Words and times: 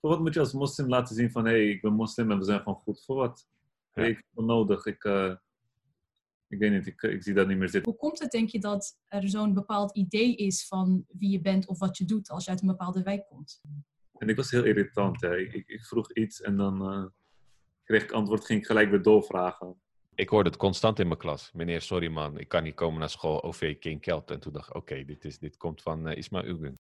voor 0.00 0.10
wat 0.10 0.20
moet 0.20 0.34
je 0.34 0.40
als 0.40 0.52
moslim 0.52 0.88
laten 0.88 1.14
zien 1.14 1.30
van 1.30 1.44
hé, 1.44 1.50
hey, 1.50 1.68
ik 1.68 1.80
ben 1.80 1.92
moslim 1.92 2.30
en 2.30 2.38
we 2.38 2.44
zijn 2.44 2.58
gewoon 2.58 2.78
goed. 2.78 3.04
Voor 3.04 3.16
wat? 3.16 3.48
Ja. 3.92 4.02
Ik 4.02 4.16
heb 4.16 4.24
het 4.34 4.44
nodig. 4.44 4.86
Ik, 4.86 5.04
eh, 5.04 5.34
ik 6.48 6.58
weet 6.58 6.72
niet, 6.72 6.86
ik, 6.86 7.02
ik 7.02 7.22
zie 7.22 7.34
dat 7.34 7.46
niet 7.46 7.58
meer 7.58 7.68
zitten. 7.68 7.90
Hoe 7.92 8.00
komt 8.00 8.18
het, 8.18 8.30
denk 8.30 8.48
je, 8.48 8.58
dat 8.58 8.98
er 9.08 9.28
zo'n 9.28 9.54
bepaald 9.54 9.96
idee 9.96 10.36
is 10.36 10.66
van 10.66 11.04
wie 11.08 11.30
je 11.30 11.40
bent 11.40 11.66
of 11.66 11.78
wat 11.78 11.96
je 11.96 12.04
doet 12.04 12.30
als 12.30 12.44
je 12.44 12.50
uit 12.50 12.60
een 12.60 12.66
bepaalde 12.66 13.02
wijk 13.02 13.26
komt? 13.26 13.60
En 14.16 14.28
ik 14.28 14.36
was 14.36 14.50
heel 14.50 14.64
irritant. 14.64 15.20
Hè. 15.20 15.36
Ik, 15.36 15.68
ik, 15.68 15.84
vroeg 15.84 16.12
iets 16.12 16.40
en 16.40 16.56
dan 16.56 16.82
eh, 16.82 17.04
kreeg 17.84 18.02
ik 18.02 18.12
antwoord, 18.12 18.44
ging 18.44 18.60
ik 18.60 18.66
gelijk 18.66 18.90
weer 18.90 19.02
doorvragen. 19.02 19.80
Ik 20.14 20.28
hoorde 20.28 20.48
het 20.48 20.58
constant 20.58 20.98
in 20.98 21.06
mijn 21.06 21.18
klas. 21.18 21.50
Meneer, 21.52 21.80
sorry 21.80 22.08
man, 22.08 22.38
ik 22.38 22.48
kan 22.48 22.62
niet 22.62 22.74
komen 22.74 22.98
naar 22.98 23.10
school, 23.10 23.42
OV 23.42 23.78
King 23.78 24.00
Kelt. 24.00 24.30
En 24.30 24.40
toen 24.40 24.52
dacht 24.52 24.68
ik, 24.68 24.74
oké, 24.74 25.04
dit 25.04 25.22
dit, 25.22 25.40
dit 25.40 25.56
komt 25.56 25.82
van 25.82 26.08
eh, 26.08 26.16
Ismail 26.16 26.44
Ugun. 26.44 26.76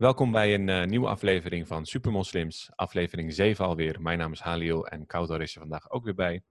Welkom 0.00 0.32
bij 0.32 0.54
een 0.54 0.68
eh, 0.68 0.86
nieuwe 0.86 1.06
aflevering 1.08 1.66
van 1.66 1.86
Supermoslims, 1.86 2.70
aflevering 2.74 3.32
7 3.32 3.64
alweer. 3.64 4.02
Mijn 4.02 4.18
naam 4.18 4.32
is 4.32 4.40
Halil 4.40 4.86
en 4.86 5.06
Kautar 5.06 5.42
is 5.42 5.54
er 5.54 5.60
vandaag 5.60 5.90
ook 5.90 6.04
weer 6.04 6.14
bij. 6.14 6.42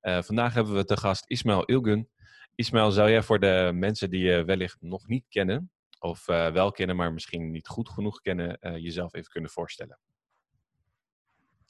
Eh, 0.00 0.22
vandaag 0.22 0.54
hebben 0.54 0.74
we 0.74 0.84
te 0.84 0.96
gast 0.96 1.24
Ismail 1.30 1.64
Ilgun. 1.64 2.08
Ismail, 2.54 2.90
zou 2.90 3.10
jij 3.10 3.22
voor 3.22 3.40
de 3.40 3.70
mensen 3.74 4.10
die 4.10 4.24
je 4.24 4.44
wellicht 4.44 4.76
nog 4.80 5.08
niet 5.08 5.24
kennen, 5.28 5.70
of 5.98 6.28
eh, 6.28 6.52
wel 6.52 6.70
kennen, 6.70 6.96
maar 6.96 7.12
misschien 7.12 7.50
niet 7.50 7.68
goed 7.68 7.88
genoeg 7.88 8.20
kennen, 8.20 8.58
jezelf 8.80 9.14
even 9.14 9.30
kunnen 9.30 9.50
voorstellen? 9.50 9.98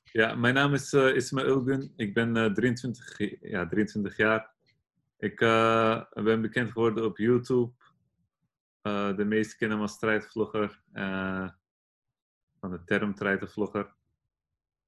Ja, 0.03 0.35
mijn 0.35 0.55
naam 0.55 0.75
is 0.75 0.93
Ismail 0.93 1.47
Ulgun. 1.47 1.93
Ik 1.97 2.15
ben 2.15 2.37
eh, 2.37 2.53
23, 2.53 3.05
ge- 3.05 3.39
ja, 3.41 3.67
23 3.67 4.17
jaar. 4.17 4.53
Ik 5.19 5.37
ben 6.25 6.41
bekend 6.41 6.71
geworden 6.71 7.05
op 7.05 7.19
YouTube. 7.19 7.73
Eh, 8.85 9.17
de 9.17 9.25
meeste 9.25 9.57
kennen 9.57 9.77
me 9.77 9.83
als 9.83 9.93
strijdvlogger. 9.93 10.83
eh, 10.93 11.49
van 12.61 12.71
de 12.71 12.85
term 12.85 13.15
strijdvlogger. 13.15 13.95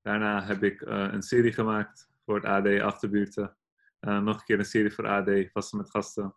Daarna 0.03 0.45
heb 0.45 0.63
ik 0.63 0.83
eh, 0.83 1.09
een 1.13 1.23
serie 1.23 1.53
gemaakt 1.53 2.11
voor 2.25 2.35
het 2.35 2.45
AD 2.45 2.81
Achterbuurten. 2.81 3.57
Nog 4.01 4.39
een 4.39 4.45
keer 4.45 4.59
een 4.59 4.65
serie 4.65 4.93
voor 4.93 5.07
AD, 5.07 5.51
Vasten 5.53 5.79
met 5.79 5.91
Gasten. 5.91 6.35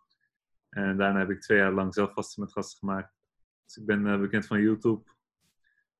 En 0.68 0.96
daarna 0.96 1.18
heb 1.18 1.30
ik 1.30 1.40
twee 1.40 1.58
jaar 1.58 1.72
lang 1.72 1.94
zelf 1.94 2.12
Vasten 2.12 2.42
met 2.42 2.52
Gasten 2.52 2.78
gemaakt. 2.78 3.14
Dus 3.64 3.76
ik 3.76 3.86
ben 3.86 4.20
bekend 4.20 4.46
van 4.46 4.60
YouTube. 4.60 5.10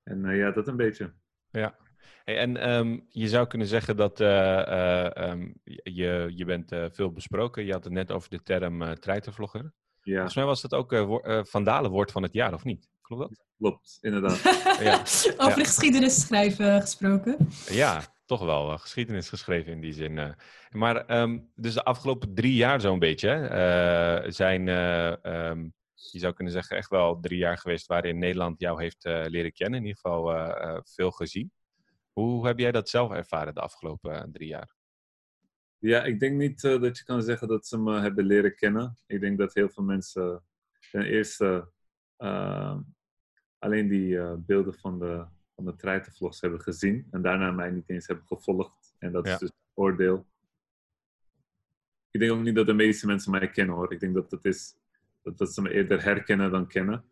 En 0.02 0.36
ja, 0.36 0.50
dat 0.50 0.68
een 0.68 0.76
beetje. 0.76 1.14
Ja. 1.50 1.76
Hey, 2.24 2.38
en 2.38 2.56
ehm, 2.56 3.00
je 3.08 3.28
zou 3.28 3.46
kunnen 3.46 3.66
zeggen 3.66 3.96
dat 3.96 4.20
eh, 4.20 4.60
eh, 4.60 5.16
ehm, 5.16 5.52
je, 5.64 6.32
je 6.34 6.44
bent 6.44 6.72
veel 6.92 7.12
besproken. 7.12 7.64
Je 7.64 7.72
had 7.72 7.84
het 7.84 7.92
net 7.92 8.12
over 8.12 8.30
de 8.30 8.42
term 8.42 8.82
eh 8.82 8.92
treitervlogger. 8.92 9.72
Ja, 10.02 10.14
Volgens 10.14 10.34
mij 10.34 10.44
was 10.44 10.60
dat 10.60 10.74
ook 10.74 10.92
eh 10.92 11.04
wo- 11.04 11.18
eh, 11.20 11.44
Vandalen 11.44 11.90
woord 11.90 12.12
van 12.12 12.22
het 12.22 12.32
jaar, 12.32 12.54
of 12.54 12.64
niet? 12.64 12.88
Klopt 13.00 13.22
dat? 13.28 13.44
klopt, 13.58 13.98
inderdaad. 14.00 14.38
Ja. 14.80 14.98
Over 15.36 15.58
de 15.58 15.64
geschiedenis 15.64 16.20
schrijven 16.20 16.80
gesproken. 16.80 17.36
Ja, 17.68 18.02
toch 18.24 18.44
wel. 18.44 18.72
eh, 18.72 18.78
geschiedenis 18.78 19.28
geschreven 19.28 19.72
in 19.72 19.80
die 19.80 19.92
zin. 19.92 20.18
eh. 20.18 20.30
Maar 20.70 20.96
ehm, 21.06 21.38
dus 21.54 21.74
de 21.74 21.84
afgelopen 21.84 22.34
drie 22.34 22.54
jaar 22.54 22.80
zo'n 22.80 22.98
beetje 22.98 23.30
eh, 23.30 24.30
zijn, 24.30 24.68
eh, 24.68 25.24
ehm, 25.24 25.68
je 25.94 26.18
zou 26.18 26.32
kunnen 26.34 26.52
zeggen, 26.52 26.76
echt 26.76 26.90
wel 26.90 27.20
drie 27.20 27.38
jaar 27.38 27.58
geweest 27.58 27.86
waarin 27.86 28.18
Nederland 28.18 28.60
jou 28.60 28.82
heeft 28.82 29.04
eh, 29.04 29.24
leren 29.26 29.52
kennen. 29.52 29.78
In 29.80 29.86
ieder 29.86 30.00
geval 30.02 30.32
eh, 30.34 30.68
eh, 30.70 30.80
veel 30.84 31.10
gezien. 31.10 31.52
Hoe 32.12 32.46
heb 32.46 32.58
jij 32.58 32.72
dat 32.72 32.88
zelf 32.88 33.10
ervaren 33.12 33.54
de 33.54 33.60
afgelopen 33.60 34.14
eh, 34.14 34.22
drie 34.32 34.48
jaar? 34.48 34.74
Ja, 35.80 36.04
ik 36.04 36.20
denk 36.20 36.36
niet 36.36 36.64
eh, 36.64 36.80
dat 36.80 36.98
je 36.98 37.04
kan 37.04 37.22
zeggen 37.22 37.48
dat 37.48 37.66
ze 37.66 37.78
me 37.78 38.00
hebben 38.00 38.24
leren 38.24 38.54
kennen. 38.54 38.96
Ik 39.06 39.20
denk 39.20 39.38
dat 39.38 39.54
heel 39.54 39.68
veel 39.68 39.84
mensen 39.84 40.42
ten 40.90 41.02
eerste 41.04 41.68
eh, 42.16 42.78
alleen 43.58 43.88
die 43.88 44.18
eh, 44.18 44.34
beelden 44.36 44.74
van 44.74 44.98
de, 44.98 45.26
van 45.54 45.64
de 45.64 45.76
treitenvlogs 45.76 46.40
hebben 46.40 46.60
gezien. 46.60 47.06
En 47.10 47.22
daarna 47.22 47.50
mij 47.50 47.70
niet 47.70 47.88
eens 47.88 48.06
hebben 48.06 48.26
gevolgd. 48.26 48.94
En 48.98 49.12
dat 49.12 49.26
Ja. 49.26 49.32
is 49.32 49.38
dus 49.38 49.48
een 49.48 49.82
oordeel. 49.82 50.26
Ik 52.10 52.20
denk 52.20 52.32
ook 52.32 52.42
niet 52.42 52.54
dat 52.54 52.66
de 52.66 52.72
meeste 52.72 53.06
mensen 53.06 53.30
mij 53.30 53.50
kennen 53.50 53.74
hoor. 53.74 53.92
Ik 53.92 54.00
denk 54.00 54.14
dat 54.14 54.30
het 54.30 54.44
is 54.44 54.76
dat, 55.22 55.38
dat 55.38 55.54
ze 55.54 55.62
me 55.62 55.70
eerder 55.72 56.02
herkennen 56.02 56.50
dan 56.50 56.66
kennen. 56.66 57.04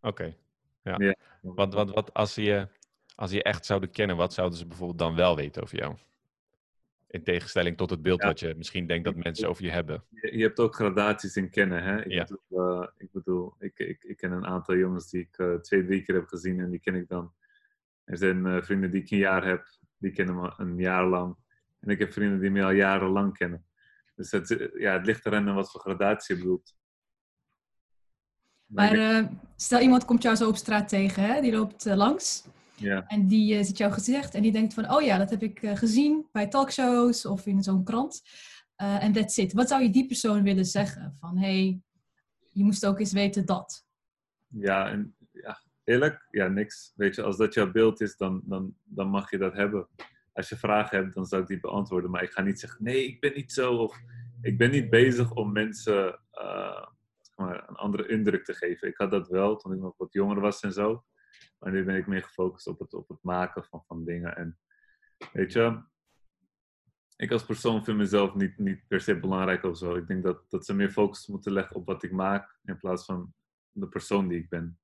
Oké. 0.00 0.36
Ja. 0.82 0.94
Ja. 0.98 1.14
Want, 1.42 1.74
want 1.74 1.90
wat 1.90 2.14
als 2.14 2.34
je, 2.34 2.68
als 3.14 3.30
je 3.30 3.42
echt 3.42 3.66
zouden 3.66 3.90
kennen, 3.90 4.16
wat 4.16 4.32
zouden 4.32 4.58
ze 4.58 4.66
bijvoorbeeld 4.66 4.98
dan 4.98 5.14
wel 5.14 5.36
weten 5.36 5.62
over 5.62 5.78
jou? 5.78 5.96
In 7.14 7.22
tegenstelling 7.22 7.76
tot 7.76 7.90
het 7.90 8.02
beeld 8.02 8.20
Ja. 8.20 8.26
wat 8.26 8.40
je 8.40 8.54
misschien 8.56 8.86
denkt 8.86 9.04
dat 9.04 9.14
mensen 9.16 9.48
over 9.48 9.64
je 9.64 9.70
hebben. 9.70 10.04
Je, 10.10 10.36
je 10.36 10.42
hebt 10.42 10.58
ook 10.60 10.74
gradaties 10.74 11.36
in 11.36 11.50
kennen. 11.50 11.82
Hè? 11.82 12.04
Ik, 12.04 12.12
Ja. 12.12 12.24
bedoel, 12.24 12.82
eh, 12.82 12.88
ik 12.96 13.12
bedoel, 13.12 13.54
ik, 13.58 13.78
ik, 13.78 14.04
ik 14.04 14.16
ken 14.16 14.32
een 14.32 14.46
aantal 14.46 14.76
jongens 14.76 15.10
die 15.10 15.20
ik 15.20 15.38
eh, 15.38 15.54
twee, 15.54 15.84
drie 15.84 16.02
keer 16.02 16.14
heb 16.14 16.26
gezien 16.26 16.60
en 16.60 16.70
die 16.70 16.80
ken 16.80 16.94
ik 16.94 17.08
dan. 17.08 17.32
Er 18.04 18.16
zijn 18.16 18.46
eh, 18.46 18.62
vrienden 18.62 18.90
die 18.90 19.02
ik 19.02 19.10
een 19.10 19.18
jaar 19.18 19.44
heb, 19.46 19.66
die 19.98 20.10
kennen 20.10 20.34
me 20.40 20.52
een 20.56 20.78
jaar 20.78 21.06
lang. 21.06 21.36
En 21.80 21.88
ik 21.90 21.98
heb 21.98 22.12
vrienden 22.12 22.40
die 22.40 22.50
me 22.50 22.62
al 22.64 22.70
jarenlang 22.70 23.36
kennen. 23.36 23.64
Dus 24.14 24.30
het, 24.30 24.70
ja, 24.78 24.92
het 24.92 25.06
ligt 25.06 25.26
eraan 25.26 25.48
aan 25.48 25.54
wat 25.54 25.70
voor 25.70 25.80
gradatie 25.80 26.34
je 26.34 26.40
bedoelt. 26.42 26.74
Maar 28.66 28.84
Maar 28.90 28.94
ik 29.00 29.08
denk- 29.14 29.30
eh, 29.30 29.36
stel 29.56 29.80
iemand 29.80 30.04
komt 30.04 30.22
jou 30.22 30.36
zo 30.36 30.48
op 30.48 30.56
straat 30.56 30.88
tegen, 30.88 31.22
hè? 31.22 31.40
die 31.40 31.52
loopt 31.52 31.84
langs. 31.84 32.44
Ja, 32.84 33.06
En 33.06 33.26
die 33.26 33.54
eh, 33.56 33.64
ziet 33.64 33.78
jouw 33.78 33.90
gezicht 33.90 34.34
en 34.34 34.42
die 34.42 34.52
denkt 34.52 34.74
van, 34.74 34.90
oh 34.90 35.02
ja, 35.02 35.18
dat 35.18 35.30
heb 35.30 35.42
ik 35.42 35.62
eh, 35.62 35.76
gezien 35.76 36.28
bij 36.32 36.48
talkshows 36.48 37.26
of 37.26 37.46
in 37.46 37.62
zo'n 37.62 37.84
krant. 37.84 38.22
Eh, 38.76 39.04
En 39.04 39.12
that's 39.12 39.36
it. 39.36 39.52
Wat 39.52 39.68
zou 39.68 39.82
je 39.82 39.90
die 39.90 40.06
persoon 40.06 40.42
willen 40.42 40.64
zeggen? 40.64 41.16
Van, 41.20 41.38
hey, 41.38 41.80
je 42.50 42.64
moest 42.64 42.86
ook 42.86 42.98
eens 42.98 43.12
weten 43.12 43.46
dat. 43.46 43.86
ja, 44.48 44.88
en, 44.90 45.16
ja, 45.32 45.62
eerlijk, 45.84 46.26
ja, 46.30 46.48
niks. 46.48 46.92
Weet 46.96 47.14
je, 47.14 47.22
als 47.22 47.36
dat 47.36 47.54
jouw 47.54 47.70
beeld 47.70 48.00
is, 48.00 48.16
dan, 48.16 48.42
dan, 48.44 48.74
dan 48.82 49.08
mag 49.08 49.30
je 49.30 49.38
dat 49.38 49.54
hebben. 49.54 49.88
Als 50.32 50.48
je 50.48 50.56
vragen 50.56 50.98
hebt, 50.98 51.14
dan 51.14 51.26
zou 51.26 51.42
ik 51.42 51.48
die 51.48 51.60
beantwoorden. 51.60 52.10
Maar 52.10 52.22
ik 52.22 52.30
ga 52.30 52.42
niet 52.42 52.60
zeggen, 52.60 52.84
nee, 52.84 53.06
ik 53.06 53.20
ben 53.20 53.34
niet 53.34 53.52
zo. 53.52 53.74
Of 53.74 53.98
ik 54.40 54.58
ben 54.58 54.70
niet 54.70 54.90
bezig 54.90 55.32
om 55.32 55.52
mensen 55.52 56.20
eh, 56.30 56.86
zeg 57.20 57.36
maar, 57.36 57.68
een 57.68 57.76
andere 57.76 58.08
indruk 58.08 58.44
te 58.44 58.54
geven. 58.54 58.88
Ik 58.88 58.96
had 58.96 59.10
dat 59.10 59.28
wel 59.28 59.56
toen 59.56 59.72
ik 59.72 59.80
nog 59.80 59.94
wat 59.96 60.12
jonger 60.12 60.40
was 60.40 60.60
en 60.60 60.72
zo. 60.72 61.04
Maar 61.58 61.72
nu 61.72 61.84
ben 61.84 61.96
ik 61.96 62.06
meer 62.06 62.22
gefocust 62.22 62.66
op 62.66 62.78
het, 62.78 62.94
op 62.94 63.08
het 63.08 63.22
maken 63.22 63.64
van, 63.64 63.82
van 63.86 64.04
dingen. 64.04 64.36
En 64.36 64.58
weet 65.32 65.52
je, 65.52 65.82
ik 67.16 67.30
als 67.30 67.44
persoon 67.44 67.84
vind 67.84 67.96
mezelf 67.96 68.34
niet, 68.34 68.58
niet 68.58 68.84
per 68.88 69.00
se 69.00 69.20
belangrijk 69.20 69.64
of 69.64 69.76
zo. 69.76 69.94
Ik 69.94 70.06
denk 70.06 70.22
dat, 70.22 70.50
dat 70.50 70.64
ze 70.64 70.74
meer 70.74 70.90
focus 70.90 71.26
moeten 71.26 71.52
leggen 71.52 71.76
op 71.76 71.86
wat 71.86 72.02
ik 72.02 72.12
maak 72.12 72.58
in 72.64 72.78
plaats 72.78 73.04
van 73.04 73.34
de 73.70 73.88
persoon 73.88 74.28
die 74.28 74.38
ik 74.38 74.48
ben. 74.48 74.78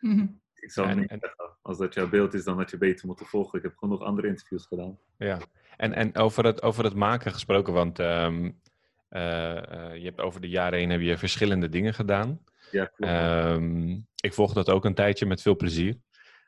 Mhm. 0.00 0.26
Ik 0.54 0.70
zou 0.72 0.88
En- 0.88 0.98
niet 0.98 1.10
en- 1.10 1.20
als 1.62 1.78
dat 1.78 1.94
jouw 1.94 2.08
beeld 2.08 2.34
is, 2.34 2.44
dan 2.44 2.56
had 2.56 2.70
je 2.70 2.78
beter 2.78 3.06
moeten 3.06 3.26
volgen. 3.26 3.58
Ik 3.58 3.64
heb 3.64 3.76
genoeg 3.76 4.00
andere 4.02 4.28
interviews 4.28 4.66
gedaan. 4.66 4.98
Ja, 5.16 5.38
en, 5.76 5.92
en 5.92 6.16
over, 6.16 6.44
het, 6.44 6.62
over 6.62 6.84
het 6.84 6.94
maken 6.94 7.32
gesproken, 7.32 7.72
want 7.72 7.98
ehm, 7.98 8.50
eh, 9.08 9.56
eh, 9.72 9.96
je 9.96 10.04
hebt 10.04 10.20
over 10.20 10.40
de 10.40 10.48
jaren 10.48 10.78
heen 10.78 10.90
heb 10.90 11.00
je 11.00 11.18
verschillende 11.18 11.68
dingen 11.68 11.94
gedaan. 11.94 12.44
Ja, 12.70 12.84
klopt. 12.84 13.12
Ehm, 13.12 13.88
ik 14.20 14.34
volg 14.34 14.52
dat 14.52 14.70
ook 14.70 14.84
een 14.84 14.94
tijdje 14.94 15.26
met 15.26 15.42
veel 15.42 15.56
plezier. 15.56 15.96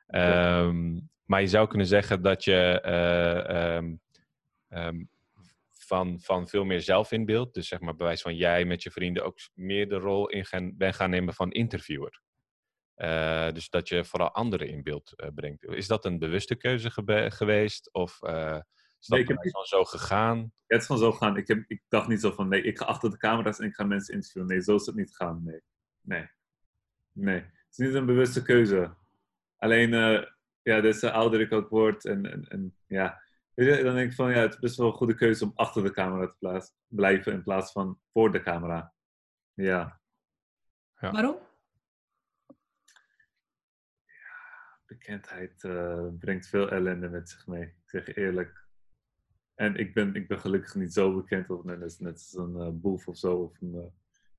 Ehm, 0.08 0.98
maar 1.24 1.40
je 1.40 1.46
zou 1.46 1.68
kunnen 1.68 1.86
zeggen 1.86 2.22
dat 2.22 2.44
je 2.44 2.80
eh, 2.80 3.76
ehm, 3.76 3.94
ehm, 4.68 5.04
van, 5.70 6.20
van 6.20 6.48
veel 6.48 6.64
meer 6.64 6.80
zelf 6.80 7.12
in 7.12 7.24
beeld, 7.24 7.54
dus 7.54 7.68
zeg 7.68 7.80
maar 7.80 7.96
bewijs 7.96 8.22
van 8.22 8.36
jij 8.36 8.64
met 8.64 8.82
je 8.82 8.90
vrienden 8.90 9.24
ook 9.24 9.38
meer 9.54 9.88
de 9.88 9.98
rol 9.98 10.28
in 10.28 10.44
gaan, 10.44 10.76
ben 10.76 10.94
gaan 10.94 11.10
nemen 11.10 11.34
van 11.34 11.50
interviewer. 11.50 12.20
Eh, 12.94 13.52
dus 13.52 13.70
dat 13.70 13.88
je 13.88 14.04
vooral 14.04 14.30
anderen 14.30 14.68
in 14.68 14.82
beeld 14.82 15.12
eh, 15.16 15.28
brengt. 15.34 15.64
Is 15.64 15.86
dat 15.86 16.04
een 16.04 16.18
bewuste 16.18 16.54
keuze 16.54 16.90
geweest? 17.30 17.92
Of 17.92 18.18
is 19.00 19.06
dat 19.06 19.18
Nee, 19.18 19.20
ik 19.20 19.28
heb 19.28 19.66
zo 19.66 19.84
gegaan? 19.84 20.52
Het 20.66 20.80
is 20.80 20.86
gewoon 20.86 21.02
zo 21.02 21.12
gaan. 21.12 21.36
Ik, 21.36 21.48
heb, 21.48 21.64
ik 21.66 21.82
dacht 21.88 22.08
niet 22.08 22.20
zo 22.20 22.30
van, 22.30 22.48
nee, 22.48 22.62
ik 22.62 22.78
ga 22.78 22.84
achter 22.84 23.10
de 23.10 23.16
camera's 23.16 23.58
en 23.58 23.66
ik 23.66 23.74
ga 23.74 23.84
mensen 23.84 24.14
interviewen. 24.14 24.48
Nee, 24.48 24.60
zo 24.60 24.74
is 24.74 24.86
het 24.86 24.94
niet 24.94 25.16
gaan. 25.16 25.42
Nee. 25.44 25.60
Nee. 26.00 26.30
Nee. 27.12 27.40
Het 27.40 27.70
is 27.70 27.76
niet 27.76 27.94
een 27.94 28.06
bewuste 28.06 28.42
keuze. 28.42 28.96
Alleen, 29.58 29.94
eh, 29.94 30.22
ja, 30.62 30.80
des 30.80 30.98
te 30.98 31.10
ouder 31.10 31.40
ik 31.40 31.52
ook 31.52 31.68
word 31.68 32.04
en, 32.04 32.32
en, 32.32 32.44
en 32.48 32.76
ja. 32.86 33.22
Weet 33.54 33.76
je, 33.76 33.82
dan 33.84 33.94
denk 33.94 34.10
ik 34.10 34.16
van, 34.16 34.30
ja, 34.30 34.40
het 34.40 34.52
is 34.52 34.58
best 34.58 34.76
wel 34.76 34.86
een 34.86 34.92
goede 34.92 35.14
keuze 35.14 35.44
om 35.44 35.52
achter 35.54 35.82
de 35.82 35.90
camera 35.90 36.26
te 36.26 36.36
plaats, 36.38 36.74
blijven 36.86 37.32
in 37.32 37.42
plaats 37.42 37.72
van 37.72 38.00
voor 38.12 38.32
de 38.32 38.40
camera. 38.42 38.94
Ja. 39.54 40.00
Ja. 41.00 41.10
Waarom? 41.10 41.36
bekendheid 44.86 45.64
eh, 45.64 46.06
brengt 46.18 46.46
veel 46.48 46.70
ellende 46.70 47.08
met 47.08 47.28
zich 47.30 47.46
mee. 47.46 47.62
Ik 47.62 47.74
zeg 47.84 48.06
je 48.06 48.14
eerlijk. 48.14 48.66
En 49.54 49.76
ik 49.76 49.94
ben, 49.94 50.14
ik 50.14 50.28
ben 50.28 50.38
gelukkig 50.40 50.74
niet 50.74 50.92
zo 50.92 51.14
bekend 51.14 51.50
of 51.50 51.64
net, 51.64 51.82
als- 51.82 51.98
net 51.98 52.12
als 52.12 52.34
een 52.36 52.56
eh, 52.60 52.68
Boef 52.72 53.08
of 53.08 53.16
zo, 53.16 53.34
of 53.36 53.60
een 53.60 53.74
uh, 53.74 53.84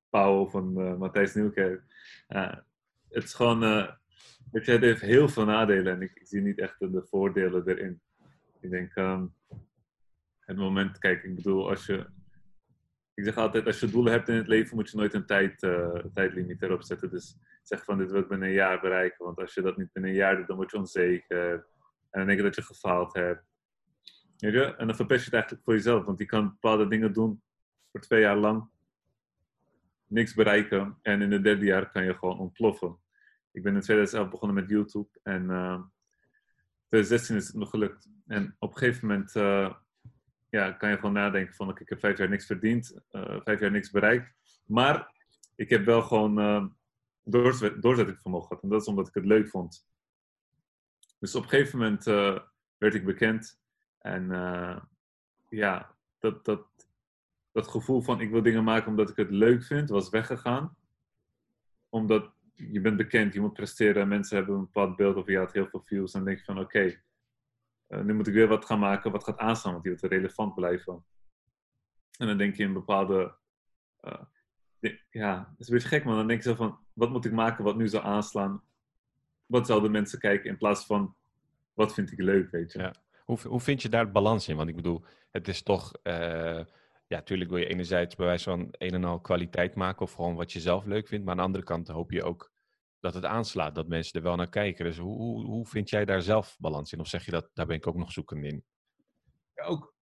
Pauw 0.09 0.39
of 0.39 0.53
een 0.53 0.77
eh, 0.77 0.95
Matthijs 0.97 1.33
Nieuwkerk. 1.33 1.83
Eh, 2.27 2.55
het 3.09 3.23
is 3.23 3.33
gewoon, 3.33 3.63
eh, 3.63 3.91
het 4.51 4.65
heeft 4.65 5.01
heel 5.01 5.29
veel 5.29 5.45
nadelen 5.45 5.93
en 5.93 6.01
ik, 6.01 6.19
zie 6.23 6.41
niet 6.41 6.59
echt 6.59 6.79
de, 6.79 6.91
de 6.91 7.05
voordelen 7.09 7.67
erin. 7.67 8.01
Ik 8.61 8.69
denk, 8.69 8.95
ehm, 8.95 9.25
het 10.39 10.57
moment, 10.57 10.97
kijk, 10.97 11.23
ik 11.23 11.35
bedoel, 11.35 11.69
als 11.69 11.85
je, 11.85 12.07
ik 13.13 13.23
zeg 13.23 13.37
altijd, 13.37 13.65
als 13.65 13.79
je 13.79 13.89
doelen 13.89 14.11
hebt 14.11 14.29
in 14.29 14.35
het 14.35 14.47
leven, 14.47 14.75
moet 14.75 14.89
je 14.89 14.97
nooit 14.97 15.13
een 15.13 15.25
tijd, 15.25 15.63
uh, 15.63 15.95
tijdlimiet 16.13 16.61
erop 16.61 16.83
zetten. 16.83 17.09
Dus 17.09 17.37
zeg 17.63 17.83
van, 17.83 17.97
dit 17.97 18.11
wil 18.11 18.21
ik 18.21 18.27
binnen 18.27 18.47
een 18.47 18.53
jaar 18.53 18.79
bereiken. 18.81 19.25
Want 19.25 19.37
als 19.37 19.53
je 19.53 19.61
dat 19.61 19.77
niet 19.77 19.91
binnen 19.93 20.11
een 20.11 20.17
jaar 20.17 20.37
doet, 20.37 20.47
dan 20.47 20.55
word 20.55 20.71
je 20.71 20.77
onzeker. 20.77 21.51
En 22.09 22.19
dan 22.19 22.25
denk 22.25 22.37
je 22.37 22.43
dat 22.43 22.55
je 22.55 22.61
gefaald 22.61 23.13
hebt. 23.13 23.43
En 24.37 24.87
dan 24.87 24.95
verpest 24.95 25.19
je 25.19 25.25
het 25.25 25.33
eigenlijk 25.33 25.63
voor 25.63 25.73
jezelf. 25.73 26.05
Want 26.05 26.19
je 26.19 26.25
kan 26.25 26.49
bepaalde 26.49 26.87
dingen 26.87 27.13
doen 27.13 27.41
voor 27.91 28.01
twee 28.01 28.21
jaar 28.21 28.37
lang. 28.37 28.69
Niks 30.07 30.33
bereiken. 30.33 30.97
En 31.01 31.21
in 31.21 31.31
het 31.31 31.43
derde 31.43 31.65
jaar 31.65 31.91
kan 31.91 32.03
je 32.03 32.13
gewoon 32.13 32.39
ontploffen. 32.39 32.97
Ik 33.51 33.63
ben 33.63 33.75
in 33.75 33.81
2011 33.81 34.29
begonnen 34.29 34.57
met 34.57 34.69
YouTube. 34.69 35.09
En 35.23 35.43
uh, 35.43 35.73
eh, 35.73 35.81
2016 36.87 37.35
is 37.35 37.47
het 37.47 37.55
me 37.55 37.65
gelukt. 37.65 38.09
En 38.27 38.55
op 38.59 38.71
een 38.71 38.77
gegeven 38.77 39.07
moment... 39.07 39.35
Uh, 39.35 39.73
ja, 40.49 40.71
kan 40.71 40.89
je 40.89 40.95
gewoon 40.95 41.13
nadenken 41.13 41.55
van 41.55 41.69
ik 41.69 41.89
heb 41.89 41.99
vijf 41.99 42.17
jaar 42.17 42.29
niks 42.29 42.45
verdiend, 42.45 43.01
uh, 43.11 43.39
vijf 43.43 43.59
jaar 43.59 43.71
niks 43.71 43.91
bereikt. 43.91 44.33
Maar 44.65 45.13
ik 45.55 45.69
heb 45.69 45.85
wel 45.85 46.01
gewoon 46.01 46.39
uh, 46.39 46.65
doorzettingsvermogen 47.79 48.47
gehad. 48.47 48.63
En 48.63 48.69
dat 48.69 48.81
is 48.81 48.87
omdat 48.87 49.07
ik 49.07 49.13
het 49.13 49.25
leuk 49.25 49.49
vond. 49.49 49.87
Dus 51.19 51.35
op 51.35 51.43
een 51.43 51.49
gegeven 51.49 51.79
moment 51.79 52.07
uh, 52.07 52.39
werd 52.77 52.93
ik 52.93 53.05
bekend. 53.05 53.59
En 53.97 54.27
ja, 55.49 55.95
dat, 56.19 56.45
dat, 56.45 56.67
dat 57.51 57.67
gevoel 57.67 58.01
van 58.01 58.21
ik 58.21 58.31
wil 58.31 58.41
dingen 58.41 58.63
maken 58.63 58.89
omdat 58.89 59.09
ik 59.09 59.15
het 59.15 59.29
leuk 59.29 59.63
vind, 59.63 59.89
was 59.89 60.09
weggegaan. 60.09 60.77
Omdat 61.89 62.31
je 62.71 62.81
bent 62.81 62.97
bekend, 62.97 63.33
je 63.33 63.41
moet 63.41 63.53
presteren. 63.53 64.07
Mensen 64.07 64.37
hebben 64.37 64.55
een 64.55 64.61
bepaald 64.61 64.95
beeld 64.95 65.15
of 65.15 65.27
je 65.27 65.37
had 65.37 65.53
heel 65.53 65.67
veel 65.67 65.81
views. 65.81 66.13
En 66.13 66.23
denk 66.23 66.37
je 66.37 66.43
van 66.43 66.59
oké, 66.59 67.01
uh, 67.87 68.01
nu 68.01 68.13
moet 68.13 68.27
ik 68.27 68.33
weer 68.33 68.47
wat 68.47 68.65
gaan 68.65 68.79
maken 68.79 69.11
wat 69.11 69.23
gaat 69.23 69.37
aanstaan, 69.37 69.71
want 69.71 69.83
die 69.83 69.91
moet 69.91 70.11
relevant 70.11 70.55
blijven. 70.55 71.05
En 72.17 72.27
dan 72.27 72.37
denk 72.37 72.55
je 72.55 72.63
in 72.63 72.73
bepaalde. 72.73 73.35
Uh, 74.01 74.23
ja, 75.09 75.47
het 75.49 75.59
is 75.59 75.67
een 75.67 75.73
beetje 75.73 75.89
gek, 75.89 76.03
maar 76.03 76.15
dan 76.15 76.27
denk 76.27 76.43
je 76.43 76.49
zo 76.49 76.55
van: 76.55 76.79
wat 76.93 77.09
moet 77.09 77.25
ik 77.25 77.31
maken 77.31 77.63
wat 77.63 77.75
nu 77.75 77.87
zou 77.87 78.03
aanslaan? 78.03 78.63
Wat 79.45 79.67
zouden 79.67 79.91
mensen 79.91 80.19
kijken 80.19 80.49
in 80.49 80.57
plaats 80.57 80.85
van 80.85 81.15
wat 81.73 81.93
vind 81.93 82.11
ik 82.11 82.19
leuk, 82.19 82.51
weet 82.51 82.71
je? 82.71 82.93
Hoe, 83.25 83.39
hoe 83.47 83.59
vind 83.59 83.81
je 83.81 83.89
daar 83.89 84.11
balans 84.11 84.47
in? 84.47 84.55
Want 84.55 84.69
ik 84.69 84.75
bedoel, 84.75 85.03
het 85.31 85.47
is 85.47 85.63
toch. 85.63 85.91
Uh, 86.03 86.61
ja, 87.09 87.17
natuurlijk 87.17 87.49
wil 87.49 87.59
je 87.59 87.65
enerzijds 87.65 88.15
bij 88.15 88.25
wijze 88.25 88.43
van 88.43 88.67
een 88.71 88.93
en 88.93 89.03
al 89.03 89.19
kwaliteit 89.19 89.75
maken 89.75 90.01
of 90.01 90.13
gewoon 90.13 90.35
wat 90.35 90.51
je 90.51 90.59
zelf 90.59 90.85
leuk 90.85 91.07
vindt. 91.07 91.25
Maar 91.25 91.33
aan 91.33 91.39
de 91.39 91.45
andere 91.45 91.63
kant 91.63 91.87
hoop 91.87 92.11
je 92.11 92.23
ook 92.23 92.51
dat 92.99 93.13
het 93.13 93.25
aanslaat, 93.25 93.75
dat 93.75 93.87
mensen 93.87 94.19
er 94.19 94.25
wel 94.25 94.35
naar 94.35 94.49
kijken. 94.49 94.85
Dus 94.85 94.97
hoe, 94.97 95.17
hoe, 95.17 95.45
hoe 95.45 95.67
vind 95.67 95.89
jij 95.89 96.05
daar 96.05 96.21
zelf 96.21 96.55
balans 96.59 96.93
in? 96.93 96.99
Of 96.99 97.07
zeg 97.07 97.25
je 97.25 97.31
dat, 97.31 97.49
daar 97.53 97.65
ben 97.65 97.75
ik 97.75 97.87
ook 97.87 97.95
nog 97.95 98.11
zoekend 98.11 98.43
in? 98.43 98.63
Ja, 99.53 99.63
ook, 99.63 99.95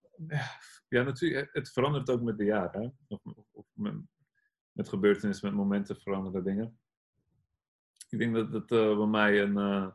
ja 0.88 1.02
natuurlijk, 1.02 1.48
het 1.52 1.72
verandert 1.72 2.10
ook 2.10 2.22
met 2.22 2.38
de 2.38 2.44
jaren. 2.44 2.98
Of, 3.06 3.20
of 3.50 3.66
met, 4.72 4.88
gebeurtenissen, 4.88 5.48
met 5.48 5.56
momenten 5.56 5.96
veranderen 5.96 6.44
dingen. 6.44 6.78
Ik 8.08 8.18
denk 8.18 8.34
dat 8.34 8.52
het 8.52 8.70
uh, 8.70 8.96
bij 8.96 9.06
mij 9.06 9.42
een... 9.42 9.92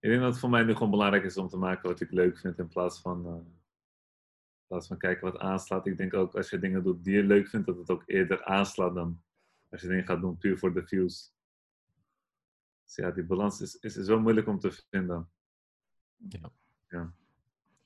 ik 0.00 0.08
denk 0.10 0.20
dat 0.20 0.30
het 0.30 0.40
voor 0.40 0.50
mij 0.50 0.62
nu 0.62 0.72
gewoon 0.72 0.90
belangrijk 0.90 1.24
is 1.24 1.36
om 1.36 1.48
te 1.48 1.56
maken 1.56 1.88
wat 1.88 2.00
ik 2.00 2.10
leuk 2.10 2.38
vind 2.38 2.58
in 2.58 2.68
plaats 2.68 3.00
van... 3.00 3.26
Uh, 3.26 3.56
plaats 4.66 4.86
van 4.86 4.98
kijken 4.98 5.32
wat 5.32 5.40
aanslaat. 5.40 5.86
Ik 5.86 5.96
denk 5.96 6.14
ook 6.14 6.34
als 6.34 6.50
je 6.50 6.58
dingen 6.58 6.82
doet 6.82 7.04
die 7.04 7.14
je 7.14 7.22
leuk 7.22 7.48
vindt, 7.48 7.66
dat 7.66 7.76
het 7.76 7.90
ook 7.90 8.02
eerder 8.06 8.44
aanslaat 8.44 8.94
dan 8.94 9.22
als 9.70 9.80
je 9.80 9.88
dingen 9.88 10.04
gaat 10.04 10.20
doen 10.20 10.38
puur 10.38 10.58
voor 10.58 10.74
de 10.74 10.86
views. 10.86 11.32
Dus 12.84 12.96
ja, 12.96 13.10
die 13.10 13.24
balans 13.24 13.60
is, 13.60 13.76
is, 13.76 13.96
is 13.96 14.06
wel 14.06 14.20
moeilijk 14.20 14.46
om 14.46 14.58
te 14.58 14.84
vinden. 14.90 15.30
Ja. 16.16 16.52
ja. 16.88 17.12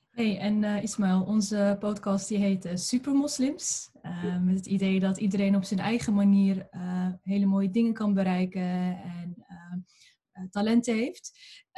Hey, 0.09 0.39
en 0.39 0.63
uh, 0.63 0.83
Ismail, 0.83 1.23
onze 1.23 1.77
podcast 1.79 2.27
die 2.27 2.37
heet 2.37 2.65
uh, 2.65 2.75
Supermoslims. 2.75 3.91
Uh, 4.03 4.41
met 4.41 4.55
het 4.55 4.65
idee 4.65 4.99
dat 4.99 5.17
iedereen 5.17 5.55
op 5.55 5.63
zijn 5.63 5.79
eigen 5.79 6.13
manier 6.13 6.67
hele 7.21 7.45
mooie 7.45 7.69
dingen 7.69 7.93
kan 7.93 8.13
bereiken 8.13 8.61
en 9.01 9.45
uh, 10.33 10.43
talenten 10.49 10.95
heeft. 10.95 11.31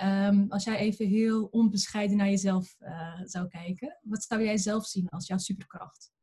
Um, 0.04 0.52
als 0.52 0.64
jij 0.64 0.78
even 0.78 1.08
heel 1.08 1.46
onbescheiden 1.46 2.18
naar 2.18 2.30
jezelf 2.30 2.76
uh, 2.80 3.22
zou 3.24 3.48
kijken, 3.48 4.00
wat 4.02 4.24
zou 4.24 4.44
jij 4.44 4.58
zelf 4.58 4.86
zien 4.86 5.10
als 5.10 5.28
jouw 5.28 5.38
superkracht? 5.38 6.14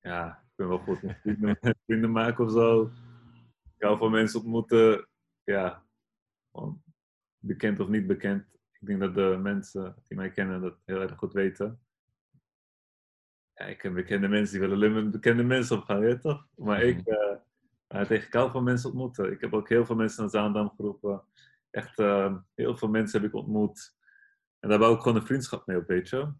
Ja, 0.00 0.28
ik 0.30 0.56
ben 0.56 0.68
wel 0.68 0.78
goed 0.78 1.02
met 1.02 1.18
vrienden, 1.20 1.58
vrienden 1.86 2.10
maken 2.10 2.44
of 2.44 2.50
zo. 2.50 2.90
Ik 3.76 3.82
hou 3.86 3.98
van 3.98 4.10
mensen 4.10 4.40
ontmoeten. 4.40 5.08
Ja, 5.44 5.86
bekend 7.38 7.80
of 7.80 7.88
niet 7.88 8.06
bekend. 8.06 8.46
Ik 8.80 8.86
denk 8.86 9.00
dat 9.00 9.14
de 9.14 9.38
mensen 9.42 9.96
die 10.08 10.16
mij 10.16 10.30
kennen 10.30 10.60
dat 10.60 10.78
heel 10.84 11.00
erg 11.00 11.18
goed 11.18 11.32
weten 11.32 11.80
ja, 13.60 13.66
ik 13.66 13.78
ken 13.78 13.94
bekende 13.94 14.28
mensen 14.28 14.50
die 14.50 14.60
willen 14.68 14.76
alleen 14.76 15.04
met 15.04 15.10
bekende 15.10 15.42
mensen 15.42 15.76
opgaan, 15.76 16.08
ja, 16.08 16.18
toch? 16.18 16.46
Maar 16.56 16.82
ik, 16.82 17.06
uh, 17.88 18.00
tegen 18.02 18.44
ik 18.44 18.50
van 18.50 18.64
mensen 18.64 18.88
ontmoeten. 18.88 19.32
Ik 19.32 19.40
heb 19.40 19.52
ook 19.52 19.68
heel 19.68 19.86
veel 19.86 19.96
mensen 19.96 20.20
naar 20.20 20.30
Zaandam 20.30 20.70
geroepen. 20.76 21.24
Echt 21.70 21.98
uh, 21.98 22.36
heel 22.54 22.76
veel 22.76 22.88
mensen 22.88 23.20
heb 23.20 23.28
ik 23.28 23.36
ontmoet. 23.36 23.94
En 24.58 24.68
daar 24.68 24.78
bouw 24.78 24.94
ik 24.94 25.00
gewoon 25.00 25.16
een 25.16 25.26
vriendschap 25.26 25.66
mee 25.66 25.76
op, 25.76 25.86
weet 25.86 26.08
je. 26.08 26.32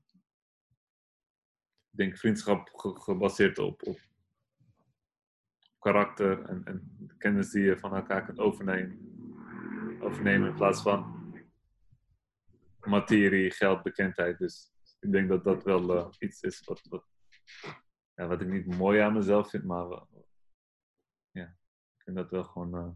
Ik 1.90 1.98
denk 1.98 2.16
vriendschap 2.16 2.70
gebaseerd 2.74 3.58
op, 3.58 3.86
op 3.86 3.98
karakter 5.78 6.44
en, 6.44 6.64
en 6.64 6.96
kennis 7.18 7.50
die 7.50 7.62
je 7.62 7.78
van 7.78 7.94
elkaar 7.94 8.24
kunt 8.24 8.38
overnemen. 8.38 8.98
Overnemen 10.00 10.48
in 10.48 10.54
plaats 10.54 10.82
van 10.82 11.32
materie, 12.80 13.50
geld, 13.50 13.82
bekendheid. 13.82 14.38
Dus 14.38 14.72
ik 15.00 15.12
denk 15.12 15.28
dat 15.28 15.44
dat 15.44 15.64
wel 15.64 15.96
uh, 15.96 16.06
iets 16.18 16.42
is 16.42 16.64
wat, 16.64 16.80
wat, 16.88 17.09
ja, 18.14 18.26
wat 18.26 18.40
ik 18.40 18.48
niet 18.48 18.76
mooi 18.76 19.00
aan 19.00 19.12
mezelf 19.12 19.50
vind, 19.50 19.64
maar 19.64 19.86
uh, 19.90 20.00
ja, 21.30 21.44
ik 21.96 22.02
vind 22.04 22.16
dat 22.16 22.30
wel 22.30 22.44
gewoon. 22.44 22.76
Uh, 22.76 22.88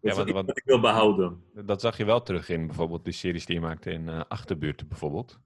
ja, 0.00 0.14
wat, 0.14 0.30
wat, 0.30 0.56
ik 0.56 0.64
wil 0.64 0.80
behouden. 0.80 1.44
Dat 1.54 1.80
zag 1.80 1.96
je 1.96 2.04
wel 2.04 2.22
terug 2.22 2.48
in 2.48 2.66
bijvoorbeeld 2.66 3.04
de 3.04 3.12
series 3.12 3.46
die 3.46 3.54
je 3.54 3.60
maakte 3.60 3.90
in 3.90 4.08
Achterbuurten 4.08 4.88
bijvoorbeeld. 4.88 5.40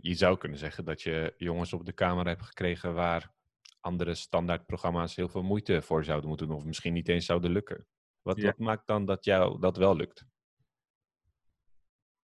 je 0.00 0.14
zou 0.14 0.38
kunnen 0.38 0.58
zeggen 0.58 0.84
dat 0.84 1.02
je 1.02 1.34
jongens 1.36 1.72
op 1.72 1.86
de 1.86 1.94
camera 1.94 2.28
hebt 2.28 2.44
gekregen 2.44 2.94
waar 2.94 3.34
andere 3.80 4.14
standaardprogramma's 4.14 5.16
heel 5.16 5.28
veel 5.28 5.42
moeite 5.42 5.82
voor 5.82 6.04
zouden 6.04 6.28
moeten 6.28 6.46
doen, 6.46 6.56
of 6.56 6.64
misschien 6.64 6.92
niet 6.92 7.08
eens 7.08 7.26
zouden 7.26 7.50
lukken. 7.50 7.86
Wat, 8.22 8.42
wat 8.42 8.58
maakt 8.58 8.86
dan 8.86 9.04
dat 9.04 9.24
jou 9.24 9.60
dat 9.60 9.76
wel 9.76 9.96
lukt? 9.96 10.26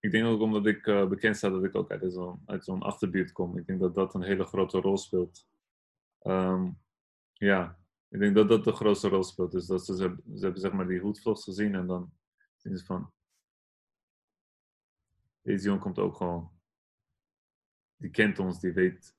Ik 0.03 0.11
denk 0.11 0.25
ook 0.25 0.41
omdat 0.41 0.67
ik 0.67 0.87
uh, 0.87 1.09
bekend 1.09 1.37
sta 1.37 1.51
dat 1.51 1.65
ik 1.65 1.75
ook 1.75 1.91
uit 1.91 2.13
zo'n 2.13 2.43
zo'n 2.47 2.83
achterbuurt 2.83 3.33
kom. 3.33 3.59
Ik 3.59 3.67
denk 3.67 3.81
dat 3.81 3.95
dat 3.95 4.15
een 4.15 4.23
hele 4.23 4.45
grote 4.45 4.81
rol 4.81 4.97
speelt. 4.97 5.47
Um, 6.23 6.79
ja, 7.33 7.79
ik 8.09 8.19
denk 8.19 8.35
dat 8.35 8.49
dat 8.49 8.65
de 8.65 8.73
grootste 8.73 9.09
rol 9.09 9.23
speelt. 9.23 9.53
Dus 9.53 9.67
dat 9.67 9.85
ze, 9.85 9.95
ze 9.97 10.17
hebben 10.41 10.61
zeg 10.61 10.73
maar 10.73 10.87
die 10.87 11.01
hoedvlogs 11.01 11.45
gezien 11.45 11.75
en 11.75 11.87
dan 11.87 12.13
zien 12.57 12.77
ze 12.77 12.85
van... 12.85 13.13
Deze 15.43 15.65
jongen 15.65 15.81
komt 15.81 15.99
ook 15.99 16.17
gewoon... 16.17 16.51
Die 17.97 18.11
kent 18.11 18.39
ons, 18.39 18.61
die 18.61 18.73
weet... 18.73 19.17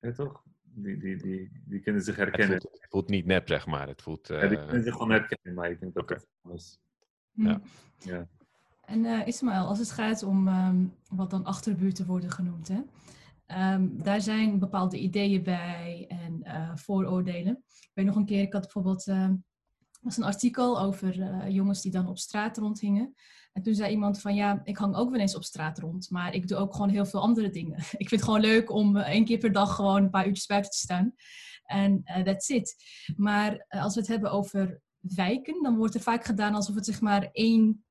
Ja, 0.00 0.12
toch? 0.12 0.42
Die, 0.62 0.96
die, 0.96 1.16
die, 1.16 1.62
die 1.64 1.80
kunnen 1.80 2.02
zich 2.02 2.16
herkennen. 2.16 2.54
Het 2.54 2.62
voelt, 2.62 2.80
het 2.80 2.90
voelt 2.90 3.08
niet 3.08 3.26
nep, 3.26 3.48
zeg 3.48 3.66
maar. 3.66 3.88
Het 3.88 4.02
voelt, 4.02 4.30
uh... 4.30 4.42
Ja, 4.42 4.48
die 4.48 4.58
kunnen 4.58 4.82
zich 4.82 4.92
gewoon 4.92 5.10
herkennen, 5.10 5.54
maar 5.54 5.70
ik 5.70 5.80
denk 5.80 5.94
dat 5.94 6.02
okay. 6.02 6.18
dat 6.42 6.54
is. 6.54 6.80
Ja. 7.30 7.60
ja. 7.98 8.28
En 8.86 9.04
uh, 9.04 9.26
Ismaël, 9.26 9.66
als 9.66 9.78
het 9.78 9.90
gaat 9.90 10.22
om 10.22 10.48
um, 10.48 10.94
wat 11.08 11.30
dan 11.30 11.44
achterbuurten 11.44 12.06
worden 12.06 12.30
genoemd, 12.30 12.68
hè? 12.68 12.80
Um, 13.46 14.02
daar 14.02 14.20
zijn 14.20 14.58
bepaalde 14.58 14.98
ideeën 14.98 15.42
bij 15.42 16.04
en 16.08 16.40
uh, 16.44 16.70
vooroordelen. 16.74 17.64
Ik 17.66 17.90
weet 17.94 18.06
nog 18.06 18.16
een 18.16 18.24
keer, 18.24 18.42
ik 18.42 18.52
had 18.52 18.62
bijvoorbeeld 18.62 19.06
uh, 19.06 19.30
was 20.00 20.16
een 20.16 20.24
artikel 20.24 20.80
over 20.80 21.18
uh, 21.18 21.48
jongens 21.48 21.82
die 21.82 21.92
dan 21.92 22.08
op 22.08 22.18
straat 22.18 22.58
rondhingen. 22.58 23.14
En 23.52 23.62
toen 23.62 23.74
zei 23.74 23.90
iemand 23.90 24.20
van 24.20 24.34
ja, 24.34 24.60
ik 24.64 24.76
hang 24.76 24.94
ook 24.96 25.10
wel 25.10 25.20
eens 25.20 25.36
op 25.36 25.44
straat 25.44 25.78
rond, 25.78 26.10
maar 26.10 26.34
ik 26.34 26.48
doe 26.48 26.58
ook 26.58 26.74
gewoon 26.74 26.90
heel 26.90 27.06
veel 27.06 27.20
andere 27.20 27.50
dingen. 27.50 27.78
ik 28.02 28.08
vind 28.08 28.10
het 28.10 28.22
gewoon 28.24 28.40
leuk 28.40 28.70
om 28.70 28.96
één 28.96 29.24
keer 29.24 29.38
per 29.38 29.52
dag 29.52 29.74
gewoon 29.74 30.02
een 30.02 30.10
paar 30.10 30.26
uurtjes 30.26 30.46
buiten 30.46 30.70
te 30.70 30.78
staan. 30.78 31.14
En 31.64 32.02
that's 32.24 32.48
it. 32.48 32.74
Maar 33.16 33.66
als 33.68 33.94
we 33.94 34.00
het 34.00 34.08
hebben 34.08 34.30
over 34.30 34.80
wijken, 35.00 35.62
dan 35.62 35.76
wordt 35.76 35.94
er 35.94 36.00
vaak 36.00 36.24
gedaan 36.24 36.54
alsof 36.54 36.74
het 36.74 36.84
zeg 36.84 37.00
maar 37.00 37.28
één 37.32 37.83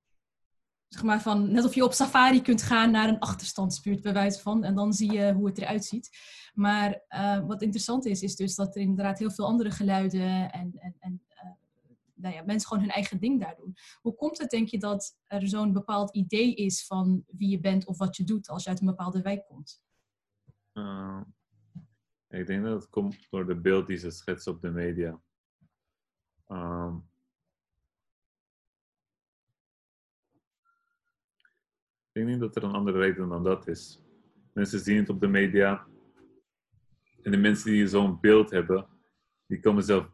zeg 0.94 1.22
van, 1.22 1.52
net 1.52 1.66
of 1.66 1.76
je 1.76 1.84
op 1.84 1.94
safari 1.94 2.42
kunt 2.42 2.62
gaan 2.62 2.92
naar 2.92 3.10
een 3.10 3.20
achterstandsbuurt, 3.20 4.02
bij 4.02 4.14
wijze 4.14 4.42
van. 4.42 4.64
En 4.64 4.76
dan 4.76 4.94
zie 4.94 5.12
je 5.12 5.34
hoe 5.34 5.48
het 5.48 5.58
eruit 5.58 5.86
ziet. 5.86 6.18
Maar 6.54 7.04
uh, 7.10 7.46
wat 7.48 7.62
interessant 7.62 8.06
is, 8.06 8.22
is 8.22 8.36
dus 8.36 8.56
dat 8.56 8.76
er 8.76 8.82
inderdaad 8.82 9.20
heel 9.20 9.32
veel 9.32 9.46
andere 9.46 9.72
geluiden 9.72 10.52
en, 10.52 10.74
en, 10.80 10.96
en 11.00 11.22
uh, 11.30 11.52
nou 12.14 12.36
ja, 12.36 12.44
mensen 12.44 12.68
gewoon 12.68 12.84
hun 12.84 12.94
eigen 12.94 13.20
ding 13.20 13.42
daar 13.42 13.56
doen. 13.56 13.76
Hoe 14.02 14.16
komt 14.16 14.38
het, 14.38 14.50
denk 14.50 14.68
je, 14.68 14.80
dat 14.80 15.18
er 15.28 15.48
zo'n 15.48 15.74
bepaald 15.74 16.16
idee 16.16 16.56
is 16.56 16.86
van 16.86 17.24
wie 17.28 17.50
je 17.50 17.60
bent 17.60 17.86
of 17.86 17.98
wat 17.98 18.16
je 18.16 18.24
doet 18.24 18.50
als 18.50 18.64
je 18.64 18.70
uit 18.70 18.80
een 18.80 18.86
bepaalde 18.86 19.22
wijk 19.22 19.46
komt? 19.46 19.82
Uh, 20.74 21.22
ik 22.28 22.48
denk 22.48 22.64
dat 22.64 22.82
het 22.82 22.90
komt 22.90 23.28
door 23.30 23.48
de 23.48 23.56
beeld 23.56 23.88
die 23.88 23.98
ze 23.98 24.12
schetsen 24.12 24.52
op 24.52 24.62
de 24.62 24.70
media. 24.70 25.22
Um, 26.48 27.12
Ik 32.14 32.26
denk 32.26 32.40
dat 32.40 32.56
er 32.56 32.64
een 32.64 32.72
andere 32.72 33.00
reden 33.00 33.30
dan 33.30 33.44
dat 33.44 33.68
is. 33.68 34.02
Mensen 34.54 34.80
zien 34.80 34.98
het 34.98 35.10
op 35.10 35.20
de 35.20 35.28
media. 35.28 35.88
En 37.22 37.32
de 37.32 37.38
mensen 37.38 37.72
die 37.72 37.88
zo'n 37.88 38.20
beeld 38.20 38.50
hebben, 38.50 38.88
die 39.46 39.60
komen 39.60 39.84
zelf 39.84 40.12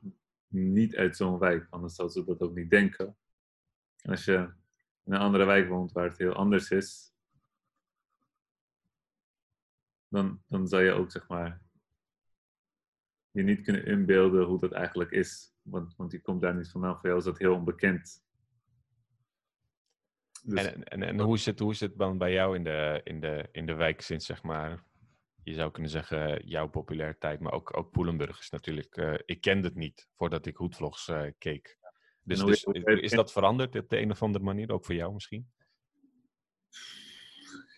niet 0.48 0.96
uit 0.96 1.16
zo'n 1.16 1.40
wijk. 1.40 1.68
Anders 1.70 1.96
zouden 1.96 2.18
ze 2.18 2.26
dat 2.26 2.42
ook 2.42 2.56
niet 2.56 2.70
denken. 2.70 3.18
En 4.02 4.12
als 4.12 4.26
je 4.26 4.38
in 5.04 5.14
een 5.14 5.20
andere 5.20 5.46
wijk 5.46 5.70
woont 5.70 5.92
waar 5.92 6.04
het 6.04 6.18
heel 6.18 6.34
anders 6.34 6.72
is, 6.72 7.14
dan, 10.08 10.44
dan 10.48 10.68
zou 10.68 10.84
je 10.84 10.92
ook 10.92 11.12
zeg 11.12 11.28
maar 11.28 11.62
je 13.32 13.44
niet 13.44 13.62
kunnen 13.62 13.86
inbeelden 13.86 14.46
hoe 14.46 14.60
dat 14.60 14.72
eigenlijk 14.72 15.12
is. 15.12 15.54
Want, 15.62 15.96
want 15.96 16.12
die 16.12 16.22
komt 16.22 16.42
daar 16.42 16.56
niet 16.56 16.72
vandaan. 16.72 16.96
Voor 16.96 17.06
jou 17.06 17.18
is 17.18 17.24
dat 17.26 17.38
heel 17.38 17.56
onbekend. 17.56 18.28
Dus, 20.50 20.66
en, 20.66 20.84
en, 20.84 21.04
en 21.04 21.20
hoe, 21.20 21.36
is 21.36 21.46
het, 21.46 21.60
hoe 21.60 21.72
is 21.72 21.80
het 21.80 21.98
dan 21.98 22.18
bij 22.18 22.34
jou 22.34 22.56
in 22.56 22.64
de, 22.64 23.02
in, 23.04 23.20
de, 23.20 23.50
in 23.52 23.66
de 23.66 23.74
wijk 23.74 24.02
sinds, 24.02 24.26
zeg 24.26 24.44
maar, 24.44 24.84
je 25.44 25.54
zou 25.54 25.72
kunnen 25.72 25.92
zeggen, 25.92 26.48
jouw 26.48 26.68
populariteit, 26.68 27.40
maar 27.40 27.54
ook, 27.54 27.78
ook 27.78 27.92
Poelenburg 27.92 28.40
is 28.40 28.50
natuurlijk, 28.50 28.98
uh, 28.98 29.14
ik 29.26 29.42
kende 29.42 29.68
het 29.68 29.76
niet 29.76 30.10
voordat 30.16 30.46
ik 30.46 30.56
Hoedvlogs 30.56 31.08
uh, 31.08 31.24
keek. 31.38 31.78
Dus, 32.24 32.40
dus 32.40 32.64
is, 32.84 33.12
dat 33.12 33.32
veranderd 33.32 33.76
op 33.76 33.90
de 33.90 34.00
een 34.00 34.12
of 34.12 34.22
andere 34.22 34.44
manier, 34.44 34.72
ook 34.72 34.86
voor 34.86 34.96
jou 34.96 35.14
misschien? 35.14 35.52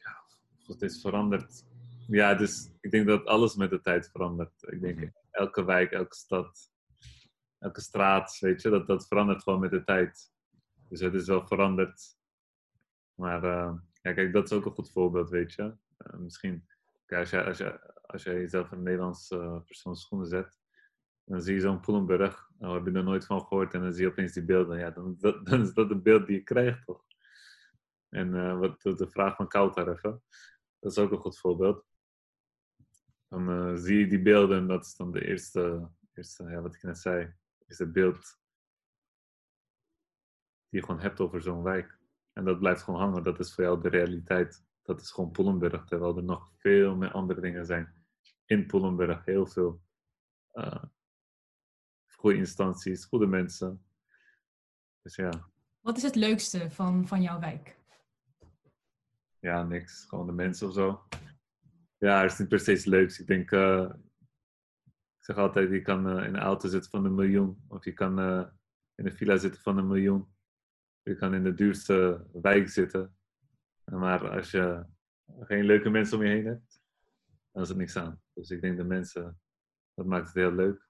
Ja, 0.03 0.23
het 0.65 0.81
is 0.81 1.01
veranderd. 1.01 1.63
Ja, 2.07 2.35
dus 2.35 2.71
ik 2.79 2.91
denk 2.91 3.07
dat 3.07 3.25
alles 3.25 3.55
met 3.55 3.69
de 3.69 3.81
tijd 3.81 4.09
verandert. 4.11 4.63
Ik 4.63 4.81
denk, 4.81 4.97
mhm. 4.97 5.09
elke 5.31 5.65
wijk, 5.65 5.91
elke 5.91 6.15
stad, 6.15 6.71
elke 7.59 7.81
straat, 7.81 8.37
weet 8.39 8.61
je, 8.61 8.69
dat, 8.69 8.87
dat 8.87 9.07
verandert 9.07 9.43
gewoon 9.43 9.59
met 9.59 9.71
de 9.71 9.83
tijd. 9.83 10.31
Dus 10.89 10.99
het 10.99 11.13
is 11.13 11.27
wel 11.27 11.47
veranderd. 11.47 12.19
Maar 13.15 13.43
uh, 13.43 13.73
ja, 14.01 14.13
kijk, 14.13 14.33
dat 14.33 14.43
is 14.43 14.51
ook 14.51 14.65
een 14.65 14.71
goed 14.71 14.91
voorbeeld, 14.91 15.29
weet 15.29 15.53
je. 15.53 15.63
Uh, 15.63 16.19
misschien, 16.19 16.67
als, 17.07 17.29
jij, 17.29 17.45
als, 17.45 17.57
jij, 17.57 17.79
als 18.01 18.23
jezelf 18.23 18.71
in 18.71 18.77
een 18.77 18.83
Nederlandse 18.83 19.35
uh, 19.35 19.61
persoon 19.65 19.95
schoenen 19.95 20.27
zet, 20.27 20.59
dan 21.23 21.41
zie 21.41 21.53
je 21.53 21.59
zo'n 21.59 21.79
Poelenburg, 21.79 22.49
nou 22.57 22.75
heb 22.75 22.85
je 22.85 22.99
er 22.99 23.03
nooit 23.03 23.25
van 23.25 23.41
gehoord 23.41 23.73
en 23.73 23.81
dan 23.81 23.93
zie 23.93 24.03
je 24.03 24.11
opeens 24.11 24.33
die 24.33 24.45
beelden. 24.45 24.79
Ja, 24.79 24.91
dan, 24.91 25.17
dan 25.43 25.61
is 25.61 25.73
dat 25.73 25.91
een 25.91 26.03
beeld 26.03 26.27
die 26.27 26.35
je 26.35 26.43
krijgt, 26.43 26.85
toch? 26.85 27.03
En 28.09 28.59
wat 28.59 28.81
de 28.81 29.09
vraag 29.09 29.35
van 29.35 29.47
Kouter 29.47 29.89
even, 29.89 30.23
dat 30.79 30.91
is 30.91 30.97
ook 30.97 31.11
een 31.11 31.17
goed 31.17 31.39
voorbeeld. 31.39 31.85
Dan 33.27 33.77
zie 33.77 33.99
je 33.99 34.07
die 34.07 34.21
beelden 34.21 34.57
en 34.57 34.67
dat 34.67 34.85
is 34.85 34.95
dan 34.95 35.11
de 35.11 35.25
eerste, 35.25 35.89
eerste 36.13 36.43
ja, 36.43 36.61
wat 36.61 36.75
ik 36.75 36.83
net 36.83 36.97
zei, 36.97 37.33
is 37.65 37.77
het 37.77 37.91
beeld 37.91 38.39
die 40.71 40.79
je 40.79 40.85
gewoon 40.85 41.01
hebt 41.01 41.19
over 41.19 41.41
zo'n 41.41 41.63
wijk. 41.63 41.99
En 42.33 42.45
dat 42.45 42.59
blijft 42.59 42.81
gewoon 42.81 42.99
hangen. 42.99 43.23
Dat 43.23 43.39
is 43.39 43.53
voor 43.53 43.63
jou 43.63 43.81
de 43.81 43.89
realiteit. 43.89 44.65
Dat 44.81 45.01
is 45.01 45.11
gewoon 45.11 45.31
Pollenberg. 45.31 45.85
Terwijl 45.85 46.17
er 46.17 46.23
nog 46.23 46.51
veel 46.57 46.95
meer 46.95 47.11
andere 47.11 47.41
dingen 47.41 47.65
zijn 47.65 48.05
in 48.45 48.65
Pollenberg. 48.65 49.25
Heel 49.25 49.47
veel 49.47 49.81
uh, 50.53 50.83
goede 52.07 52.37
instanties, 52.37 53.05
goede 53.05 53.27
mensen. 53.27 53.85
Dus 55.01 55.15
ja. 55.15 55.49
Wat 55.79 55.97
is 55.97 56.03
het 56.03 56.15
leukste 56.15 56.71
van, 56.71 57.07
van 57.07 57.21
jouw 57.21 57.39
wijk? 57.39 57.79
Ja, 59.39 59.63
niks. 59.63 60.05
Gewoon 60.05 60.25
de 60.25 60.31
mensen 60.31 60.67
of 60.67 60.73
zo. 60.73 61.07
Ja, 61.97 62.21
het 62.21 62.31
is 62.31 62.37
niet 62.37 62.47
per 62.47 62.59
se 62.59 62.89
leuk. 62.89 63.17
Ik 63.17 63.27
denk, 63.27 63.51
uh, 63.51 63.93
ik 65.17 65.25
zeg 65.25 65.37
altijd, 65.37 65.69
je 65.69 65.81
kan 65.81 66.07
uh, 66.07 66.25
in 66.25 66.33
een 66.33 66.41
auto 66.41 66.67
zitten 66.67 66.91
van 66.91 67.05
een 67.05 67.15
miljoen. 67.15 67.65
Of 67.67 67.85
je 67.85 67.93
kan 67.93 68.19
in 68.95 69.05
een 69.05 69.15
villa 69.15 69.37
zitten 69.37 69.61
van 69.61 69.77
een 69.77 69.87
miljoen. 69.87 70.33
Je 71.03 71.15
kan 71.15 71.33
in 71.33 71.43
de 71.43 71.53
duurste 71.53 72.27
wijk 72.31 72.69
zitten. 72.69 73.15
Maar 73.83 74.29
als 74.29 74.51
je 74.51 74.85
geen 75.39 75.65
leuke 75.65 75.89
mensen 75.89 76.17
om 76.17 76.23
je 76.23 76.29
heen 76.29 76.45
hebt, 76.45 76.81
dan 77.51 77.61
is 77.61 77.69
het 77.69 77.77
niks 77.77 77.95
aan. 77.95 78.21
Dus 78.33 78.49
ik 78.49 78.61
denk 78.61 78.77
de 78.77 78.83
mensen, 78.83 79.39
dat 79.93 80.05
maakt 80.05 80.25
het 80.25 80.35
heel 80.35 80.53
leuk. 80.53 80.89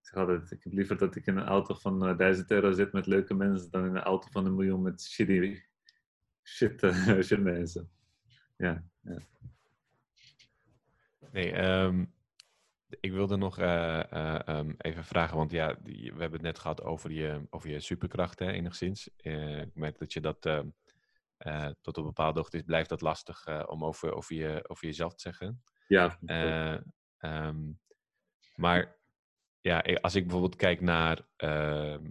Ik 0.00 0.10
zeg 0.10 0.18
altijd, 0.18 0.50
ik 0.50 0.64
heb 0.64 0.72
liever 0.72 0.98
dat 0.98 1.16
ik 1.16 1.26
in 1.26 1.36
een 1.36 1.46
auto 1.46 1.74
van 1.74 2.08
uh, 2.08 2.16
1000 2.16 2.50
euro 2.50 2.72
zit 2.72 2.92
met 2.92 3.06
leuke 3.06 3.34
mensen 3.34 3.70
dan 3.70 3.84
in 3.84 3.96
een 3.96 4.02
auto 4.02 4.28
van 4.30 4.46
een 4.46 4.54
miljoen 4.54 4.82
met 4.82 5.02
shitty, 5.02 5.60
shit, 6.42 6.82
uh, 6.82 7.20
shit 7.26 7.42
mensen. 7.42 7.90
Ja, 8.56 8.84
ja. 9.00 9.18
Nee, 11.32 11.56
um, 11.56 12.14
ik 13.00 13.12
wilde 13.12 13.36
nog 13.36 13.58
uh, 13.58 14.02
uh, 14.12 14.60
even 14.78 15.04
vragen, 15.04 15.36
want 15.36 15.50
ja, 15.50 15.76
die, 15.82 16.12
we 16.12 16.20
hebben 16.20 16.32
het 16.32 16.42
net 16.42 16.58
gehad 16.58 16.82
over 16.82 17.10
je, 17.10 17.46
over 17.50 17.70
je 17.70 17.80
superkrachten 17.80 18.48
enigszins. 18.48 19.10
Uh, 19.22 19.60
ik 19.60 19.74
merk 19.74 19.98
dat 19.98 20.12
je 20.12 20.20
dat 20.20 20.46
ehm, 20.46 20.68
tot 21.80 21.96
op 21.98 22.02
een 22.02 22.04
bepaalde 22.04 22.38
hoogte 22.38 22.56
is, 22.56 22.62
blijft 22.62 22.88
dat 22.88 23.00
lastig 23.00 23.66
om 23.68 23.84
over, 23.84 24.14
over, 24.14 24.34
je, 24.34 24.64
over 24.68 24.86
jezelf 24.86 25.14
te 25.14 25.20
zeggen. 25.20 25.62
Ja. 25.88 26.18
Um, 27.18 27.80
maar 28.54 28.96
ja, 29.60 29.78
als 29.78 30.14
ik 30.14 30.22
bijvoorbeeld 30.22 30.56
kijk 30.56 30.80
naar 30.80 31.26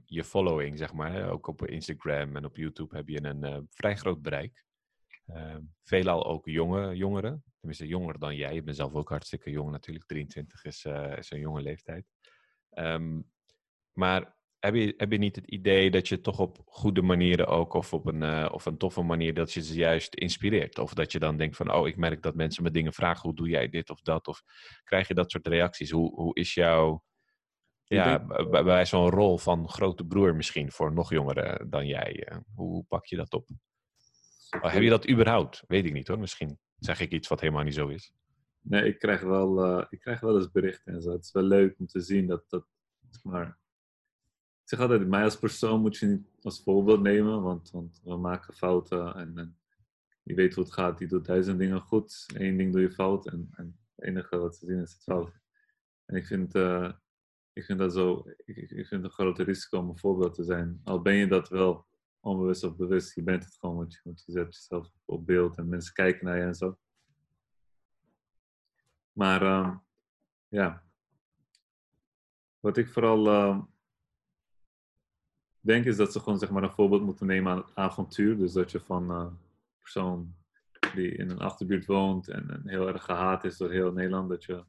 je 0.05 0.23
following, 0.23 0.77
zeg 0.77 0.93
maar, 0.93 1.29
ook 1.29 1.47
op 1.47 1.65
Instagram 1.65 2.35
en 2.35 2.45
op 2.45 2.55
YouTube 2.55 2.95
heb 2.95 3.07
je 3.07 3.23
een 3.23 3.67
vrij 3.69 3.95
groot 3.95 4.21
bereik. 4.21 4.65
Veelal 5.83 6.25
ook 6.25 6.45
jonge 6.45 6.95
jongeren, 6.95 7.43
tenminste 7.63 7.87
jonger 7.87 8.19
dan 8.19 8.35
jij. 8.35 8.53
Je 8.53 8.63
bent 8.63 8.75
zelf 8.75 8.93
ook 8.93 9.09
hartstikke 9.09 9.49
jong 9.49 9.71
natuurlijk. 9.71 10.05
23 10.05 10.63
is, 10.63 10.85
uh, 10.85 11.17
is 11.17 11.31
een 11.31 11.39
jonge 11.39 11.61
leeftijd. 11.61 12.05
Um, 12.77 13.31
maar 13.91 14.37
heb 14.59 14.75
je, 14.75 14.93
heb 14.97 15.11
je 15.11 15.17
niet 15.17 15.35
het 15.35 15.45
idee 15.45 15.91
dat 15.91 16.07
je 16.07 16.21
toch 16.21 16.39
op 16.39 16.61
goede 16.65 17.01
manieren 17.01 17.47
ook, 17.47 17.73
of 17.73 17.93
op 17.93 18.05
een, 18.05 18.21
uh, 18.21 18.49
of 18.51 18.65
een 18.65 18.77
toffe 18.77 19.01
manier, 19.01 19.33
dat 19.33 19.53
je 19.53 19.63
ze 19.63 19.75
juist 19.75 20.15
inspireert? 20.15 20.79
Of 20.79 20.93
dat 20.93 21.11
je 21.11 21.19
dan 21.19 21.37
denkt 21.37 21.55
van, 21.55 21.73
oh, 21.73 21.87
ik 21.87 21.97
merk 21.97 22.21
dat 22.21 22.35
mensen 22.35 22.63
me 22.63 22.71
dingen 22.71 22.93
vragen, 22.93 23.21
hoe 23.21 23.35
doe 23.35 23.49
jij 23.49 23.69
dit 23.69 23.89
of 23.89 24.01
dat? 24.01 24.27
Of 24.27 24.41
krijg 24.83 25.07
je 25.07 25.13
dat 25.13 25.31
soort 25.31 25.47
reacties? 25.47 25.91
Hoe, 25.91 26.15
hoe 26.15 26.35
is 26.35 26.53
jouw, 26.53 27.03
ja, 27.83 28.25
bij, 28.25 28.63
bij 28.63 28.85
zo'n 28.85 29.09
rol 29.09 29.37
van 29.37 29.69
grote 29.69 30.05
broer 30.05 30.35
misschien 30.35 30.71
voor 30.71 30.93
nog 30.93 31.09
jongeren 31.09 31.69
dan 31.69 31.87
jij? 31.87 32.31
hoe, 32.55 32.67
hoe 32.67 32.85
pak 32.87 33.05
je 33.05 33.15
dat 33.15 33.33
op? 33.33 33.47
Oh, 34.61 34.71
heb 34.71 34.81
je 34.81 34.89
dat 34.89 35.09
überhaupt? 35.09 35.63
Weet 35.67 35.85
ik 35.85 35.93
niet 35.93 36.07
hoor. 36.07 36.19
Misschien 36.19 36.59
zeg 36.85 36.99
ik 36.99 37.11
iets 37.11 37.27
wat 37.27 37.39
helemaal 37.39 37.63
niet 37.63 37.73
zo 37.73 37.87
is. 37.87 38.13
Nee, 38.61 38.85
ik 38.85 38.99
krijg 38.99 39.21
wel, 39.21 39.65
uh, 39.65 39.85
ik 39.89 39.99
krijg 39.99 40.19
wel 40.19 40.37
eens 40.37 40.51
berichten 40.51 40.93
en 40.93 41.01
zo. 41.01 41.11
Het 41.11 41.23
is 41.23 41.31
wel 41.31 41.43
leuk 41.43 41.79
om 41.79 41.87
te 41.87 42.01
zien 42.01 42.27
dat 42.27 42.49
dat. 42.49 42.65
Maar 43.23 43.47
ik 44.61 44.69
zeg 44.69 44.79
altijd, 44.79 45.07
mij 45.07 45.23
als 45.23 45.39
persoon 45.39 45.81
moet 45.81 45.97
je 45.97 46.05
niet 46.05 46.27
als 46.41 46.63
voorbeeld 46.63 47.01
nemen, 47.01 47.41
want, 47.41 47.71
want 47.71 48.01
we 48.03 48.17
maken 48.17 48.53
fouten 48.53 49.15
en, 49.15 49.37
en 49.37 49.57
je 50.23 50.33
weet 50.33 50.53
hoe 50.53 50.63
het 50.63 50.73
gaat. 50.73 50.97
Die 50.97 51.07
doet 51.07 51.25
duizend 51.25 51.59
dingen 51.59 51.81
goed, 51.81 52.25
één 52.37 52.57
ding 52.57 52.71
doe 52.71 52.81
je 52.81 52.91
fout 52.91 53.27
en, 53.27 53.49
en 53.55 53.79
het 53.95 54.05
enige 54.05 54.37
wat 54.37 54.55
ze 54.55 54.65
zien 54.65 54.81
is 54.81 54.93
het 54.93 55.03
fout. 55.03 55.31
En 56.05 56.15
ik 56.15 56.25
vind, 56.25 56.55
uh, 56.55 56.91
ik 57.53 57.63
vind 57.63 57.79
dat 57.79 57.93
zo, 57.93 58.23
ik, 58.45 58.57
ik 58.57 58.87
vind 58.87 58.89
het 58.89 59.03
een 59.03 59.09
grote 59.09 59.43
risico 59.43 59.77
om 59.77 59.89
een 59.89 59.97
voorbeeld 59.97 60.33
te 60.33 60.43
zijn. 60.43 60.81
Al 60.83 61.01
ben 61.01 61.15
je 61.15 61.27
dat 61.27 61.49
wel 61.49 61.85
onbewust 62.23 62.63
of 62.63 62.75
bewust, 62.75 63.15
je 63.15 63.23
bent 63.23 63.43
het 63.43 63.57
gewoon, 63.59 63.75
want 63.75 63.93
je, 63.93 63.99
want 64.03 64.23
je 64.25 64.31
zet 64.31 64.55
jezelf 64.55 64.91
op 65.05 65.25
beeld 65.25 65.57
en 65.57 65.69
mensen 65.69 65.93
kijken 65.93 66.25
naar 66.25 66.37
je 66.37 66.43
en 66.43 66.55
zo. 66.55 66.77
Maar 69.11 69.43
uh, 69.43 69.75
ja, 70.47 70.83
wat 72.59 72.77
ik 72.77 72.89
vooral 72.89 73.27
uh, 73.27 73.61
denk 75.59 75.85
is 75.85 75.97
dat 75.97 76.11
ze 76.11 76.19
gewoon 76.19 76.39
zeg 76.39 76.51
maar, 76.51 76.63
een 76.63 76.71
voorbeeld 76.71 77.03
moeten 77.03 77.27
nemen 77.27 77.51
aan 77.51 77.57
het 77.57 77.75
avontuur. 77.75 78.37
Dus 78.37 78.53
dat 78.53 78.71
je 78.71 78.79
van 78.79 79.11
uh, 79.11 79.31
persoon 79.81 80.35
die 80.93 81.11
in 81.11 81.29
een 81.29 81.39
achterbuurt 81.39 81.85
woont 81.85 82.27
en, 82.27 82.49
en, 82.49 82.69
heel 82.69 82.87
erg 82.87 83.03
gehaat 83.03 83.43
is 83.43 83.57
door 83.57 83.71
heel 83.71 83.91
Nederland, 83.91 84.29
dat 84.29 84.43
je 84.43 84.65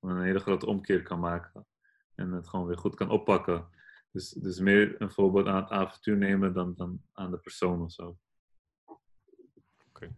een 0.00 0.22
hele 0.22 0.38
grote 0.38 0.66
omkeer 0.66 1.02
kan 1.02 1.20
maken 1.20 1.66
en 2.14 2.32
het 2.32 2.48
gewoon 2.48 2.66
weer 2.66 2.78
goed 2.78 2.94
kan 2.94 3.10
oppakken. 3.10 3.68
Dus, 4.12 4.30
dus 4.30 4.60
meer 4.60 5.02
een 5.02 5.10
voorbeeld 5.10 5.46
aan 5.46 5.62
het 5.62 5.70
avontuur 5.70 6.16
nemen 6.16 6.52
dan, 6.52 6.74
dan 6.76 7.02
aan 7.12 7.30
de 7.30 7.38
persoon 7.38 7.82
of 7.82 7.92
zo. 7.92 8.18
Okay. 9.88 10.14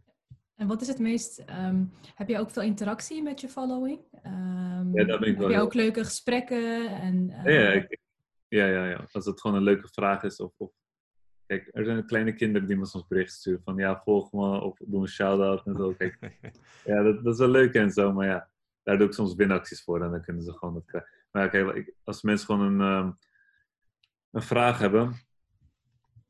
En 0.54 0.66
wat 0.66 0.80
is 0.80 0.88
het 0.88 0.98
meest... 0.98 1.44
Um, 1.50 1.92
heb 2.14 2.28
je 2.28 2.38
ook 2.38 2.50
veel 2.50 2.62
interactie 2.62 3.22
met 3.22 3.40
je 3.40 3.48
following? 3.48 4.00
Um, 4.26 4.98
ja, 4.98 5.04
dat 5.04 5.20
ben 5.20 5.28
ik 5.28 5.36
wel. 5.36 5.48
Heb 5.48 5.56
je 5.56 5.62
ook 5.62 5.74
leuke 5.74 6.04
gesprekken? 6.04 6.88
En, 7.00 7.30
uh... 7.30 7.44
ja, 7.44 7.50
ja, 7.50 7.70
ik, 7.70 7.98
ja, 8.48 8.66
ja, 8.66 8.86
ja, 8.86 9.06
Als 9.12 9.24
het 9.24 9.40
gewoon 9.40 9.56
een 9.56 9.62
leuke 9.62 9.88
vraag 9.88 10.22
is 10.22 10.40
of, 10.40 10.54
of 10.56 10.72
Kijk, 11.52 11.68
er 11.72 11.84
zijn 11.84 12.06
kleine 12.06 12.34
kinderen 12.34 12.68
die 12.68 12.76
me 12.76 12.86
soms 12.86 13.06
berichten 13.06 13.36
sturen 13.36 13.62
van 13.64 13.76
ja, 13.76 14.00
volg 14.04 14.32
me 14.32 14.60
of 14.60 14.78
doe 14.78 15.00
een 15.00 15.08
shout-out 15.08 15.66
en 15.66 15.76
zo. 15.76 15.92
Kijk, 15.92 16.18
ja, 16.84 17.02
dat, 17.02 17.24
dat, 17.24 17.32
is 17.32 17.38
wel 17.38 17.48
leuk 17.48 17.74
en 17.74 17.90
zo, 17.90 18.12
maar 18.12 18.26
ja, 18.26 18.48
daar 18.82 18.98
doe 18.98 19.06
ik 19.06 19.12
soms 19.12 19.34
winacties 19.34 19.82
voor 19.82 20.02
en 20.02 20.10
dan 20.10 20.22
kunnen 20.22 20.42
ze 20.42 20.52
gewoon 20.52 20.74
dat 20.74 20.84
krijgen. 20.84 21.10
Maar 21.30 21.50
kijk, 21.50 21.94
als 22.04 22.22
mensen 22.22 22.46
gewoon 22.46 22.80
een, 22.80 22.96
um, 22.98 23.18
een 24.32 24.42
vraag 24.42 24.78
hebben, 24.78 25.14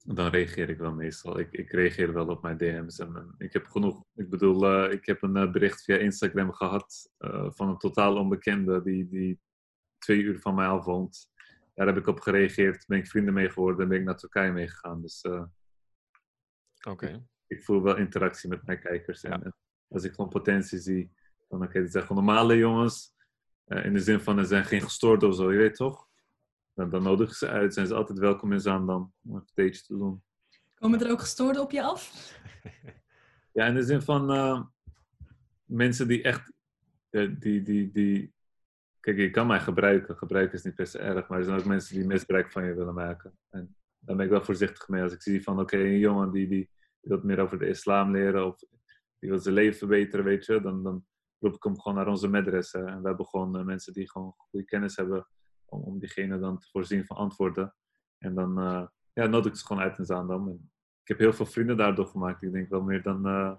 dan 0.04 0.30
reageer 0.30 0.68
ik 0.68 0.78
wel 0.78 0.92
meestal. 0.92 1.38
Ik, 1.38 1.52
ik 1.52 1.70
reageer 1.70 2.12
wel 2.12 2.26
op 2.26 2.42
mijn 2.42 2.56
DM's. 2.56 2.98
En, 2.98 3.34
ik 3.38 3.52
heb 3.52 3.66
genoeg. 3.66 4.04
Ik 4.14 4.30
bedoel, 4.30 4.84
uh, 4.84 4.92
ik 4.92 5.06
heb 5.06 5.22
een 5.22 5.36
uh, 5.36 5.50
bericht 5.50 5.82
via 5.82 5.96
Instagram 5.96 6.52
gehad 6.52 7.10
uh, 7.18 7.50
van 7.50 7.68
een 7.68 7.78
totaal 7.78 8.16
onbekende 8.16 8.82
die, 8.82 9.08
die 9.08 9.40
twee 9.98 10.22
uur 10.22 10.40
van 10.40 10.54
mij 10.54 10.66
af 10.66 10.84
woont. 10.84 11.30
Daar 11.74 11.86
heb 11.86 11.96
ik 11.96 12.06
op 12.06 12.20
gereageerd, 12.20 12.86
ben 12.86 12.98
ik 12.98 13.06
vrienden 13.06 13.34
mee 13.34 13.50
geworden 13.50 13.82
en 13.82 13.88
ben 13.88 13.98
ik 13.98 14.04
naar 14.04 14.16
Turkije 14.16 14.52
meegegaan. 14.52 15.02
Dus 15.02 15.24
Oké. 15.24 15.48
Okay. 16.90 17.12
Ik, 17.12 17.20
ik 17.46 17.64
voel 17.64 17.82
wel 17.82 17.96
interactie 17.96 18.48
met 18.48 18.66
mijn 18.66 18.80
kijkers. 18.80 19.22
En, 19.22 19.54
als 19.88 20.04
ik 20.04 20.14
gewoon 20.14 20.30
potentie 20.30 20.78
zie, 20.78 21.12
dan 21.48 21.62
oké, 21.62 21.68
okay, 21.68 21.88
zijn 21.88 22.06
gewoon 22.06 22.24
normale 22.24 22.56
jongens. 22.56 23.14
In 23.66 23.92
de 23.92 24.00
zin 24.00 24.20
van, 24.20 24.38
er 24.38 24.46
zijn 24.46 24.64
geen 24.64 24.82
gestoord 24.82 25.22
of 25.22 25.34
zo, 25.34 25.52
je 25.52 25.58
weet 25.58 25.74
toch? 25.74 26.08
Dan, 26.74 26.90
dan 26.90 27.02
nodig 27.02 27.28
ik 27.28 27.34
ze 27.34 27.48
uit, 27.48 27.74
zijn 27.74 27.86
ze 27.86 27.94
altijd 27.94 28.18
welkom 28.18 28.52
in 28.52 28.60
Zaandam 28.60 29.12
om 29.24 29.34
een 29.34 29.46
stage 29.46 29.82
te 29.82 29.96
doen. 29.96 30.22
Komen 30.74 31.00
er 31.00 31.10
ook 31.10 31.20
gestoorden 31.20 31.62
op 31.62 31.70
je 31.70 31.82
af? 31.82 32.32
ja, 33.52 33.66
in 33.66 33.74
de 33.74 33.82
zin 33.82 34.02
van 34.02 34.30
uh, 34.30 34.62
mensen 35.64 36.08
die 36.08 36.22
echt, 36.22 36.52
uh, 37.10 37.34
die, 37.38 37.62
die, 37.62 37.90
die, 37.92 38.34
kijk, 39.00 39.16
je 39.16 39.30
kan 39.30 39.46
mij 39.46 39.60
gebruiken. 39.60 40.16
Gebruiken 40.16 40.54
is 40.58 40.64
niet 40.64 40.74
per 40.74 40.86
se 40.86 40.98
erg, 40.98 41.28
maar 41.28 41.38
er 41.38 41.44
zijn 41.44 41.58
ook 41.58 41.64
mensen 41.64 41.96
die 41.96 42.06
misbruik 42.06 42.52
van 42.52 42.64
je 42.64 42.74
willen 42.74 42.94
maken. 42.94 43.38
En 43.50 43.76
daar 43.98 44.16
ben 44.16 44.24
ik 44.24 44.30
wel 44.30 44.44
voorzichtig 44.44 44.88
mee. 44.88 45.02
Als 45.02 45.12
ik 45.12 45.22
zie 45.22 45.42
van, 45.42 45.60
oké, 45.60 45.76
een 45.76 45.98
jongen 45.98 46.30
die, 46.30 46.48
die, 46.48 46.70
die 47.00 47.12
wat 47.12 47.24
meer 47.24 47.38
over 47.38 47.58
de 47.58 47.68
islam 47.68 48.10
leren 48.10 48.46
of 48.46 48.58
die 49.18 49.30
wil 49.30 49.38
zijn 49.38 49.54
leven 49.54 49.78
verbeteren, 49.78 50.24
weet 50.24 50.44
je, 50.44 50.60
dan, 50.60 50.82
dan 50.82 51.04
roep 51.38 51.54
ik 51.54 51.62
hem 51.62 51.80
gewoon 51.80 51.98
naar 51.98 52.08
onze 52.08 52.28
medressen. 52.28 52.86
En 52.86 53.02
we 53.02 53.08
hebben 53.08 53.26
gewoon 53.26 53.58
uh, 53.58 53.64
mensen 53.64 53.92
die 53.92 54.10
gewoon 54.10 54.34
goede 54.36 54.64
kennis 54.64 54.96
hebben 54.96 55.26
om, 55.72 55.82
om 55.82 55.98
diegene 55.98 56.38
dan 56.38 56.58
te 56.58 56.68
voorzien 56.70 57.04
van 57.04 57.16
antwoorden. 57.16 57.74
En 58.18 58.34
dan 58.34 58.58
uh, 58.58 58.86
ja, 59.12 59.26
nodig 59.26 59.52
ik 59.52 59.58
ze 59.58 59.66
gewoon 59.66 59.82
uit 59.82 59.98
in 59.98 60.04
Zaandam. 60.04 60.48
En 60.48 60.70
ik 61.02 61.08
heb 61.08 61.18
heel 61.18 61.32
veel 61.32 61.46
vrienden 61.46 61.76
daardoor 61.76 62.06
gemaakt. 62.06 62.42
Ik 62.42 62.52
denk 62.52 62.68
wel 62.68 62.82
meer 62.82 63.02
dan 63.02 63.26
uh, 63.26 63.52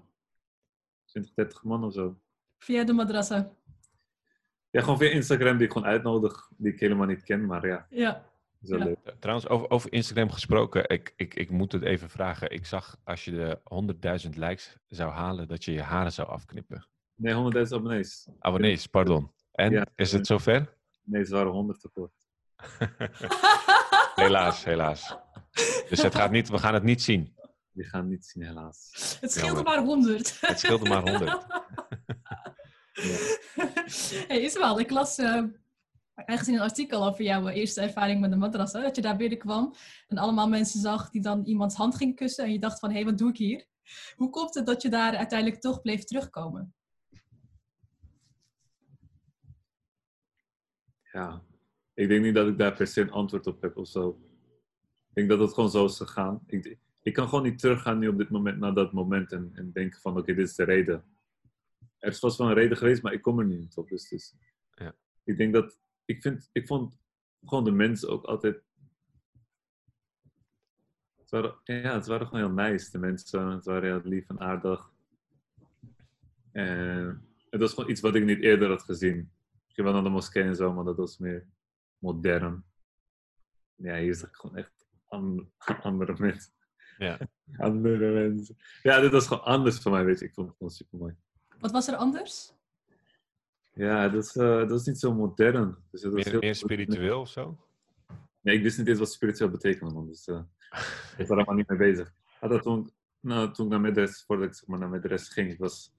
20, 1.05 1.33
30 1.33 1.63
man 1.63 1.83
of 1.83 1.93
zo. 1.93 2.19
Via 2.57 2.83
de 2.83 2.93
madrassa? 2.93 3.53
Ja, 4.69 4.81
gewoon 4.81 4.97
via 4.97 5.09
Instagram 5.09 5.57
die 5.57 5.65
ik 5.65 5.73
gewoon 5.73 5.87
uitnodig, 5.87 6.51
die 6.57 6.73
ik 6.73 6.79
helemaal 6.79 7.07
niet 7.07 7.23
ken, 7.23 7.45
maar 7.45 7.67
ja. 7.67 7.87
Ja. 7.89 8.31
Ja. 8.59 8.95
Trouwens, 9.19 9.47
over, 9.47 9.69
over 9.69 9.93
Instagram 9.93 10.29
gesproken, 10.29 10.89
ik, 10.89 11.13
ik, 11.15 11.33
ik 11.33 11.49
moet 11.49 11.71
het 11.71 11.83
even 11.83 12.09
vragen. 12.09 12.51
Ik 12.51 12.65
zag 12.65 12.97
als 13.03 13.25
je 13.25 13.31
de 13.31 13.59
100.000 14.23 14.29
likes 14.29 14.77
zou 14.87 15.11
halen, 15.11 15.47
dat 15.47 15.63
je 15.65 15.71
je 15.71 15.81
haren 15.81 16.11
zou 16.11 16.27
afknippen. 16.27 16.87
Nee, 17.15 17.33
100.000 17.33 17.39
abonnees. 17.61 18.27
Abonnees, 18.39 18.87
pardon. 18.87 19.31
En, 19.51 19.71
ja, 19.71 19.87
is 19.95 20.11
het 20.11 20.27
zover? 20.27 20.77
Nee, 21.03 21.25
ze 21.25 21.33
waren 21.33 21.51
100 21.51 21.79
tekort. 21.79 22.13
helaas, 24.15 24.63
helaas. 24.63 25.15
Dus 25.89 26.01
het 26.01 26.15
gaat 26.15 26.31
niet, 26.31 26.49
we 26.49 26.57
gaan 26.57 26.73
het 26.73 26.83
niet 26.83 27.01
zien. 27.01 27.35
We 27.71 27.83
gaan 27.83 27.99
het 27.99 28.09
niet 28.09 28.25
zien, 28.25 28.43
helaas. 28.43 29.17
Het 29.21 29.31
scheelde 29.31 29.63
maar 29.63 29.79
100. 29.79 30.41
Het 30.41 30.59
scheelde 30.59 30.89
maar 30.89 31.01
100. 31.01 31.29
ja. 31.29 31.61
Hey 34.27 34.41
Ismael, 34.41 34.79
ik 34.79 34.89
las 34.89 35.19
uh, 35.19 35.43
ergens 36.15 36.47
in 36.47 36.53
een 36.53 36.59
artikel 36.59 37.05
over 37.05 37.23
jouw 37.23 37.47
eerste 37.47 37.81
ervaring 37.81 38.19
met 38.19 38.31
de 38.31 38.37
madrasa, 38.37 38.81
dat 38.81 38.95
je 38.95 39.01
daar 39.01 39.15
binnenkwam 39.15 39.73
en 40.07 40.17
allemaal 40.17 40.49
mensen 40.49 40.79
zag 40.79 41.09
die 41.09 41.21
dan 41.21 41.45
iemands 41.45 41.75
hand 41.75 41.95
ging 41.95 42.15
kussen 42.15 42.43
en 42.43 42.51
je 42.51 42.59
dacht 42.59 42.79
van, 42.79 42.89
hé, 42.89 42.95
hey, 42.95 43.05
wat 43.05 43.17
doe 43.17 43.29
ik 43.29 43.37
hier? 43.37 43.65
Hoe 44.15 44.29
komt 44.29 44.53
het 44.53 44.65
dat 44.65 44.81
je 44.81 44.89
daar 44.89 45.15
uiteindelijk 45.15 45.61
toch 45.61 45.81
bleef 45.81 46.03
terugkomen? 46.03 46.73
Ja, 51.13 51.43
ik 51.93 52.07
denk 52.07 52.23
niet 52.23 52.35
dat 52.35 52.47
ik 52.47 52.57
daar 52.57 52.73
per 52.73 52.87
se 52.87 53.01
een 53.01 53.11
antwoord 53.11 53.47
op 53.47 53.61
heb 53.61 53.77
of 53.77 53.87
zo. 53.87 54.19
Ik 55.09 55.13
denk 55.13 55.29
dat 55.29 55.39
het 55.39 55.53
gewoon 55.53 55.69
zo 55.69 55.85
is 55.85 55.97
gegaan. 55.97 56.43
Ik, 56.47 56.77
ik 57.01 57.13
kan 57.13 57.27
gewoon 57.27 57.43
niet 57.43 57.59
teruggaan 57.59 57.99
nu 57.99 58.07
op 58.07 58.17
dit 58.17 58.29
moment 58.29 58.59
naar 58.59 58.73
dat 58.73 58.93
moment 58.93 59.31
en, 59.31 59.51
en 59.53 59.71
denken 59.71 60.01
van 60.01 60.17
oké, 60.17 60.33
dit 60.33 60.47
is 60.47 60.55
de 60.55 60.63
reden. 60.63 61.05
Er 61.97 62.09
is 62.09 62.19
vast 62.19 62.37
wel 62.37 62.47
een 62.47 62.53
reden 62.53 62.77
geweest, 62.77 63.01
maar 63.01 63.13
ik 63.13 63.21
kom 63.21 63.39
er 63.39 63.45
niet 63.45 63.77
op. 63.77 63.89
Dus, 63.89 64.09
dus 64.09 64.35
ja. 64.73 64.95
ik 65.23 65.37
denk 65.37 65.53
dat, 65.53 65.79
ik 66.05 66.21
vind, 66.21 66.49
ik 66.51 66.67
vond 66.67 66.97
gewoon 67.45 67.63
de 67.63 67.71
mensen 67.71 68.09
ook 68.09 68.25
altijd 68.25 68.63
het 71.15 71.29
waren, 71.29 71.55
ja, 71.63 71.93
het 71.93 72.05
waren 72.05 72.27
gewoon 72.27 72.55
heel 72.55 72.69
nice, 72.69 72.91
de 72.91 72.97
mensen. 72.97 73.47
Het 73.47 73.65
waren 73.65 73.89
heel 73.89 74.09
lief 74.09 74.29
en 74.29 74.39
aardig. 74.39 74.91
En 76.51 77.27
het 77.49 77.61
was 77.61 77.73
gewoon 77.73 77.89
iets 77.89 78.01
wat 78.01 78.15
ik 78.15 78.23
niet 78.23 78.41
eerder 78.41 78.69
had 78.69 78.83
gezien. 78.83 79.31
Ik 79.73 79.83
wel 79.83 79.93
naar 79.93 80.03
de 80.03 80.09
moskee 80.09 80.43
en 80.43 80.55
zo, 80.55 80.73
maar 80.73 80.83
dat 80.83 80.97
was 80.97 81.17
meer 81.17 81.47
modern. 81.97 82.65
Ja, 83.75 83.97
hier 83.97 84.15
zag 84.15 84.29
ik 84.29 84.35
gewoon 84.35 84.55
echt 84.55 84.87
andere 85.83 86.15
mensen. 86.17 86.51
Ja. 86.97 87.19
andere 87.57 88.11
mensen. 88.11 88.57
Ja, 88.81 88.99
dit 88.99 89.11
was 89.11 89.27
gewoon 89.27 89.43
anders 89.43 89.79
voor 89.79 89.91
mij, 89.91 90.05
weet 90.05 90.19
je. 90.19 90.25
Ik 90.25 90.33
vond 90.33 90.47
het 90.47 90.57
gewoon 90.57 90.73
super 90.73 90.97
mooi. 90.97 91.15
Wat 91.59 91.71
was 91.71 91.87
er 91.87 91.95
anders? 91.95 92.53
Ja, 93.73 94.09
dat 94.09 94.23
is, 94.23 94.35
uh, 94.35 94.67
dat 94.67 94.79
is 94.79 94.85
niet 94.85 94.99
zo 94.99 95.13
modern. 95.13 95.77
Dus 95.91 96.01
dat 96.01 96.13
meer, 96.13 96.29
heel... 96.29 96.39
meer 96.39 96.55
spiritueel 96.55 97.19
of 97.19 97.29
zo? 97.29 97.67
Nee, 98.41 98.55
ik 98.55 98.63
wist 98.63 98.77
niet 98.77 98.87
eens 98.87 98.99
wat 98.99 99.11
spiritueel 99.11 99.49
betekende, 99.49 99.93
man. 99.93 100.07
Dus 100.07 100.27
uh, 100.27 100.35
ik 101.11 101.17
was 101.17 101.27
daar 101.27 101.37
helemaal 101.37 101.55
niet 101.55 101.67
mee 101.67 101.77
bezig. 101.77 102.13
Had 102.39 102.49
dat 102.49 102.61
toen, 102.61 102.91
nou, 103.19 103.53
toen 103.53 103.65
ik 103.65 103.71
naar 103.71 103.81
Medres, 103.81 104.23
voordat 104.27 104.47
ik 104.47 104.53
zeg 104.53 104.67
maar, 104.67 104.79
naar 104.79 104.89
Medres 104.89 105.29
ging, 105.29 105.57
was 105.57 105.93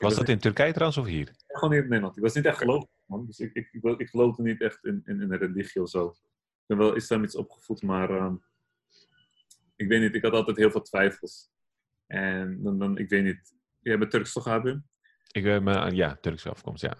was 0.00 0.14
dat 0.14 0.28
in 0.28 0.38
Turkije 0.38 0.72
trouwens 0.72 0.98
of 0.98 1.06
hier? 1.06 1.34
Gewoon 1.46 1.72
hier 1.72 1.82
in 1.82 1.88
Nederland. 1.88 2.16
Ik 2.16 2.22
was 2.22 2.34
niet 2.34 2.44
echt 2.44 2.58
gelovig, 2.58 2.88
man. 3.04 3.26
Dus 3.26 3.38
ik, 3.38 3.52
ik, 3.54 3.68
ik, 3.72 3.98
ik 3.98 4.08
geloofde 4.08 4.42
niet 4.42 4.60
echt 4.60 4.84
in, 4.84 5.02
in, 5.04 5.20
in 5.20 5.32
een 5.32 5.38
religie 5.38 5.82
of 5.82 5.88
zo. 5.88 6.06
Ik 6.06 6.66
ben 6.66 6.78
wel 6.78 6.94
islamitisch 6.94 7.36
opgevoed, 7.36 7.82
maar 7.82 8.10
uh, 8.10 8.32
ik 9.76 9.88
weet 9.88 10.00
niet, 10.00 10.14
ik 10.14 10.22
had 10.22 10.32
altijd 10.32 10.56
heel 10.56 10.70
veel 10.70 10.82
twijfels. 10.82 11.50
En 12.06 12.62
dan, 12.62 12.78
dan 12.78 12.98
ik 12.98 13.08
weet 13.08 13.24
niet, 13.24 13.54
jij 13.80 13.98
bent 13.98 14.10
Turks 14.10 14.32
toch, 14.32 14.46
Abim? 14.46 14.88
Ik 15.32 15.42
ben, 15.42 15.68
uh, 15.68 15.90
ja, 15.90 16.16
Turkse 16.20 16.50
afkomst, 16.50 16.82
ja. 16.82 16.96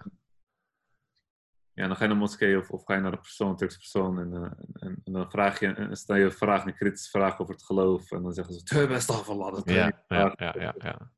Ja, 1.73 1.87
dan 1.87 1.95
ga 1.95 2.03
je 2.03 2.09
naar 2.09 2.17
de 2.17 2.23
moskee 2.23 2.57
of, 2.57 2.69
of 2.69 2.83
ga 2.83 2.93
je 2.93 3.01
naar 3.01 3.11
een 3.11 3.19
persoon, 3.19 3.49
een 3.49 3.55
Turkse 3.55 3.77
persoon. 3.77 4.19
En, 4.19 4.33
uh, 4.33 4.51
en, 4.73 5.01
en, 5.03 5.13
dan 5.13 5.31
vraag 5.31 5.59
je, 5.59 5.67
en 5.67 5.95
stel 5.95 6.15
je 6.15 6.25
een 6.25 6.31
vraag, 6.31 6.65
een 6.65 6.75
kritische 6.75 7.09
vraag 7.09 7.39
over 7.39 7.53
het 7.53 7.63
geloof. 7.63 8.11
En 8.11 8.21
dan 8.23 8.33
zeggen 8.33 8.53
ze, 8.53 8.63
te 8.63 8.87
best 8.87 9.09
afvallen. 9.09 9.61
Ja, 9.65 10.03
ja, 10.07 10.33
ja, 10.37 10.55
ja, 10.59 10.75
ja 10.77 11.11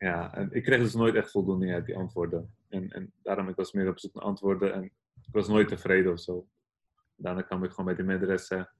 ja, 0.00 0.34
en 0.34 0.52
ik 0.52 0.62
kreeg 0.62 0.80
dus 0.80 0.94
nooit 0.94 1.14
echt 1.14 1.30
voldoening 1.30 1.72
uit 1.72 1.86
die 1.86 1.96
antwoorden. 1.96 2.54
En, 2.68 2.90
en 2.90 3.12
daarom 3.22 3.48
ik 3.48 3.56
was 3.56 3.72
meer 3.72 3.88
op 3.88 3.98
zoek 3.98 4.14
naar 4.14 4.24
antwoorden 4.24 4.72
en 4.72 4.84
ik 4.84 4.92
was 5.32 5.48
nooit 5.48 5.68
tevreden 5.68 6.12
of 6.12 6.20
zo. 6.20 6.48
Daarna 7.16 7.42
kwam 7.42 7.64
ik 7.64 7.70
gewoon 7.70 7.86
bij 7.86 7.94
de 7.94 8.02
medressen. 8.02 8.72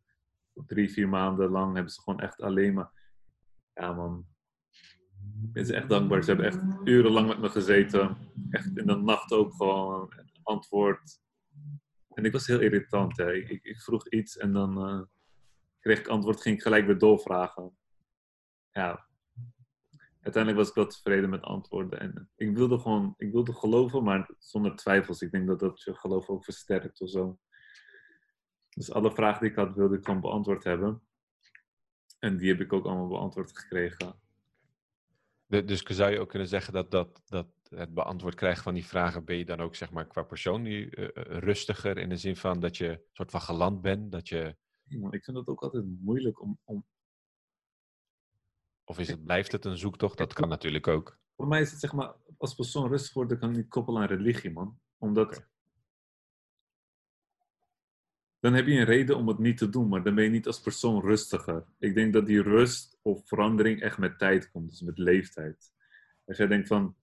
Drie, 0.54 0.90
vier 0.90 1.09
maanden 1.09 1.50
lang 1.50 1.74
hebben 1.74 1.92
ze 1.92 2.00
gewoon 2.00 2.20
echt 2.20 2.40
alleen 2.40 2.74
maar... 2.74 2.90
Ja 3.74 3.92
man, 3.92 4.26
ik 5.42 5.52
ben 5.52 5.66
ze 5.66 5.74
echt 5.74 5.88
dankbaar. 5.88 6.22
Ze 6.22 6.30
hebben 6.30 6.46
echt 6.46 6.61
urenlang 6.85 7.28
met 7.28 7.38
me 7.38 7.48
gezeten. 7.48 8.16
Echt 8.50 8.76
in 8.76 8.87
de 8.87 8.96
nacht 8.96 9.33
ook 9.33 9.54
gewoon 9.54 10.12
antwoord. 10.42 11.20
En 12.09 12.24
ik 12.24 12.33
was 12.33 12.46
heel 12.46 12.61
irritant. 12.61 13.16
Hè. 13.16 13.33
Ik, 13.33 13.64
ik, 13.64 13.80
vroeg 13.80 14.09
iets 14.09 14.37
en 14.37 14.52
dan 14.52 14.88
uh, 14.88 15.02
kreeg 15.80 15.98
ik 15.98 16.09
antwoord, 16.09 16.40
ging 16.40 16.56
ik 16.56 16.62
gelijk 16.62 16.87
weer 16.87 16.98
doorvragen. 16.98 17.76
Ja, 18.70 19.10
uiteindelijk 20.20 20.62
was 20.62 20.68
ik 20.68 20.74
wel 20.74 20.87
tevreden 20.87 21.30
met 21.30 21.42
antwoorden. 21.42 22.00
En 22.00 22.30
ik 22.37 22.56
wilde 22.56 22.78
gewoon, 22.78 23.14
ik 23.16 23.33
wilde 23.33 23.54
geloven, 23.54 24.02
maar 24.02 24.30
zonder 24.38 24.76
twijfels. 24.76 25.22
Ik 25.22 25.30
denk 25.30 25.46
dat 25.46 25.61
dat 25.61 25.83
je 25.83 25.94
geloof 25.94 26.28
ook 26.28 26.44
versterkt 26.44 27.00
of 27.00 27.09
zo. 27.09 27.38
Dus 28.70 28.92
alle 28.92 29.12
vragen 29.12 29.40
die 29.40 29.50
ik 29.50 29.56
had, 29.56 29.74
wilde 29.74 29.96
ik 29.96 30.04
gewoon 30.04 30.20
beantwoord 30.20 30.64
hebben. 30.64 31.02
En 32.18 32.37
die 32.37 32.48
heb 32.48 32.61
ik 32.61 32.72
ook 32.72 32.85
allemaal 32.85 33.09
beantwoord 33.09 33.59
gekregen. 33.59 34.20
dus 35.46 35.83
zou 35.83 36.11
je 36.11 36.20
ook 36.20 36.28
kunnen 36.28 36.48
zeggen 36.48 36.72
dat, 36.72 36.90
dat, 36.90 37.22
dat 37.24 37.46
het 37.68 37.94
beantwoord 37.94 38.35
krijgen 38.35 38.62
van 38.62 38.74
die 38.74 38.87
vragen, 38.87 39.24
ben 39.24 39.37
je 39.37 39.44
dan 39.44 39.61
ook 39.61 39.74
zeg 39.74 39.90
maar 39.90 40.06
qua 40.06 40.22
persoon 40.22 40.62
nu 40.62 40.90
uh, 40.90 41.09
rustiger 41.24 41.98
in 41.98 42.09
de 42.09 42.16
zin 42.16 42.37
van 42.37 42.61
dat 42.61 42.76
je 42.76 43.04
soort 43.12 43.30
van 43.30 43.40
geland 43.40 43.80
bent? 43.80 44.12
Dat 44.12 44.28
je... 44.28 44.56
Ik 45.11 45.24
vind 45.24 45.37
het 45.37 45.46
ook 45.46 45.62
altijd 45.62 45.85
moeilijk 46.00 46.42
om, 46.42 46.59
om, 46.64 46.85
of 48.90 48.98
is 48.98 49.09
het, 49.09 49.24
blijft 49.24 49.53
het 49.53 49.64
een 49.64 49.79
zoektocht? 49.79 50.18
Dat 50.18 50.33
kan 50.33 50.48
natuurlijk 50.48 50.88
ook. 50.88 51.18
Voor 51.37 51.48
mij 51.48 51.61
is 51.61 51.70
het 51.70 51.81
zeg 51.81 51.92
maar, 51.92 52.14
als 52.38 52.55
persoon 52.55 52.88
rustig 52.88 53.12
worden 53.12 53.38
kan 53.38 53.50
ik 53.50 53.57
niet 53.57 53.68
koppelen 53.68 54.03
aan 54.03 54.09
religie, 54.09 54.50
man. 54.50 54.79
Omdat. 54.98 55.48
Dan 58.40 58.53
heb 58.55 58.66
je 58.66 58.79
een 58.79 58.85
reden 58.85 59.16
om 59.16 59.29
het 59.29 59.38
niet 59.38 59.59
te 59.59 59.68
doen, 59.68 59.88
maar 59.88 60.03
dan 60.03 60.14
ben 60.14 60.24
je 60.24 60.31
niet 60.31 60.46
als 60.46 60.61
persoon 60.61 61.00
rustiger. 61.00 61.64
Ik 61.79 61.94
denk 61.94 62.12
dat 62.12 62.26
die 62.26 62.42
rust 62.42 62.98
of 63.03 63.29
verandering 63.29 63.81
echt 63.81 63.98
met 63.98 64.18
tijd 64.18 64.50
komt, 64.50 64.70
dus 64.70 64.81
met 64.81 64.98
leeftijd. 64.98 65.72
Als 66.26 66.37
jij 66.37 66.46
denkt 66.46 66.68
van, 66.68 66.96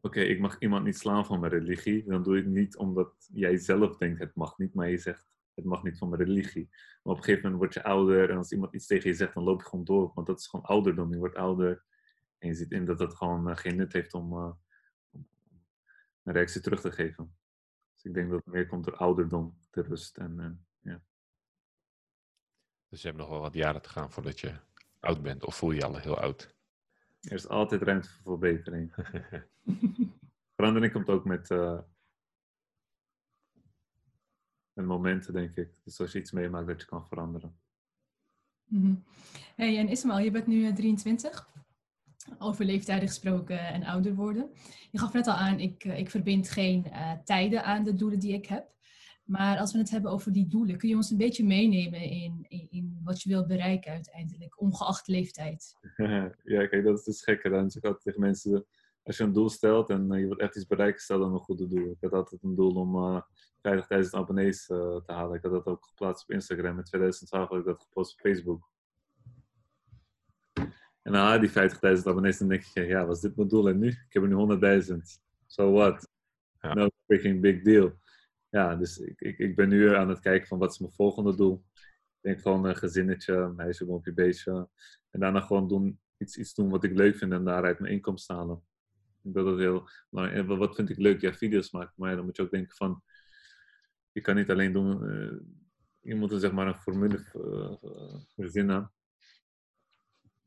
oké, 0.00 0.20
ik 0.20 0.40
mag 0.40 0.58
iemand 0.58 0.84
niet 0.84 0.98
slaan 0.98 1.26
van 1.26 1.40
mijn 1.40 1.52
religie, 1.52 2.04
dan 2.04 2.22
doe 2.22 2.36
het 2.36 2.46
niet 2.46 2.76
omdat 2.76 3.12
jij 3.32 3.56
zelf 3.56 3.96
denkt 3.96 4.18
het 4.18 4.34
mag 4.34 4.58
niet, 4.58 4.74
maar 4.74 4.90
je 4.90 4.98
zegt 4.98 5.26
het 5.56 5.64
mag 5.64 5.82
niet 5.82 5.98
van 5.98 6.08
mijn 6.08 6.22
religie. 6.22 6.68
Maar 6.70 7.12
op 7.12 7.16
een 7.16 7.24
gegeven 7.24 7.42
moment 7.42 7.60
word 7.60 7.74
je 7.74 7.82
ouder 7.82 8.30
en 8.30 8.36
als 8.36 8.52
iemand 8.52 8.74
iets 8.74 8.86
tegen 8.86 9.10
je 9.10 9.16
zegt, 9.16 9.34
dan 9.34 9.42
loop 9.42 9.60
je 9.60 9.68
gewoon 9.68 9.84
door. 9.84 10.12
Want 10.14 10.26
dat 10.26 10.38
is 10.38 10.46
gewoon 10.46 10.64
ouderdom. 10.64 11.10
Je 11.10 11.18
wordt 11.18 11.34
ouder 11.34 11.84
en 12.38 12.48
je 12.48 12.54
ziet 12.54 12.70
in 12.70 12.84
dat 12.84 12.98
het 12.98 13.14
gewoon 13.14 13.48
uh, 13.48 13.56
geen 13.56 13.76
nut 13.76 13.92
heeft 13.92 14.14
om, 14.14 14.32
uh, 14.32 14.52
om, 15.10 15.28
een 16.22 16.32
reactie 16.32 16.60
terug 16.60 16.80
te 16.80 16.92
geven. 16.92 17.36
Dus 17.94 18.04
ik 18.04 18.14
denk 18.14 18.30
dat 18.30 18.44
het 18.44 18.54
meer 18.54 18.66
komt 18.66 18.84
door 18.84 18.96
ouderdom, 18.96 19.58
de 19.70 19.82
rust 19.82 20.16
en 20.16 20.36
uh, 20.38 20.92
ja. 20.92 21.02
Dus 22.88 23.00
je 23.00 23.06
hebt 23.06 23.20
nog 23.20 23.28
wel 23.28 23.40
wat 23.40 23.54
jaren 23.54 23.82
te 23.82 23.88
gaan 23.88 24.12
voordat 24.12 24.40
je 24.40 24.54
oud 25.00 25.22
bent, 25.22 25.44
of 25.44 25.56
voel 25.56 25.70
je 25.70 25.76
je 25.76 25.84
al 25.84 25.96
heel 25.96 26.18
oud? 26.18 26.54
Er 27.20 27.32
is 27.32 27.48
altijd 27.48 27.82
ruimte 27.82 28.08
voor 28.08 28.38
verbetering. 28.38 28.94
Verandering 30.56 30.92
komt 30.92 31.08
ook 31.08 31.24
met 31.24 31.48
en 34.76 34.86
momenten, 34.86 35.32
denk 35.32 35.56
ik. 35.56 35.68
Dus 35.84 36.00
als 36.00 36.12
je 36.12 36.18
iets 36.18 36.32
meemaakt 36.32 36.66
dat 36.66 36.80
je 36.80 36.86
kan 36.86 37.06
veranderen. 37.06 37.56
Mhm. 38.64 38.94
Hey, 39.54 39.78
en 39.78 39.88
Ismael, 39.88 40.18
je 40.18 40.30
bent 40.30 40.46
nu 40.46 40.72
23. 40.72 41.48
Over 42.38 42.64
leeftijden 42.64 43.08
gesproken 43.08 43.58
en 43.58 43.84
ouder 43.84 44.14
worden. 44.14 44.50
Je 44.90 44.98
gaf 44.98 45.12
net 45.12 45.26
al 45.26 45.34
aan, 45.34 45.60
ik, 45.60 45.84
ik 45.84 46.10
verbind 46.10 46.50
geen 46.50 46.86
tijden 47.24 47.64
aan 47.64 47.84
de 47.84 47.94
doelen 47.94 48.18
die 48.18 48.32
ik 48.32 48.46
heb. 48.46 48.74
Maar 49.24 49.58
als 49.58 49.72
we 49.72 49.78
het 49.78 49.90
hebben 49.90 50.10
over 50.10 50.32
die 50.32 50.46
doelen, 50.46 50.76
kun 50.76 50.88
je 50.88 50.94
ons 50.94 51.10
een 51.10 51.16
beetje 51.16 51.44
meenemen 51.44 52.00
in, 52.00 52.44
in, 52.48 52.66
in 52.70 53.00
wat 53.04 53.22
je 53.22 53.28
wilt 53.28 53.46
bereiken 53.46 53.92
uiteindelijk, 53.92 54.60
ongeacht 54.60 55.08
leeftijd? 55.08 55.76
ja, 56.44 56.66
kijk, 56.66 56.84
dat 56.84 56.98
is 56.98 57.04
dus 57.04 57.22
gekke. 57.22 57.48
Dan 57.48 57.70
zeg 57.70 57.82
ik 57.82 57.88
altijd 57.88 58.04
tegen 58.04 58.20
mensen, 58.20 58.66
als 59.06 59.16
je 59.16 59.24
een 59.24 59.32
doel 59.32 59.48
stelt 59.48 59.90
en 59.90 60.08
je 60.12 60.26
wilt 60.26 60.40
echt 60.40 60.56
iets 60.56 60.66
bereiken, 60.66 61.00
stel 61.00 61.18
dan 61.18 61.32
een 61.32 61.38
goede 61.38 61.68
doel. 61.68 61.90
Ik 61.90 61.96
had 62.00 62.12
altijd 62.12 62.42
een 62.42 62.54
doel 62.54 62.74
om 62.74 62.96
uh, 62.96 63.20
50.000 64.04 64.10
abonnees 64.10 64.68
uh, 64.68 64.96
te 64.96 65.12
halen. 65.12 65.36
Ik 65.36 65.42
had 65.42 65.52
dat 65.52 65.66
ook 65.66 65.86
geplaatst 65.86 66.22
op 66.22 66.30
Instagram. 66.30 66.78
In 66.78 66.84
2012 66.84 67.48
had 67.48 67.58
ik 67.58 67.64
dat 67.64 67.82
gepost 67.82 68.12
op 68.12 68.20
Facebook. 68.20 68.70
En 71.02 71.12
dan 71.12 71.32
je 71.32 71.38
die 71.38 71.96
50.000 71.98 72.02
abonnees 72.04 72.40
en 72.40 72.48
denk 72.48 72.62
je, 72.62 72.82
ja, 72.82 73.06
was 73.06 73.20
dit 73.20 73.36
mijn 73.36 73.48
doel? 73.48 73.68
En 73.68 73.78
nu? 73.78 73.88
Ik 73.88 74.06
heb 74.08 74.22
er 74.22 74.28
nu 74.28 74.82
100.000. 74.90 74.96
So 75.46 75.72
what? 75.72 76.08
Ja. 76.60 76.74
No 76.74 76.88
freaking 77.06 77.40
big 77.40 77.62
deal 77.62 77.92
ja, 78.56 78.76
dus 78.76 78.98
ik, 78.98 79.20
ik, 79.20 79.38
ik 79.38 79.56
ben 79.56 79.68
nu 79.68 79.94
aan 79.94 80.08
het 80.08 80.20
kijken 80.20 80.48
van 80.48 80.58
wat 80.58 80.70
is 80.70 80.78
mijn 80.78 80.92
volgende 80.92 81.36
doel. 81.36 81.64
Ik 81.74 82.20
denk 82.20 82.40
gewoon 82.40 82.64
een 82.64 82.76
gezinnetje, 82.76 83.52
meisje, 83.56 83.86
boompje, 83.86 84.12
beestje. 84.12 84.68
En 85.10 85.20
daarna 85.20 85.40
gewoon 85.40 85.68
doen, 85.68 86.00
iets, 86.16 86.36
iets 86.36 86.54
doen 86.54 86.68
wat 86.68 86.84
ik 86.84 86.96
leuk 86.96 87.16
vind 87.16 87.32
en 87.32 87.44
daaruit 87.44 87.78
mijn 87.78 87.92
inkomsten 87.92 88.34
halen. 88.34 88.62
Dat 89.32 89.46
het 89.46 89.58
heel 89.58 89.88
belangrijk 90.10 90.48
En 90.48 90.58
wat 90.58 90.74
vind 90.74 90.90
ik 90.90 90.98
leuk? 90.98 91.20
Ja, 91.20 91.32
video's 91.32 91.70
maken. 91.70 91.92
Maar 91.96 92.16
dan 92.16 92.24
moet 92.24 92.36
je 92.36 92.42
ook 92.42 92.50
denken 92.50 92.76
van, 92.76 93.02
je 94.12 94.20
kan 94.20 94.34
niet 94.34 94.50
alleen 94.50 94.72
doen, 94.72 95.02
uh, 95.04 95.40
je 96.00 96.14
moet 96.14 96.32
er 96.32 96.40
zeg 96.40 96.52
maar 96.52 96.66
een 96.66 96.80
formule 96.80 97.24
verzinnen. 98.34 98.92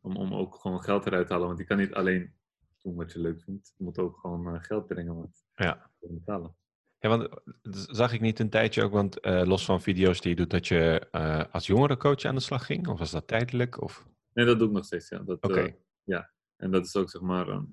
Om, 0.02 0.16
om 0.16 0.34
ook 0.34 0.56
gewoon 0.56 0.84
geld 0.84 1.06
eruit 1.06 1.28
te 1.28 1.34
halen. 1.34 1.48
Want 1.48 1.60
je 1.60 1.66
kan 1.66 1.78
niet 1.78 1.94
alleen 1.94 2.34
doen 2.82 2.96
wat 2.96 3.12
je 3.12 3.20
leuk 3.20 3.42
vindt. 3.42 3.74
Je 3.78 3.84
moet 3.84 3.98
ook 3.98 4.18
gewoon 4.18 4.64
geld 4.64 4.88
brengen. 4.88 5.34
Ja. 5.56 5.92
betalen. 6.00 6.56
Ja, 7.00 7.10
want 7.10 7.30
zag 7.72 8.14
ik 8.14 8.22
niet 8.22 8.40
een 8.40 8.50
tijdje 8.50 8.84
ook, 8.84 8.92
want 8.92 9.26
uh, 9.26 9.44
los 9.46 9.66
van 9.66 9.82
video's 9.82 10.22
die 10.22 10.30
je 10.30 10.36
doet, 10.36 10.50
dat 10.50 10.68
je 10.68 11.08
uh, 11.12 11.44
als 11.52 11.68
jongerencoach 11.68 12.24
aan 12.24 12.36
de 12.36 12.42
slag 12.42 12.66
ging? 12.66 12.88
Of 12.88 13.00
was 13.00 13.12
dat 13.12 13.28
tijdelijk? 13.28 13.82
Of? 13.82 14.08
Nee, 14.34 14.46
dat 14.46 14.60
doe 14.60 14.68
ik 14.68 14.74
nog 14.74 14.86
steeds, 14.86 15.10
ja. 15.10 15.22
Oké. 15.26 15.64
Uh, 15.64 15.74
ja, 16.04 16.32
en 16.56 16.72
dat 16.72 16.86
is 16.86 16.96
ook 16.96 17.10
zeg 17.10 17.22
maar, 17.22 17.46
dat 17.46 17.66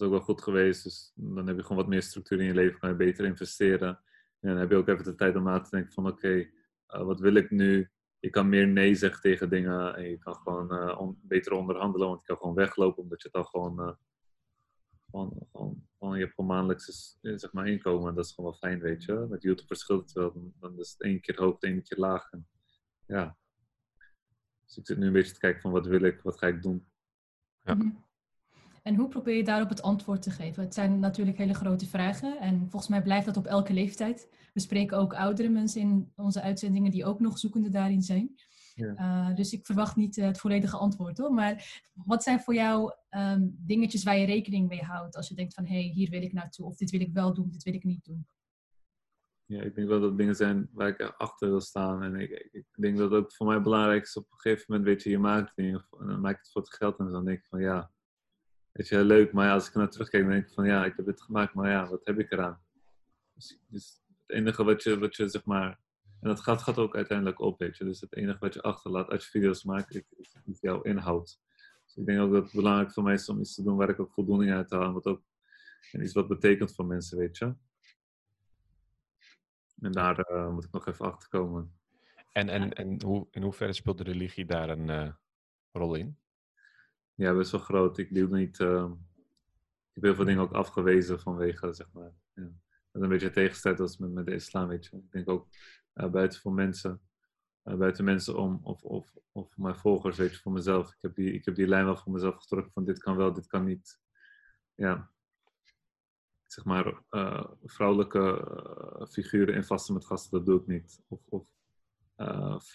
is 0.00 0.06
ook 0.06 0.10
wel 0.12 0.20
goed 0.20 0.42
geweest. 0.42 0.84
Dus 0.84 1.12
dan 1.14 1.46
heb 1.46 1.56
je 1.56 1.62
gewoon 1.62 1.76
wat 1.76 1.88
meer 1.88 2.02
structuur 2.02 2.40
in 2.40 2.46
je 2.46 2.54
leven, 2.54 2.78
kan 2.78 2.90
je 2.90 2.96
beter 2.96 3.24
investeren. 3.24 3.88
En 4.40 4.48
dan 4.48 4.56
heb 4.56 4.70
je 4.70 4.76
ook 4.76 4.88
even 4.88 5.04
de 5.04 5.14
tijd 5.14 5.36
om 5.36 5.42
na 5.42 5.60
te 5.60 5.70
denken 5.70 5.92
van, 5.92 6.06
oké, 6.06 6.50
okay, 6.86 7.04
wat 7.04 7.20
wil 7.20 7.34
ik 7.34 7.50
nu? 7.50 7.90
Je 8.18 8.30
kan 8.30 8.48
meer 8.48 8.68
nee 8.68 8.94
zeggen 8.94 9.20
tegen 9.20 9.50
dingen 9.50 9.96
en 9.96 10.08
je 10.08 10.18
kan 10.18 10.34
gewoon 10.34 10.96
on 10.98 11.18
beter 11.22 11.52
onderhandelen, 11.52 12.08
want 12.08 12.20
je 12.20 12.26
kan 12.26 12.36
gewoon 12.36 12.54
weglopen 12.54 13.02
omdat 13.02 13.22
je 13.22 13.28
het 13.28 13.36
al 13.36 13.44
gewoon 13.44 13.98
gewoon, 15.10 15.46
gewoon, 15.52 15.88
gewoon, 15.98 16.14
je 16.14 16.22
hebt 16.22 16.34
gewoon 16.34 16.50
maandelijks 16.50 17.18
eh, 17.20 17.32
zeg 17.36 17.52
maar, 17.52 17.68
inkomen. 17.68 18.08
En 18.08 18.14
dat 18.14 18.24
is 18.24 18.32
gewoon 18.32 18.50
wel 18.50 18.70
fijn, 18.70 18.80
weet 18.80 19.04
je. 19.04 19.26
Met 19.28 19.42
YouTube 19.42 19.66
verschilt 19.66 20.00
het 20.00 20.12
wel. 20.12 20.32
Dan, 20.32 20.52
dan 20.60 20.78
is 20.78 20.90
het 20.90 21.02
één 21.02 21.20
keer 21.20 21.36
hoog, 21.36 21.60
één 21.60 21.82
keer 21.82 21.98
laag. 21.98 22.30
En, 22.30 22.48
ja. 23.06 23.36
Dus 24.64 24.76
ik 24.76 24.86
zit 24.86 24.98
nu 24.98 25.06
een 25.06 25.12
beetje 25.12 25.32
te 25.32 25.40
kijken 25.40 25.60
van 25.60 25.72
wat 25.72 25.86
wil 25.86 26.02
ik, 26.02 26.22
wat 26.22 26.38
ga 26.38 26.46
ik 26.46 26.62
doen. 26.62 26.88
Ja. 27.62 28.06
En 28.88 28.94
hoe 28.94 29.08
probeer 29.08 29.36
je 29.36 29.44
daarop 29.44 29.68
het 29.68 29.82
antwoord 29.82 30.22
te 30.22 30.30
geven? 30.30 30.62
Het 30.62 30.74
zijn 30.74 30.98
natuurlijk 30.98 31.38
hele 31.38 31.54
grote 31.54 31.86
vragen 31.86 32.38
en 32.38 32.58
volgens 32.58 32.88
mij 32.88 33.02
blijft 33.02 33.26
dat 33.26 33.36
op 33.36 33.46
elke 33.46 33.72
leeftijd. 33.72 34.28
We 34.52 34.60
spreken 34.60 34.98
ook 34.98 35.14
oudere 35.14 35.48
mensen 35.48 35.80
in 35.80 36.12
onze 36.16 36.42
uitzendingen 36.42 36.90
die 36.90 37.04
ook 37.04 37.20
nog 37.20 37.38
zoekende 37.38 37.68
daarin 37.68 38.02
zijn. 38.02 38.34
Ja. 38.74 38.94
Uh, 39.30 39.36
dus 39.36 39.52
ik 39.52 39.66
verwacht 39.66 39.96
niet 39.96 40.16
uh, 40.16 40.24
het 40.24 40.38
volledige 40.38 40.76
antwoord 40.76 41.18
hoor. 41.18 41.32
Maar 41.32 41.82
wat 41.92 42.22
zijn 42.22 42.40
voor 42.40 42.54
jou 42.54 42.92
um, 43.10 43.56
dingetjes 43.58 44.04
waar 44.04 44.18
je 44.18 44.26
rekening 44.26 44.68
mee 44.68 44.82
houdt 44.82 45.16
als 45.16 45.28
je 45.28 45.34
denkt 45.34 45.54
van 45.54 45.66
hé, 45.66 45.80
hey, 45.80 45.90
hier 45.94 46.10
wil 46.10 46.22
ik 46.22 46.32
naartoe 46.32 46.66
of 46.66 46.76
dit 46.76 46.90
wil 46.90 47.00
ik 47.00 47.12
wel 47.12 47.34
doen, 47.34 47.50
dit 47.50 47.62
wil 47.62 47.74
ik 47.74 47.84
niet 47.84 48.04
doen? 48.04 48.26
Ja, 49.44 49.62
ik 49.62 49.74
denk 49.74 49.88
wel 49.88 50.00
dat 50.00 50.18
dingen 50.18 50.36
zijn 50.36 50.68
waar 50.72 50.88
ik 50.88 51.14
achter 51.16 51.48
wil 51.48 51.60
staan. 51.60 52.02
En 52.02 52.14
ik, 52.14 52.48
ik 52.52 52.66
denk 52.80 52.96
dat 52.96 53.10
het 53.10 53.20
ook 53.20 53.32
voor 53.32 53.46
mij 53.46 53.62
belangrijk 53.62 54.02
is 54.02 54.16
op 54.16 54.26
een 54.30 54.38
gegeven 54.38 54.64
moment, 54.68 54.88
weet 54.88 55.02
je, 55.02 55.10
je 55.10 55.18
maakt 55.18 55.56
dingen 55.56 55.86
en 56.00 56.06
dan 56.06 56.20
maak 56.20 56.32
ik 56.32 56.38
het 56.38 56.50
voor 56.50 56.62
het 56.62 56.74
geld 56.74 56.98
en 56.98 57.10
dan 57.10 57.24
denk 57.24 57.38
ik 57.38 57.46
van 57.46 57.60
ja, 57.60 57.90
weet 58.72 58.88
je, 58.88 59.04
leuk. 59.04 59.32
Maar 59.32 59.46
ja, 59.46 59.52
als 59.52 59.68
ik 59.68 59.74
naar 59.74 59.90
terugkijk, 59.90 60.22
dan 60.22 60.32
denk 60.32 60.46
ik 60.46 60.52
van 60.52 60.66
ja, 60.66 60.84
ik 60.84 60.96
heb 60.96 61.06
dit 61.06 61.22
gemaakt, 61.22 61.54
maar 61.54 61.70
ja, 61.70 61.88
wat 61.88 62.06
heb 62.06 62.18
ik 62.18 62.32
eraan? 62.32 62.60
Dus, 63.34 63.60
dus 63.68 64.02
het 64.26 64.36
enige 64.36 64.64
wat 64.64 64.82
je, 64.82 64.98
wat 64.98 65.16
je 65.16 65.28
zeg 65.28 65.44
maar 65.44 65.78
en 66.20 66.28
dat 66.28 66.40
gaat, 66.40 66.62
gaat 66.62 66.78
ook 66.78 66.96
uiteindelijk 66.96 67.40
op, 67.40 67.58
weet 67.58 67.76
je. 67.76 67.84
Dus 67.84 68.00
het 68.00 68.16
enige 68.16 68.38
wat 68.38 68.54
je 68.54 68.62
achterlaat 68.62 69.10
als 69.10 69.24
je 69.24 69.30
video's 69.30 69.64
maakt, 69.64 69.94
is, 69.94 70.36
is 70.44 70.60
jouw 70.60 70.82
inhoud. 70.82 71.40
Dus 71.84 71.96
ik 71.96 72.06
denk 72.06 72.20
ook 72.20 72.32
dat 72.32 72.42
het 72.42 72.52
belangrijk 72.52 72.92
voor 72.92 73.02
mij 73.02 73.14
is 73.14 73.28
om 73.28 73.40
iets 73.40 73.54
te 73.54 73.62
doen 73.62 73.76
waar 73.76 73.88
ik 73.88 74.00
ook 74.00 74.12
voldoening 74.12 74.52
uit 74.52 74.70
haal. 74.70 74.82
En, 74.82 74.92
wat 74.92 75.06
ook, 75.06 75.22
iets 75.92 76.12
wat 76.12 76.28
betekent 76.28 76.74
voor 76.74 76.86
mensen, 76.86 77.18
weet 77.18 77.38
je. 77.38 77.54
En 79.80 79.92
daar 79.92 80.30
uh, 80.30 80.50
moet 80.50 80.64
ik 80.64 80.72
nog 80.72 80.86
even 80.86 81.04
achter 81.04 81.28
komen. 81.28 81.78
En, 82.32 82.48
en, 82.48 82.72
en 82.72 83.02
hoe, 83.02 83.28
in 83.30 83.42
hoeverre 83.42 83.72
speelt 83.72 83.98
de 83.98 84.04
religie 84.04 84.46
daar 84.46 84.68
een 84.68 84.88
uh, 84.88 85.12
rol 85.72 85.94
in? 85.94 86.18
Ja, 87.18 87.34
best 87.34 87.50
wel 87.50 87.60
groot. 87.60 87.98
Ik 87.98 88.14
doe 88.14 88.36
niet... 88.36 88.58
Uh, 88.58 88.90
ik 89.88 89.94
heb 89.94 90.02
heel 90.02 90.14
veel 90.14 90.24
dingen 90.24 90.42
ook 90.42 90.52
afgewezen 90.52 91.20
vanwege, 91.20 91.72
zeg 91.72 91.92
maar... 91.92 92.12
Ja. 92.34 92.50
Dat 92.92 93.02
een 93.02 93.08
beetje 93.08 93.30
tegenstelling 93.30 93.80
als 93.80 93.96
met, 93.96 94.12
met 94.12 94.26
de 94.26 94.34
islam, 94.34 94.68
weet 94.68 94.86
je. 94.86 94.96
Ik 94.96 95.10
denk 95.10 95.28
ook 95.28 95.48
uh, 95.94 96.10
buiten 96.10 96.40
voor 96.40 96.52
mensen, 96.52 97.00
uh, 97.64 97.74
buiten 97.74 98.04
mensen 98.04 98.36
om, 98.36 98.60
of, 98.62 98.82
of, 98.82 99.16
of 99.32 99.56
mijn 99.56 99.76
volgers, 99.76 100.16
weet 100.16 100.30
je, 100.30 100.40
voor 100.40 100.52
mezelf. 100.52 100.88
Ik 100.88 100.98
heb, 101.00 101.14
die, 101.14 101.32
ik 101.32 101.44
heb 101.44 101.54
die 101.54 101.66
lijn 101.66 101.84
wel 101.84 101.96
voor 101.96 102.12
mezelf 102.12 102.36
getrokken 102.36 102.72
van 102.72 102.84
dit 102.84 102.98
kan 102.98 103.16
wel, 103.16 103.32
dit 103.32 103.46
kan 103.46 103.64
niet. 103.64 104.00
Ja, 104.74 105.10
zeg 106.46 106.64
maar, 106.64 107.02
uh, 107.10 107.44
vrouwelijke 107.64 109.06
figuren 109.10 109.54
in 109.54 109.64
vasten 109.64 109.94
met 109.94 110.06
gasten, 110.06 110.38
dat 110.38 110.46
doe 110.46 110.60
ik 110.60 110.66
niet. 110.66 111.02
Of, 111.08 111.20
of 111.28 111.48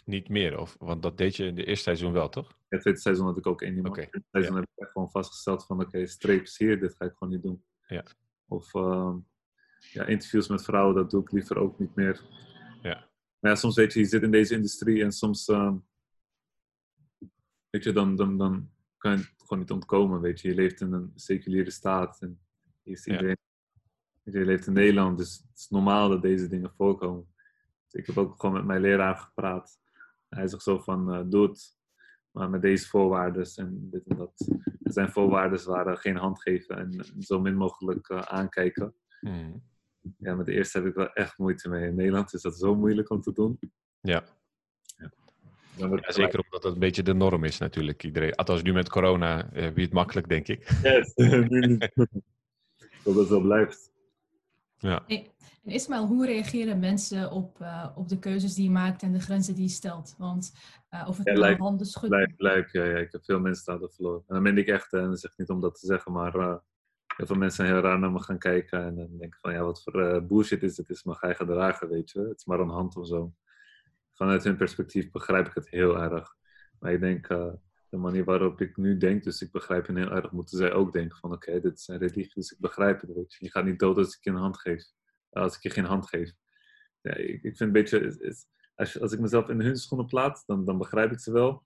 niet 0.06 0.30
meer, 0.30 0.60
of, 0.60 0.76
want 0.80 1.02
dat 1.02 1.18
deed 1.18 1.36
je 1.36 1.46
in 1.46 1.56
de 1.56 1.66
eerste 1.66 1.84
seizoen 1.84 2.12
wel, 2.12 2.30
toch? 2.30 2.48
Ja, 2.48 2.56
het 2.68 2.82
tweede 2.82 3.00
seizoen 3.00 3.26
had 3.26 3.38
ik 3.38 3.48
ook 3.48 3.62
één 3.62 3.76
iemand. 3.76 3.96
Okay. 3.96 4.04
In 4.04 4.10
het 4.12 4.28
seizoen 4.32 4.56
heb 4.56 4.64
ik 4.64 4.82
echt 4.82 4.92
gewoon 4.92 5.10
vastgesteld 5.10 5.66
van, 5.66 5.80
oké, 5.80 5.88
okay, 5.88 6.06
streepjes 6.06 6.58
hier, 6.58 6.80
dit 6.80 6.96
ga 6.96 7.06
ik 7.06 7.14
gewoon 7.18 7.34
niet 7.34 7.44
doen. 7.44 7.64
Ja. 7.88 8.04
Of 8.48 8.74
ehm, 8.74 9.18
ja, 9.92 10.06
interviews 10.06 10.48
met 10.48 10.64
vrouwen, 10.64 10.96
dat 10.96 11.10
doe 11.10 11.22
ik 11.22 11.32
liever 11.32 11.58
ook 11.58 11.80
niet 11.80 11.96
meer. 11.96 12.22
Ja. 12.82 13.10
Maar 13.40 13.52
ja, 13.52 13.56
soms 13.56 13.76
weet 13.76 13.94
je, 13.94 14.00
je 14.00 14.06
zit 14.06 14.24
in 14.24 14.32
deze 14.32 14.56
industrie 14.56 15.04
en 15.04 15.12
soms, 15.12 15.48
uh, 15.48 15.74
weet 17.70 17.84
je, 17.84 17.92
dan, 17.92 18.16
dan, 18.16 18.38
dan 18.38 18.72
kan 18.98 19.12
je 19.12 19.18
het 19.18 19.34
gewoon 19.38 19.60
niet 19.60 19.72
ontkomen, 19.72 20.22
weet 20.22 20.42
je. 20.42 20.48
Je 20.48 20.56
leeft 20.56 20.82
in 20.82 20.94
een 20.94 21.12
seculiere 21.16 21.72
staat 21.72 22.22
en 22.22 22.40
is 22.84 23.06
iedereen, 23.06 23.38
ja. 24.24 24.40
je 24.40 24.46
leeft 24.46 24.68
in 24.68 24.74
Nederland, 24.74 25.18
dus 25.18 25.38
het 25.38 25.58
is 25.58 25.70
normaal 25.70 26.10
dat 26.10 26.22
deze 26.22 26.48
dingen 26.48 26.74
voorkomen. 26.76 27.33
Ik 27.94 28.06
heb 28.06 28.18
ook 28.18 28.40
gewoon 28.40 28.56
met 28.56 28.66
mijn 28.66 28.82
leraar 28.82 29.16
gepraat. 29.16 29.80
Hij 30.30 30.48
zegt 30.48 30.64
zo 30.64 30.80
van, 30.80 31.16
uh, 31.16 31.22
doe 31.26 31.48
het, 31.48 31.78
maar 32.32 32.50
met 32.50 32.62
deze 32.62 32.88
voorwaarden 32.88 33.46
en 33.56 33.90
dit 33.92 34.08
en 34.08 34.18
dat. 34.18 34.48
Er 34.84 34.92
zijn 34.94 35.10
voorwaarden 35.10 35.66
waren 35.66 35.98
geen 35.98 36.18
hand 36.18 36.42
geven 36.42 36.78
en 36.78 37.06
zo 37.20 37.40
min 37.40 37.56
mogelijk 37.56 38.10
uh, 38.10 38.20
aankijken. 38.20 38.96
Mm 39.22 39.72
ja, 40.18 40.36
met 40.36 40.46
de 40.46 40.52
eerste 40.52 40.78
heb 40.78 40.88
ik 40.88 40.94
wel 40.94 41.14
echt 41.14 41.38
moeite 41.38 41.70
mee. 41.70 41.88
In 41.88 41.96
Nederland 41.96 42.34
is 42.34 42.42
dat 42.42 42.58
zo 42.58 42.76
moeilijk 42.76 43.10
om 43.10 43.22
te 43.22 43.32
doen. 43.34 43.60
Ja. 44.02 44.24
ja. 44.96 45.12
ja 45.76 46.12
zeker 46.12 46.40
omdat 46.40 46.62
dat 46.62 46.74
een 46.74 46.80
beetje 46.80 47.04
de 47.04 47.14
norm 47.14 47.44
is 47.44 47.58
natuurlijk. 47.58 48.04
Iedereen, 48.04 48.36
althans 48.36 48.62
nu 48.62 48.74
met 48.74 48.90
corona 48.90 49.52
eh, 49.52 49.74
wie 49.74 49.84
het 49.84 49.94
makkelijk, 49.94 50.30
denk 50.30 50.48
ik. 50.48 50.70
Yes. 50.84 51.14
dat 53.04 53.16
het 53.16 53.28
zo 53.28 53.42
blijft. 53.42 53.92
Ja. 54.78 55.04
En 55.64 55.72
Ismaël, 55.72 56.08
hoe 56.08 56.26
reageren 56.26 56.80
mensen 56.80 57.32
op, 57.32 57.60
uh, 57.62 57.90
op 57.96 58.10
de 58.10 58.20
keuzes 58.20 58.54
die 58.54 58.64
je 58.64 58.70
maakt 58.70 59.02
en 59.02 59.12
de 59.12 59.20
grenzen 59.20 59.56
die 59.56 59.64
je 59.64 59.70
stelt? 59.70 60.16
Want 60.18 60.54
uh, 60.94 61.06
of 61.08 61.18
het 61.18 61.28
ja, 61.28 61.34
lijkt, 61.34 61.60
handen 61.60 61.86
schudden... 61.86 62.34
Lijkt, 62.38 62.72
ja, 62.72 62.84
ja, 62.84 62.98
ik 62.98 63.12
heb 63.12 63.24
veel 63.24 63.40
mensen 63.40 63.66
daardoor 63.66 63.92
verloren. 63.92 64.24
En 64.28 64.34
dan 64.34 64.44
ben 64.44 64.58
ik 64.58 64.68
echt, 64.68 64.94
en 64.94 65.10
dat 65.10 65.20
zeg 65.20 65.32
ik 65.32 65.38
niet 65.38 65.50
om 65.50 65.62
dat 65.62 65.80
te 65.80 65.86
zeggen, 65.86 66.12
maar 66.12 66.36
uh, 66.36 66.56
heel 67.16 67.26
veel 67.26 67.36
mensen 67.36 67.66
zijn 67.66 67.76
heel 67.76 67.90
raar 67.90 68.00
naar 68.00 68.12
me 68.12 68.20
gaan 68.20 68.38
kijken 68.38 68.84
en 68.84 68.96
dan 68.96 69.18
denken 69.18 69.40
van 69.42 69.54
ja, 69.54 69.64
wat 69.64 69.84
voor 69.84 70.26
bullshit 70.26 70.64
is 70.64 70.76
dit? 70.76 70.88
Het 70.88 70.98
is 70.98 71.04
mijn 71.04 71.18
eigen 71.20 71.46
dragen, 71.46 71.90
weet 71.90 72.12
je. 72.12 72.20
Het 72.20 72.38
is 72.38 72.46
maar 72.46 72.60
een 72.60 72.70
hand 72.70 72.96
of 72.96 73.08
zo. 73.08 73.34
Vanuit 74.14 74.44
hun 74.44 74.58
perspectief 74.58 75.12
begrijp 75.12 75.48
ik 75.48 75.54
het 75.54 75.70
heel 75.70 75.98
erg. 75.98 76.36
Maar 76.80 76.94
ik 76.94 77.00
denk, 77.00 77.28
de 77.94 77.98
manier 77.98 78.24
waarop 78.24 78.62
ik 78.62 78.78
nu 78.78 78.98
denk, 78.98 79.24
dus 79.24 79.42
ik 79.42 79.52
begrijp 79.52 79.88
hen 79.88 79.98
heel 79.98 80.12
erg, 80.12 80.32
moeten 80.32 80.58
zij 80.58 80.74
ook 80.74 80.94
denken 80.94 81.18
van 81.18 81.32
oké, 81.32 81.60
dit 81.60 81.78
is 81.78 81.88
een 81.88 81.98
religie, 81.98 82.34
dus 82.34 82.52
ik 82.52 82.60
begrijp 82.60 83.02
het, 83.02 83.14
weet 83.14 83.34
je. 83.34 83.46
Je 83.46 83.52
gaat 83.52 83.66
niet 83.66 83.80
dood 83.80 83.98
als 83.98 84.16
ik 84.16 84.24
je 84.24 84.30
een 84.30 84.36
hand 84.36 84.60
geef. 84.60 84.84
Als 85.34 85.56
ik 85.56 85.64
je 85.64 85.70
geen 85.70 85.86
hand 85.86 86.08
geef. 86.08 86.34
Ja, 87.02 87.16
ik, 87.16 87.44
ik 87.44 87.58
vind 87.58 87.60
een 87.60 87.72
beetje, 87.72 88.36
als, 88.76 89.00
als 89.00 89.12
ik 89.12 89.20
mezelf 89.20 89.50
in 89.50 89.62
hun 89.62 89.78
schoenen 89.78 90.08
plaats, 90.08 90.46
dan, 90.46 90.66
dan 90.66 90.78
begrijp 90.78 91.12
ik 91.12 91.20
ze 91.20 91.32
wel. 91.32 91.64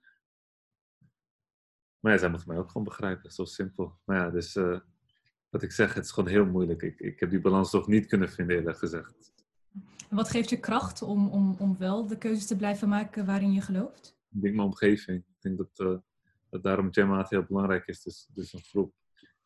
Maar 2.00 2.12
ja, 2.12 2.18
zij 2.18 2.30
moeten 2.30 2.48
mij 2.48 2.58
ook 2.58 2.68
gewoon 2.68 2.88
begrijpen, 2.88 3.32
zo 3.32 3.46
simpel. 3.46 4.00
Maar 4.04 4.18
ja, 4.18 4.30
dus... 4.30 4.56
Uh, 4.56 4.80
wat 5.50 5.64
ik 5.64 5.72
zeg, 5.72 5.94
het 5.94 6.06
is 6.06 6.12
gewoon 6.12 6.30
heel 6.30 6.46
moeilijk. 6.46 6.82
Ik, 6.82 7.00
ik 7.00 7.20
heb 7.20 7.30
die 7.30 7.42
balans 7.42 7.70
toch 7.70 7.88
niet 7.88 8.06
kunnen 8.06 8.30
vinden, 8.30 8.56
eerlijk 8.56 8.78
gezegd. 8.78 9.34
wat 10.10 10.30
geeft 10.30 10.50
je 10.50 10.60
kracht 10.60 11.02
om, 11.02 11.28
om, 11.28 11.56
om 11.60 11.78
wel 11.78 12.08
de 12.08 12.18
keuzes 12.18 12.48
te 12.48 12.56
blijven 12.56 12.90
maken 12.90 13.26
waarin 13.26 13.54
je 13.54 13.62
gelooft? 13.62 14.18
ik 14.30 14.42
denk 14.42 14.56
mijn 14.56 14.68
omgeving. 14.68 15.18
Ik 15.18 15.42
denk 15.42 15.58
dat, 15.58 15.80
uh, 15.80 15.98
dat 16.50 16.64
daarom 16.64 16.88
Jamaat 16.92 17.30
heel 17.30 17.44
belangrijk 17.44 17.88
is. 17.88 18.02
Dus, 18.02 18.30
dus 18.34 18.54
een 18.54 18.64
groep. 18.64 18.94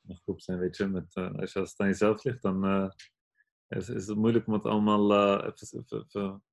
Een 0.08 0.20
groep 0.24 0.42
zijn, 0.42 0.60
weet 0.60 0.78
je, 0.78 0.88
met, 0.88 1.16
uh, 1.16 1.34
als 1.34 1.54
je 1.54 1.60
als 1.60 1.70
het 1.70 1.80
aan 1.80 1.88
jezelf 1.88 2.24
ligt, 2.24 2.42
dan 2.42 2.66
uh, 2.66 2.90
is, 3.78 3.90
is, 3.90 4.08
het 4.08 4.18
moeilijk 4.18 4.48
om 4.48 4.54
het 4.54 4.66
allemaal 4.66 5.12
even, 5.46 5.80
even, 5.80 6.06
even, 6.06 6.44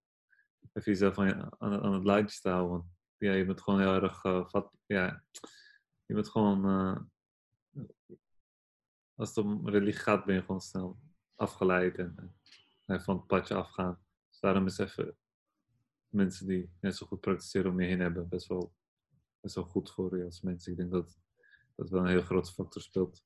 even, 0.72 0.92
jezelf 0.92 1.18
aan, 1.18 1.61
aan, 1.61 1.92
het 1.92 2.04
lijntje 2.04 2.40
te 2.40 2.48
houden. 2.48 2.96
Ja, 3.16 3.33
je 3.33 3.46
bent 3.46 3.62
gewoon 3.62 3.81
heel 3.81 4.02
erg 4.02 4.20
vat, 4.50 4.72
ja, 4.87 5.24
je 6.07 6.14
bent 6.14 6.28
gewoon 6.28 6.64
als 9.14 9.28
het 9.28 9.44
om 9.44 9.68
religie 9.68 10.00
gaat, 10.00 10.24
ben 10.24 10.35
je 10.35 10.40
gewoon 10.40 10.61
snel 10.61 10.98
afgeleid 11.35 11.98
en, 11.98 12.35
en 12.85 13.02
van 13.02 13.16
het 13.16 13.26
padje 13.26 13.54
afgaan. 13.54 13.98
Dus 14.31 14.40
daarom 14.40 14.66
is 14.66 14.78
even 14.78 15.16
mensen 16.09 16.46
die 16.46 16.70
net 16.81 16.96
zo 16.96 17.07
goed 17.07 17.20
praktiseren 17.20 17.70
om 17.70 17.81
je 17.81 17.87
heen 17.87 18.00
hebben 18.00 18.28
best 18.28 18.46
wel, 18.46 18.74
best 19.40 19.54
wel 19.54 19.64
goed 19.64 19.90
voor 19.90 20.18
je 20.18 20.24
als 20.24 20.40
mensen. 20.40 20.72
Ik 20.72 20.78
denk 20.78 20.90
dat 20.90 21.18
dat 21.74 21.90
wel 21.90 22.00
een 22.00 22.09
heel 22.09 22.22
grote 22.22 22.52
factor 22.52 22.83
speelt. 22.83 23.24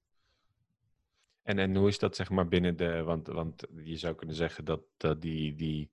En, 1.43 1.59
en 1.59 1.77
hoe 1.77 1.89
is 1.89 1.99
dat 1.99 2.17
zeg 2.17 2.31
maar 2.31 2.49
binnen 2.49 2.77
de, 2.77 3.03
want, 3.03 3.27
want 3.27 3.67
je 3.85 3.97
zou 3.97 4.15
kunnen 4.15 4.37
zeggen 4.37 4.65
dat, 4.65 4.83
dat 4.97 5.23
die, 5.23 5.55
die 5.55 5.91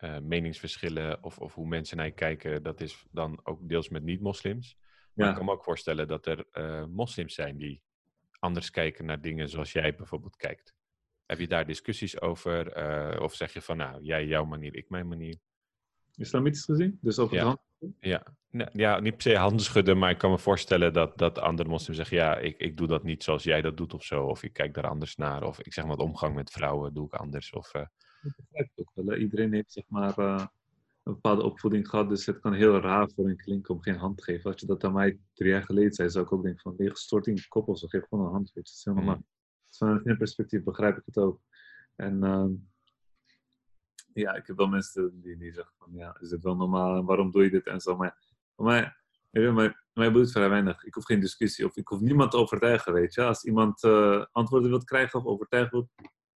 uh, 0.00 0.18
meningsverschillen 0.18 1.22
of, 1.22 1.38
of 1.38 1.54
hoe 1.54 1.66
mensen 1.66 1.96
naar 1.96 2.06
je 2.06 2.12
kijken, 2.12 2.62
dat 2.62 2.80
is 2.80 3.06
dan 3.10 3.40
ook 3.42 3.68
deels 3.68 3.88
met 3.88 4.02
niet-moslims. 4.02 4.76
Maar 5.14 5.26
ja. 5.26 5.32
ik 5.32 5.36
kan 5.36 5.46
me 5.46 5.52
ook 5.52 5.64
voorstellen 5.64 6.08
dat 6.08 6.26
er 6.26 6.46
uh, 6.52 6.84
moslims 6.84 7.34
zijn 7.34 7.56
die 7.56 7.82
anders 8.38 8.70
kijken 8.70 9.04
naar 9.04 9.20
dingen 9.20 9.48
zoals 9.48 9.72
jij 9.72 9.94
bijvoorbeeld 9.94 10.36
kijkt. 10.36 10.74
Heb 11.26 11.38
je 11.38 11.48
daar 11.48 11.66
discussies 11.66 12.20
over? 12.20 12.76
Uh, 13.16 13.20
of 13.22 13.34
zeg 13.34 13.52
je 13.52 13.60
van, 13.60 13.76
nou, 13.76 14.02
jij 14.02 14.26
jouw 14.26 14.44
manier, 14.44 14.74
ik 14.74 14.88
mijn 14.88 15.08
manier? 15.08 15.36
Islamitisch 16.16 16.64
gezien? 16.64 16.98
Dus 17.00 17.18
over 17.18 17.36
ja. 17.36 17.63
Ja. 18.00 18.22
ja, 18.72 19.00
niet 19.00 19.12
per 19.12 19.22
se 19.22 19.36
handen 19.36 19.64
schudden, 19.64 19.98
maar 19.98 20.10
ik 20.10 20.18
kan 20.18 20.30
me 20.30 20.38
voorstellen 20.38 20.92
dat, 20.92 21.18
dat 21.18 21.38
andere 21.38 21.68
moslims 21.68 21.96
zeggen, 21.96 22.16
ja, 22.16 22.36
ik, 22.36 22.58
ik 22.58 22.76
doe 22.76 22.86
dat 22.86 23.02
niet 23.02 23.22
zoals 23.22 23.42
jij 23.42 23.60
dat 23.60 23.76
doet 23.76 23.94
of 23.94 24.04
zo. 24.04 24.24
Of 24.24 24.42
ik 24.42 24.52
kijk 24.52 24.74
daar 24.74 24.88
anders 24.88 25.16
naar. 25.16 25.42
Of 25.42 25.60
ik 25.60 25.72
zeg 25.72 25.86
maar, 25.86 25.96
omgang 25.96 26.34
met 26.34 26.50
vrouwen 26.50 26.94
doe 26.94 27.06
ik 27.06 27.14
anders. 27.14 27.50
Of, 27.50 27.74
uh... 27.74 27.82
Ik 28.22 28.32
begrijp 28.36 28.70
het 28.74 28.86
ook 28.86 29.06
wel. 29.06 29.16
Iedereen 29.16 29.52
heeft 29.52 29.72
zeg 29.72 29.84
maar 29.88 30.18
uh, 30.18 30.46
een 31.02 31.12
bepaalde 31.12 31.42
opvoeding 31.42 31.88
gehad, 31.88 32.08
dus 32.08 32.26
het 32.26 32.40
kan 32.40 32.52
heel 32.52 32.80
raar 32.80 33.10
voor 33.10 33.28
een 33.28 33.36
klinken 33.36 33.74
om 33.74 33.82
geen 33.82 33.96
hand 33.96 34.16
te 34.16 34.22
geven. 34.22 34.50
Als 34.50 34.60
je 34.60 34.66
dat 34.66 34.84
aan 34.84 34.92
mij 34.92 35.18
drie 35.32 35.50
jaar 35.50 35.62
geleden 35.62 35.92
zei, 35.92 36.10
zou 36.10 36.24
ik 36.24 36.32
ook 36.32 36.42
denken 36.42 36.62
van, 36.62 36.76
ben 36.76 36.86
je 36.86 36.92
gestort 36.92 37.26
in 37.26 37.48
koppels, 37.48 37.84
of 37.84 37.90
geef 37.90 38.06
gewoon 38.08 38.24
een 38.24 38.32
hand. 38.32 38.52
Weet 38.52 38.68
je. 38.68 38.72
Dat 38.72 38.72
is 38.72 38.84
helemaal 38.84 39.16
mm. 39.16 39.26
Vanuit 39.70 40.06
een 40.06 40.16
perspectief 40.16 40.62
begrijp 40.62 40.96
ik 40.96 41.02
het 41.04 41.18
ook. 41.18 41.40
En 41.96 42.24
uh, 42.24 42.44
ja, 44.14 44.34
ik 44.34 44.46
heb 44.46 44.56
wel 44.56 44.68
mensen 44.68 45.20
die, 45.20 45.52
zeggen 45.52 45.74
van, 45.78 45.88
ja, 45.92 46.16
is 46.20 46.30
het 46.30 46.42
wel 46.42 46.56
normaal 46.56 46.96
en 46.96 47.04
waarom 47.04 47.30
doe 47.30 47.42
je 47.42 47.50
dit 47.50 47.66
en 47.66 47.80
zo. 47.80 47.96
Maar 47.96 48.18
voor 48.56 48.64
mij, 48.64 48.94
mij 49.92 50.12
boeit 50.12 50.32
vrij 50.32 50.48
weinig. 50.48 50.84
Ik 50.84 50.94
hoef 50.94 51.04
geen 51.04 51.20
discussie 51.20 51.66
of 51.66 51.76
ik 51.76 51.88
hoef 51.88 52.00
niemand 52.00 52.30
te 52.30 52.36
overtuigen, 52.36 52.92
weet 52.92 53.14
je. 53.14 53.22
Als 53.22 53.44
iemand 53.44 53.82
uh, 53.82 54.24
antwoorden 54.32 54.70
wil 54.70 54.84
krijgen 54.84 55.18
of 55.18 55.26
overtuigd 55.26 55.70
wil 55.70 55.90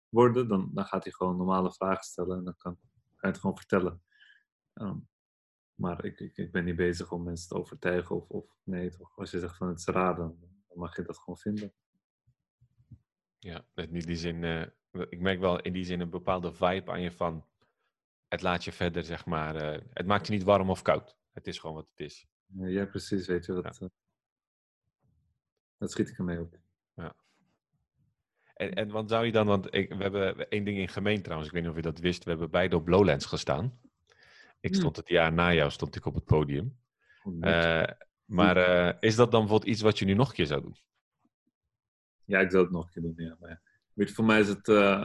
worden, 0.09 0.49
dan, 0.49 0.71
dan 0.73 0.85
gaat 0.85 1.05
hij 1.05 1.13
gewoon 1.13 1.37
normale 1.37 1.73
vragen 1.73 2.05
stellen 2.05 2.39
en 2.39 2.45
dan 2.45 2.57
kan, 2.57 2.75
kan 2.75 3.17
hij 3.17 3.31
het 3.31 3.41
gewoon 3.41 3.57
vertellen. 3.57 4.03
Um, 4.75 5.09
maar 5.75 6.05
ik, 6.05 6.21
ik, 6.21 6.37
ik, 6.37 6.53
ben 6.53 6.65
niet 6.65 6.77
bezig 6.77 7.13
om 7.13 7.23
mensen 7.23 7.49
te 7.49 7.55
overtuigen 7.55 8.17
of, 8.17 8.29
of 8.29 8.57
nee, 8.63 8.91
toch? 8.91 9.19
Als 9.19 9.31
je 9.31 9.39
zegt 9.39 9.57
van 9.57 9.69
het 9.69 9.79
is 9.79 9.85
raar, 9.85 10.17
dan, 10.17 10.39
mag 10.75 10.97
je 10.97 11.03
dat 11.03 11.19
gewoon 11.19 11.39
vinden. 11.39 11.73
Ja, 13.39 13.67
in 13.75 13.93
die 13.93 14.17
zin, 14.17 14.43
uh, 14.43 14.67
ik 15.09 15.21
merk 15.21 15.41
wel 15.41 15.61
in 15.61 15.73
die 15.73 15.85
zin 15.85 16.01
een 16.01 16.11
bepaalde 16.11 16.53
vibe 16.53 16.91
aan 16.91 17.01
je 17.01 17.13
van 17.13 17.47
het 18.29 18.43
laat 18.43 18.65
je 18.65 18.73
verder, 18.73 19.05
zeg 19.05 19.27
maar. 19.27 19.75
Uh, 19.75 19.81
het 19.93 20.07
maakt 20.07 20.27
je 20.27 20.33
niet 20.33 20.43
warm 20.43 20.71
of 20.71 20.83
koud. 20.83 21.17
Het 21.33 21.47
is 21.47 21.59
gewoon 21.59 21.77
wat 21.77 21.89
het 21.91 22.01
is. 22.01 22.27
Ja, 22.47 22.85
precies, 22.85 23.27
weet 23.27 23.47
je. 23.47 23.53
Ja. 23.53 23.73
uh, 23.81 23.89
dat 25.79 25.91
schiet 25.91 26.09
ik 26.09 26.19
ermee 26.19 26.41
op. 26.41 26.59
Ja. 26.95 27.15
En, 28.55 28.75
en 28.75 28.91
wat 28.91 29.11
zou 29.11 29.27
je 29.27 29.33
dan, 29.33 29.47
want 29.47 29.75
ik, 29.75 29.95
we 29.95 30.03
hebben 30.03 30.49
één 30.49 30.65
ding 30.65 30.79
in 30.79 30.89
gemeen 30.89 31.23
trouwens, 31.23 31.49
ik 31.49 31.55
weet 31.55 31.63
niet 31.63 31.71
of 31.73 31.77
je 31.77 31.91
dat 31.91 31.99
wist, 31.99 32.25
we 32.25 32.31
hebben 32.31 32.51
beide 32.51 32.77
op 32.77 32.89
Lowlands 32.89 33.27
gestaan. 33.27 33.81
Ik 34.61 34.71
hmm. 34.71 34.81
stond 34.81 34.97
het 34.97 35.09
jaar 35.09 35.33
na 35.33 35.53
jou, 35.53 35.71
stond 35.71 35.97
ik 35.97 36.05
op 36.05 36.15
het 36.15 36.25
podium. 36.25 36.79
Uh, 37.25 37.85
maar 38.25 38.57
uh, 38.57 38.93
is 39.01 39.17
dat 39.17 39.31
dan 39.31 39.41
bijvoorbeeld 39.41 39.71
iets 39.71 39.81
wat 39.81 39.99
je 39.99 40.05
nu 40.05 40.15
nog 40.15 40.29
een 40.29 40.35
keer 40.35 40.47
zou 40.47 40.63
doen? 40.63 40.77
Ja, 42.25 42.41
ik 42.41 42.51
zou 42.51 42.63
het 42.63 42.73
nog 42.73 42.85
een 42.85 42.91
keer 42.91 43.03
doen, 43.03 43.27
ja. 43.27 43.37
Maar, 43.41 43.63
weet 43.93 44.09
je, 44.09 44.15
voor 44.15 44.25
mij 44.25 44.41
is 44.41 44.49
het, 44.49 44.69
uh, 44.69 45.01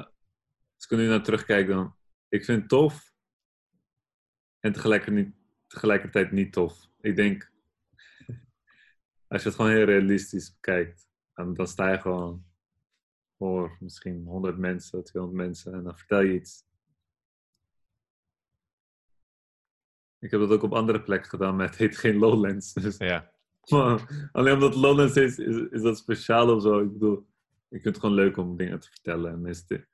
als 0.76 0.86
ik 0.86 0.92
er 0.92 0.98
nu 0.98 1.08
naar 1.08 1.24
terugkijk, 1.24 1.68
dan, 1.68 1.96
ik 2.30 2.46
vind 2.46 2.60
het 2.60 2.70
tof 2.70 3.09
en 4.60 4.72
tegelijkertijd 4.72 5.26
niet, 5.26 5.36
tegelijkertijd 5.68 6.32
niet 6.32 6.54
tof. 6.54 6.90
Ik 7.02 7.16
denk, 7.16 7.52
als 9.28 9.42
je 9.42 9.48
het 9.48 9.58
gewoon 9.58 9.72
heel 9.72 9.86
realistisch 9.86 10.54
bekijkt, 10.54 11.08
dan, 11.34 11.54
dan 11.54 11.68
sta 11.68 11.92
je 11.92 12.00
gewoon 12.00 12.46
voor 13.38 13.78
misschien 13.80 14.26
100 14.26 14.58
mensen, 14.58 15.04
200 15.04 15.44
mensen 15.46 15.74
en 15.74 15.84
dan 15.84 15.98
vertel 15.98 16.22
je 16.22 16.34
iets. 16.34 16.68
Ik 20.20 20.32
heb 20.32 20.40
dat 20.40 20.52
ook 20.52 20.64
op 20.64 20.74
andere 20.74 21.02
plekken 21.02 21.30
gedaan, 21.30 21.56
maar 21.56 21.66
het 21.66 21.78
heet 21.78 21.98
geen 21.98 22.18
Lowlands. 22.18 22.74
Dus. 22.74 22.98
Ja. 22.98 23.34
Maar, 23.70 24.30
alleen 24.32 24.54
omdat 24.54 24.76
Lowlands 24.76 25.16
is, 25.16 25.38
is, 25.38 25.56
is, 25.56 25.82
dat 25.82 25.98
speciaal 25.98 26.56
of 26.56 26.62
zo. 26.62 26.80
Ik 26.80 26.92
bedoel, 26.92 27.28
ik 27.70 27.82
vind 27.82 27.96
het 27.96 28.00
gewoon 28.00 28.16
leuk 28.16 28.38
om 28.38 28.58
dingen 28.58 28.80
te 28.80 28.90
vertellen 28.90 29.32
en 29.32 29.42
mensen 29.42 29.68
te, 29.68 29.88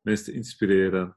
mensen 0.00 0.24
te 0.24 0.32
inspireren. 0.32 1.16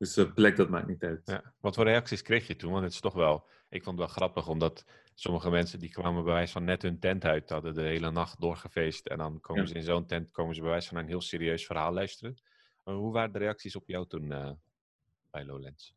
Dus 0.00 0.14
de 0.14 0.32
plek, 0.32 0.56
dat 0.56 0.68
maakt 0.68 0.86
niet 0.86 1.02
uit. 1.02 1.22
Ja. 1.24 1.52
Wat 1.60 1.74
voor 1.74 1.84
reacties 1.84 2.22
kreeg 2.22 2.46
je 2.46 2.56
toen? 2.56 2.72
Want 2.72 2.84
het 2.84 2.92
is 2.92 3.00
toch 3.00 3.14
wel, 3.14 3.46
ik 3.68 3.82
vond 3.82 3.98
het 3.98 4.06
wel 4.06 4.16
grappig, 4.16 4.48
omdat 4.48 4.84
sommige 5.14 5.50
mensen 5.50 5.78
die 5.78 5.90
kwamen 5.90 6.24
bij 6.24 6.32
wijze 6.32 6.52
van 6.52 6.64
net 6.64 6.82
hun 6.82 6.98
tent 6.98 7.24
uit, 7.24 7.50
hadden 7.50 7.74
de 7.74 7.82
hele 7.82 8.10
nacht 8.10 8.40
doorgefeest 8.40 9.06
en 9.06 9.18
dan 9.18 9.40
komen 9.40 9.68
ze 9.68 9.74
in 9.74 9.82
zo'n 9.82 10.06
tent, 10.06 10.30
komen 10.30 10.54
ze 10.54 10.60
bij 10.60 10.70
wijze 10.70 10.88
van 10.88 10.96
een 10.96 11.06
heel 11.06 11.20
serieus 11.20 11.66
verhaal 11.66 11.92
luisteren. 11.92 12.34
Maar 12.84 12.94
hoe 12.94 13.12
waren 13.12 13.32
de 13.32 13.38
reacties 13.38 13.76
op 13.76 13.88
jou 13.88 14.06
toen 14.06 14.24
uh, 14.24 14.50
bij 15.30 15.44
Lowlands? 15.44 15.94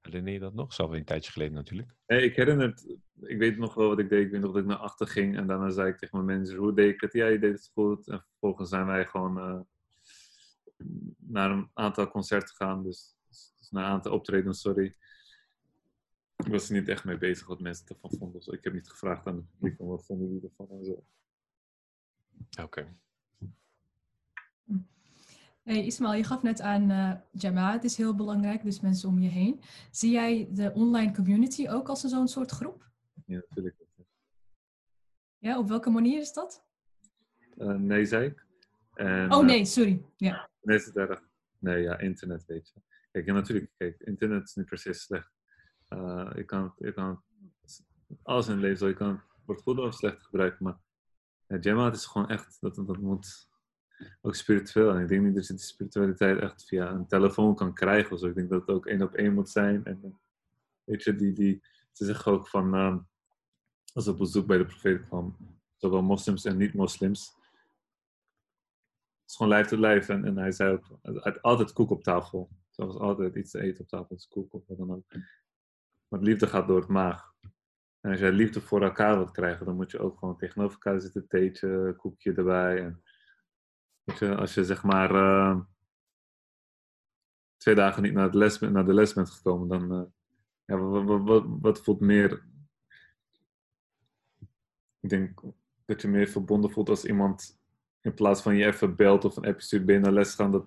Herinner 0.00 0.32
je 0.32 0.38
dat 0.38 0.54
nog? 0.54 0.76
Wel 0.76 0.96
een 0.96 1.04
tijdje 1.04 1.32
geleden 1.32 1.54
natuurlijk. 1.54 1.94
Nee, 2.06 2.22
ik 2.22 2.36
herinner 2.36 2.66
het. 2.66 2.96
Ik 3.20 3.38
weet 3.38 3.58
nog 3.58 3.74
wel 3.74 3.88
wat 3.88 3.98
ik 3.98 4.08
deed. 4.08 4.24
Ik 4.24 4.30
weet 4.30 4.40
nog 4.40 4.52
dat 4.52 4.62
ik 4.62 4.68
naar 4.68 4.76
achter 4.76 5.06
ging. 5.06 5.36
En 5.36 5.46
daarna 5.46 5.70
zei 5.70 5.88
ik 5.88 5.98
tegen 5.98 6.24
mijn 6.24 6.38
mensen, 6.38 6.56
hoe 6.56 6.74
deed 6.74 6.94
ik 6.94 7.00
het? 7.00 7.12
Ja, 7.12 7.26
je 7.26 7.38
deed 7.38 7.52
het 7.52 7.70
goed. 7.74 8.08
En 8.08 8.24
vervolgens 8.30 8.68
zijn 8.68 8.86
wij 8.86 9.06
gewoon 9.06 9.38
uh, 9.38 9.60
naar 11.16 11.50
een 11.50 11.70
aantal 11.74 12.08
concerten 12.08 12.48
gegaan. 12.48 12.82
Dus, 12.82 13.16
dus, 13.28 13.70
naar 13.70 13.84
een 13.84 13.90
aantal 13.90 14.12
optredens, 14.12 14.60
sorry. 14.60 14.96
Ik 16.36 16.46
was 16.46 16.68
er 16.68 16.74
niet 16.74 16.88
echt 16.88 17.04
mee 17.04 17.18
bezig 17.18 17.46
wat 17.46 17.60
mensen 17.60 17.86
ervan 17.86 18.10
vonden. 18.18 18.40
Dus 18.40 18.46
ik 18.46 18.64
heb 18.64 18.72
niet 18.72 18.88
gevraagd 18.88 19.26
aan 19.26 19.36
het 19.36 19.50
publiek 19.50 19.76
van 19.76 19.86
wat 19.86 20.04
vonden 20.04 20.26
jullie 20.26 20.42
ervan 20.48 20.68
en 20.70 20.84
zo. 20.84 21.04
Oké. 22.50 22.62
Okay. 22.62 22.96
Hey 25.62 25.84
Ismail, 25.84 26.12
je 26.14 26.24
gaf 26.24 26.42
net 26.42 26.60
aan 26.60 26.90
uh, 26.90 27.12
Jamaat 27.30 27.84
is 27.84 27.96
heel 27.96 28.14
belangrijk, 28.14 28.62
dus 28.62 28.80
mensen 28.80 29.08
om 29.08 29.18
je 29.18 29.28
heen. 29.28 29.60
Zie 29.90 30.10
jij 30.10 30.48
de 30.50 30.72
online 30.74 31.12
community 31.12 31.68
ook 31.68 31.88
als 31.88 32.00
zo'n 32.00 32.28
soort 32.28 32.50
groep? 32.50 32.90
Ja, 33.26 33.42
natuurlijk. 33.48 33.76
Ja, 35.38 35.58
op 35.58 35.68
welke 35.68 35.90
manier 35.90 36.20
is 36.20 36.32
dat? 36.32 36.64
Uh, 37.56 37.74
nee, 37.74 38.04
zei 38.04 38.26
ik. 38.26 38.46
En, 38.94 39.32
oh 39.32 39.44
nee, 39.44 39.60
eh, 39.60 39.64
sorry. 39.64 40.02
Ja. 40.16 40.50
Nee, 40.62 40.78
het 40.78 40.96
erg. 40.96 41.22
Nee, 41.58 41.82
ja, 41.82 41.98
internet 41.98 42.44
weet 42.46 42.72
je. 42.74 42.80
Kijk, 43.10 43.26
ja, 43.26 43.32
natuurlijk, 43.32 43.70
kijk, 43.76 44.00
internet 44.00 44.44
is 44.44 44.54
niet 44.54 44.66
precies 44.66 45.02
slecht. 45.02 45.32
Uh, 45.88 46.30
je, 46.34 46.44
kan, 46.44 46.74
je 46.78 46.92
kan 46.92 47.22
alles 48.22 48.48
in 48.48 48.58
leven, 48.58 48.88
je 48.88 48.94
kan 48.94 49.22
het 49.46 49.62
goed 49.62 49.78
of 49.78 49.94
slecht 49.94 50.22
gebruiken, 50.22 50.64
maar 50.64 50.78
ja, 51.46 51.56
Jamaat 51.60 51.94
is 51.94 52.06
gewoon 52.06 52.28
echt, 52.28 52.56
dat, 52.60 52.74
dat 52.74 52.98
moet 52.98 53.50
ook 54.20 54.34
spiritueel. 54.34 54.90
En 54.90 55.00
ik 55.00 55.08
denk 55.08 55.22
niet 55.22 55.34
dat 55.34 55.46
je 55.46 55.52
die 55.52 55.62
spiritualiteit 55.62 56.38
echt 56.38 56.64
via 56.64 56.90
een 56.90 57.06
telefoon 57.06 57.54
kan 57.54 57.74
krijgen. 57.74 58.16
Of 58.16 58.22
Ik 58.22 58.34
denk 58.34 58.50
dat 58.50 58.60
het 58.60 58.70
ook 58.70 58.86
één 58.86 59.02
op 59.02 59.14
één 59.14 59.34
moet 59.34 59.50
zijn. 59.50 59.84
En 59.84 60.00
eh, 60.02 60.10
weet 60.84 61.02
je, 61.02 61.16
die, 61.16 61.32
die, 61.32 61.62
ze 61.92 62.04
zeggen 62.04 62.32
ook 62.32 62.48
van, 62.48 62.74
uh, 62.74 62.96
als 63.92 64.08
op 64.08 64.18
bezoek 64.18 64.46
bij 64.46 64.58
de 64.58 64.64
profeet 64.64 65.06
kwam, 65.06 65.36
zowel 65.76 66.02
moslims 66.02 66.44
en 66.44 66.56
niet-moslims. 66.56 67.40
Het 69.32 69.40
is 69.40 69.46
gewoon 69.46 69.58
lijf 69.58 69.70
tot 69.70 69.78
lijf. 69.78 70.08
En, 70.08 70.24
en 70.24 70.36
hij 70.38 70.52
zei 70.52 70.72
ook, 70.72 70.98
altijd 71.40 71.72
koek 71.72 71.90
op 71.90 72.02
tafel. 72.02 72.50
Zoals 72.70 72.96
altijd 72.96 73.34
iets 73.34 73.50
te 73.50 73.60
eten 73.60 73.80
op 73.82 73.88
tafel 73.88 74.16
is 74.16 74.28
koek 74.28 74.54
of 74.54 74.66
wat 74.66 74.78
dan 74.78 74.92
ook. 74.92 75.04
Want 76.08 76.22
liefde 76.22 76.46
gaat 76.46 76.66
door 76.66 76.80
het 76.80 76.88
maag. 76.88 77.34
En 78.00 78.10
als 78.10 78.20
jij 78.20 78.32
liefde 78.32 78.60
voor 78.60 78.82
elkaar 78.82 79.16
wilt 79.16 79.30
krijgen, 79.30 79.66
dan 79.66 79.76
moet 79.76 79.90
je 79.90 79.98
ook 79.98 80.18
gewoon 80.18 80.36
tegenover 80.36 80.72
elkaar 80.72 81.00
zitten, 81.00 81.28
theetje, 81.28 81.94
koekje 81.96 82.32
erbij. 82.32 82.96
Als 84.04 84.18
je, 84.18 84.36
als 84.36 84.54
je 84.54 84.64
zeg 84.64 84.82
maar 84.82 85.14
uh, 85.14 85.60
twee 87.56 87.74
dagen 87.74 88.02
niet 88.02 88.12
naar, 88.12 88.30
de 88.30 88.38
les, 88.38 88.58
naar 88.58 88.86
de 88.86 88.94
les 88.94 89.12
bent 89.12 89.30
gekomen, 89.30 89.68
dan 89.68 90.00
uh, 90.00 90.06
ja, 90.64 90.76
wat, 90.76 91.22
wat, 91.22 91.44
wat, 91.60 91.82
voelt 91.82 92.00
meer. 92.00 92.46
Ik 95.00 95.08
denk 95.08 95.40
dat 95.84 96.02
je 96.02 96.08
meer 96.08 96.28
verbonden 96.28 96.70
voelt 96.70 96.88
als 96.88 97.04
iemand 97.04 97.61
in 98.02 98.14
plaats 98.14 98.42
van 98.42 98.56
je 98.56 98.66
even 98.66 98.96
belt 98.96 99.24
of 99.24 99.36
een 99.36 99.44
appje 99.44 99.62
stuurt 99.62 99.84
ben 99.84 99.94
je 99.94 100.00
naar 100.00 100.12
les 100.12 100.34
gaan. 100.34 100.52
Dat, 100.52 100.66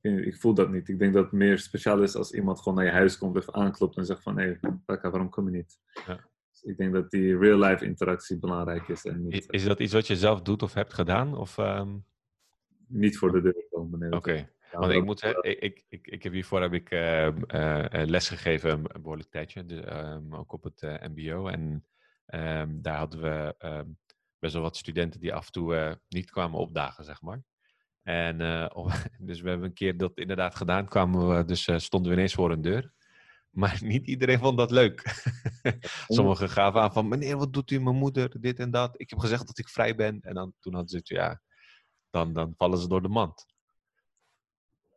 ik 0.00 0.36
voel 0.36 0.54
dat 0.54 0.70
niet. 0.70 0.88
Ik 0.88 0.98
denk 0.98 1.14
dat 1.14 1.24
het 1.24 1.32
meer 1.32 1.58
speciaal 1.58 2.02
is 2.02 2.14
als 2.14 2.32
iemand 2.32 2.58
gewoon 2.58 2.74
naar 2.74 2.84
je 2.86 2.90
huis 2.90 3.18
komt, 3.18 3.36
even 3.36 3.54
aanklopt 3.54 3.96
en 3.96 4.06
zegt 4.06 4.22
van 4.22 4.38
hé, 4.38 4.58
hey, 4.60 4.98
waarom 5.00 5.28
kom 5.28 5.44
je 5.50 5.56
niet? 5.56 5.78
Ja. 6.06 6.30
Dus 6.50 6.62
ik 6.62 6.76
denk 6.76 6.92
dat 6.92 7.10
die 7.10 7.38
real-life 7.38 7.84
interactie 7.84 8.38
belangrijk 8.38 8.88
is. 8.88 9.04
En 9.04 9.22
niet, 9.22 9.46
is 9.50 9.64
dat 9.64 9.80
iets 9.80 9.92
wat 9.92 10.06
je 10.06 10.16
zelf 10.16 10.42
doet 10.42 10.62
of 10.62 10.74
hebt 10.74 10.92
gedaan? 10.92 11.36
Of, 11.36 11.58
ehm? 11.58 11.96
Niet 12.86 13.18
voor 13.18 13.32
de 13.32 13.42
deur 13.42 13.66
komen. 13.70 14.12
Oké. 14.12 14.50
Want 14.72 14.92
ik 14.92 15.04
moet 15.04 15.18
zeggen, 15.18 15.62
ik, 15.62 15.84
ik, 15.88 16.06
ik, 16.06 16.22
heb 16.22 16.32
hiervoor 16.32 16.60
heb 16.60 16.72
ik 16.72 16.90
uh, 16.90 17.26
uh, 17.26 17.84
les 17.90 18.28
gegeven 18.28 18.70
een 18.70 19.02
behoorlijk 19.02 19.30
tijdje, 19.30 19.66
dus, 19.66 19.84
um, 19.86 20.34
ook 20.34 20.52
op 20.52 20.62
het 20.62 20.82
uh, 20.82 20.94
MBO. 21.14 21.46
En 21.46 21.84
um, 22.26 22.82
daar 22.82 22.96
hadden 22.96 23.20
we 23.20 23.54
best 24.42 24.54
wel 24.54 24.62
wat 24.62 24.76
studenten 24.76 25.20
die 25.20 25.34
af 25.34 25.46
en 25.46 25.52
toe 25.52 26.00
niet 26.08 26.30
kwamen 26.30 26.58
opdagen, 26.58 27.04
zeg 27.04 27.22
maar. 27.22 27.42
En 28.02 28.38
dus 29.28 29.40
we 29.40 29.48
hebben 29.48 29.68
een 29.68 29.74
keer 29.74 29.96
dat 29.96 30.18
inderdaad 30.18 30.54
gedaan, 30.54 30.88
kwamen 30.88 31.36
we, 31.36 31.44
dus 31.44 31.68
stonden 31.76 32.10
we 32.10 32.16
ineens 32.16 32.34
voor 32.34 32.50
een 32.50 32.62
deur. 32.62 32.92
Maar 33.50 33.78
niet 33.94 34.06
iedereen 34.06 34.38
vond 34.38 34.58
dat 34.58 34.70
leuk. 34.70 35.22
Sommigen 36.08 36.48
gaven 36.48 36.80
aan 36.80 36.92
van, 36.92 37.08
meneer, 37.08 37.36
wat 37.36 37.52
doet 37.52 37.70
u, 37.70 37.80
mijn 37.80 37.96
moeder, 37.96 38.40
dit 38.40 38.58
en 38.58 38.70
dat. 38.70 39.00
Ik 39.00 39.10
heb 39.10 39.18
gezegd 39.18 39.46
dat 39.46 39.58
ik 39.58 39.68
vrij 39.68 39.94
ben. 39.94 40.20
En 40.20 40.34
dan, 40.34 40.52
toen 40.60 40.72
hadden 40.72 40.90
ze 40.90 40.96
het, 40.96 41.08
ja, 41.08 41.40
dan, 42.10 42.32
dan 42.32 42.54
vallen 42.56 42.78
ze 42.78 42.88
door 42.88 43.02
de 43.02 43.08
mand. 43.08 43.46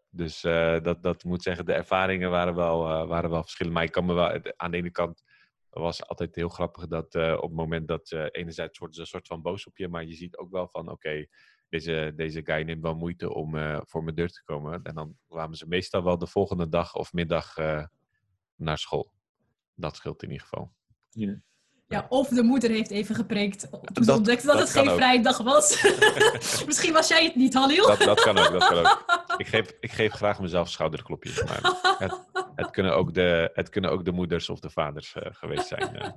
Dus 0.09 0.41
dat, 0.41 1.03
dat 1.03 1.23
moet 1.23 1.43
zeggen, 1.43 1.65
de 1.65 1.73
ervaringen 1.73 2.29
waren 2.29 2.55
wel, 2.55 3.07
waren 3.07 3.29
wel 3.29 3.41
verschillend. 3.41 3.75
Maar 3.75 3.83
ik 3.83 3.91
kan 3.91 4.05
me 4.05 4.13
wel, 4.13 4.39
aan 4.55 4.71
de 4.71 4.77
ene 4.77 4.91
kant 4.91 5.23
was 5.81 6.07
altijd 6.07 6.35
heel 6.35 6.49
grappig 6.49 6.87
dat 6.87 7.15
uh, 7.15 7.33
op 7.33 7.41
het 7.41 7.57
moment 7.57 7.87
dat 7.87 8.11
enerzijds 8.11 8.77
worden 8.77 8.95
ze 8.95 9.01
een 9.01 9.07
soort 9.07 9.27
van 9.27 9.41
boos 9.41 9.67
op 9.67 9.77
je, 9.77 9.87
maar 9.87 10.05
je 10.05 10.13
ziet 10.13 10.37
ook 10.37 10.51
wel 10.51 10.67
van 10.67 10.89
oké, 10.89 11.25
deze, 11.69 12.13
deze 12.15 12.45
guy 12.45 12.61
neemt 12.61 12.81
wel 12.81 12.95
moeite 12.95 13.33
om 13.33 13.51
voor 13.85 14.03
mijn 14.03 14.15
deur 14.15 14.29
te 14.29 14.43
komen. 14.43 14.83
En 14.83 14.95
dan 14.95 15.17
kwamen 15.27 15.57
ze 15.57 15.67
meestal 15.67 16.03
wel 16.03 16.17
de 16.17 16.27
volgende 16.27 16.69
dag 16.69 16.95
of 16.95 17.13
middag 17.13 17.55
naar 18.55 18.77
school. 18.77 19.11
Dat 19.73 19.95
scheelt 19.95 20.23
in 20.23 20.31
ieder 20.31 20.47
geval. 20.47 20.73
Ja, 21.87 22.05
of 22.09 22.27
de 22.27 22.43
moeder 22.43 22.69
heeft 22.69 22.89
even 22.89 23.15
gepreekt 23.15 23.67
toen 23.93 24.03
ze 24.03 24.13
ontdekte 24.13 24.47
dat, 24.47 24.59
het 24.59 24.69
geen 24.69 24.89
vrije 24.89 25.21
dag 25.21 25.37
was. 25.37 25.83
Misschien 26.65 26.93
was 26.93 27.07
jij 27.07 27.23
het 27.25 27.35
niet, 27.35 27.53
Halil. 27.53 27.87
Dat, 27.87 27.99
dat, 27.99 28.21
kan 28.21 28.37
ook, 28.37 28.51
dat 28.51 28.67
kan 28.67 28.77
ook. 28.77 29.03
Ik 29.37 29.47
geef, 29.47 29.77
ik 29.79 29.91
geef 29.91 30.11
graag 30.11 30.39
mezelf 30.39 30.69
schouderklopjes. 30.69 31.43
Maar 31.43 31.61
het, 31.97 32.19
het, 32.55 32.69
kunnen 32.69 32.95
ook 32.95 33.13
de, 33.13 33.51
het 33.53 33.69
kunnen 33.69 33.91
ook 33.91 34.05
de 34.05 34.11
moeders 34.11 34.49
of 34.49 34.59
de 34.59 34.69
vaders 34.69 35.15
uh, 35.15 35.23
geweest 35.29 35.67
zijn. 35.67 35.95
Uh, 35.95 36.11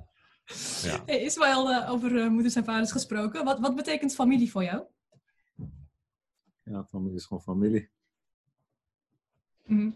ja. 0.91 1.03
hey, 1.05 1.21
Ismaël, 1.21 1.71
uh, 1.71 1.91
over 1.91 2.31
moeders 2.31 2.55
en 2.55 2.63
vaders 2.63 2.91
gesproken. 2.91 3.43
Wat, 3.43 3.59
wat 3.59 3.75
betekent 3.75 4.15
familie 4.15 4.51
voor 4.51 4.63
jou? 4.63 4.83
Ja, 6.63 6.83
familie 6.83 7.17
is 7.17 7.25
gewoon 7.25 7.43
familie. 7.43 7.89
Mm 9.65 9.95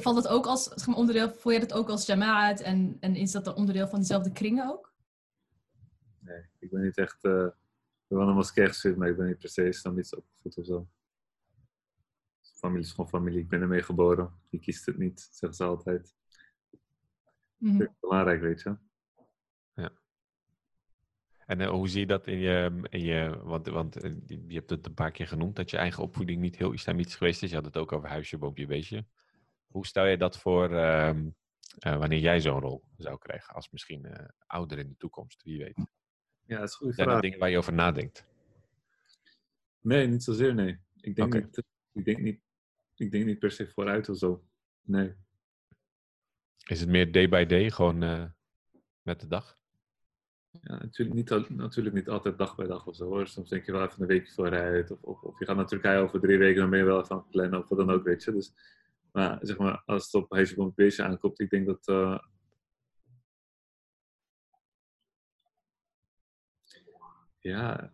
valt 0.00 0.22
dat 0.22 0.28
ook 0.28 0.46
als 0.46 0.64
zeg 0.64 0.86
maar, 0.86 0.96
onderdeel, 0.96 1.32
voel 1.32 1.52
je 1.52 1.60
dat 1.60 1.72
ook 1.72 1.88
als 1.88 2.06
jamaat 2.06 2.60
en, 2.60 2.96
en 3.00 3.16
is 3.16 3.32
dat 3.32 3.46
een 3.46 3.54
onderdeel 3.54 3.88
van 3.88 3.98
diezelfde 3.98 4.32
kringen 4.32 4.70
ook? 4.70 4.92
Nee, 6.18 6.42
ik 6.58 6.70
ben 6.70 6.82
niet 6.82 6.98
echt, 6.98 7.24
uh, 7.24 7.44
ik 7.44 8.06
ben 8.08 8.18
wel 8.18 8.28
een 8.28 8.34
moskee 8.34 8.66
gestuurd, 8.66 8.96
maar 8.96 9.08
ik 9.08 9.16
ben 9.16 9.26
niet 9.26 9.38
per 9.38 9.48
se 9.48 9.68
islamisch 9.68 10.14
opgevoed 10.14 10.58
of 10.58 10.66
zo. 10.66 10.88
Familie 12.40 12.84
is 12.84 12.90
gewoon 12.90 13.08
familie, 13.08 13.40
ik 13.40 13.48
ben 13.48 13.60
ermee 13.60 13.82
geboren. 13.82 14.32
Je 14.48 14.58
kiest 14.58 14.86
het 14.86 14.98
niet, 14.98 15.28
zeggen 15.30 15.54
ze 15.54 15.64
altijd. 15.64 16.14
Mm 17.56 17.78
-hmm. 17.78 17.94
belangrijk, 18.00 18.40
weet 18.40 18.62
je. 18.62 18.76
Ja. 19.74 19.90
En 21.46 21.60
uh, 21.60 21.68
hoe 21.68 21.88
zie 21.88 22.00
je 22.00 22.06
dat 22.06 22.26
in 22.26 22.38
je, 22.38 22.80
in 22.88 23.00
je 23.00 23.40
want, 23.42 23.66
want 23.66 24.04
uh, 24.04 24.14
je 24.26 24.54
hebt 24.54 24.70
het 24.70 24.86
een 24.86 24.94
paar 24.94 25.10
keer 25.10 25.28
genoemd, 25.28 25.56
dat 25.56 25.70
je 25.70 25.76
eigen 25.76 26.02
opvoeding 26.02 26.40
niet 26.40 26.56
heel 26.56 26.72
islamitisch 26.72 27.16
geweest 27.16 27.42
is. 27.42 27.50
Je 27.50 27.56
had 27.56 27.64
het 27.64 27.76
ook 27.76 27.92
over 27.92 28.08
huisje, 28.08 28.38
boompje, 28.38 28.66
beestje. 28.66 29.04
Hoe 29.74 29.86
stel 29.86 30.06
je 30.06 30.16
dat 30.16 30.38
voor 30.38 30.70
uh, 30.70 31.14
uh, 31.86 31.96
wanneer 31.96 32.18
jij 32.18 32.40
zo'n 32.40 32.60
rol 32.60 32.84
zou 32.96 33.18
krijgen 33.18 33.54
als 33.54 33.70
misschien 33.70 34.06
uh, 34.06 34.28
ouder 34.46 34.78
in 34.78 34.88
de 34.88 34.96
toekomst? 34.96 35.42
Wie 35.42 35.58
weet. 35.58 35.76
Ja, 36.46 36.58
dat 36.58 36.68
is 36.68 36.74
goed. 36.74 36.94
Zijn 36.94 37.08
er 37.08 37.20
dingen 37.20 37.38
waar 37.38 37.50
je 37.50 37.58
over 37.58 37.72
nadenkt? 37.72 38.26
Nee, 39.80 40.06
niet 40.06 40.22
zozeer, 40.22 40.54
nee. 40.54 40.78
Ik 41.00 41.16
denk, 41.16 41.34
okay. 41.34 41.40
niet, 41.40 41.62
ik 41.92 42.04
denk, 42.04 42.18
niet, 42.18 42.40
ik 42.94 43.10
denk 43.10 43.24
niet 43.24 43.38
per 43.38 43.50
se 43.50 43.68
vooruit 43.68 44.08
of 44.08 44.16
zo. 44.16 44.44
Nee. 44.82 45.14
Is 46.66 46.80
het 46.80 46.88
meer 46.88 47.12
day 47.12 47.28
by 47.28 47.44
day, 47.44 47.70
gewoon 47.70 47.98
met 49.02 49.20
de 49.20 49.26
dag? 49.26 49.58
Ja, 50.50 50.78
natuurlijk 50.78 51.16
niet, 51.16 51.48
natuurlijk 51.48 51.94
niet 51.94 52.08
altijd 52.08 52.38
dag 52.38 52.56
bij 52.56 52.66
dag 52.66 52.86
of 52.86 52.96
zo 52.96 53.04
hoor. 53.04 53.26
Soms 53.26 53.48
denk 53.48 53.66
je 53.66 53.72
wel 53.72 53.84
even 53.84 54.00
een 54.02 54.08
weekje 54.08 54.32
vooruit. 54.32 54.90
Of, 54.90 55.02
of, 55.02 55.22
of 55.22 55.38
je 55.38 55.44
gaat 55.44 55.56
naar 55.56 55.66
Turkije 55.66 56.02
over 56.02 56.20
drie 56.20 56.38
weken, 56.38 56.60
dan 56.60 56.70
ben 56.70 56.78
je 56.78 56.84
wel 56.84 57.00
even 57.00 57.10
aan 57.10 57.18
het 57.18 57.30
plannen 57.30 57.58
of 57.58 57.68
wat 57.68 57.78
dan 57.78 57.90
ook, 57.90 58.04
weet 58.04 58.24
je. 58.24 58.32
Dus 58.32 58.52
maar 59.14 59.38
zeg 59.40 59.58
maar, 59.58 59.82
als 59.86 60.04
het 60.04 60.14
op 60.14 60.32
een 60.32 60.72
Beestje 60.74 61.02
aankomt, 61.02 61.40
ik 61.40 61.50
denk 61.50 61.66
dat. 61.66 61.88
Uh, 61.88 62.18
ja. 67.38 67.92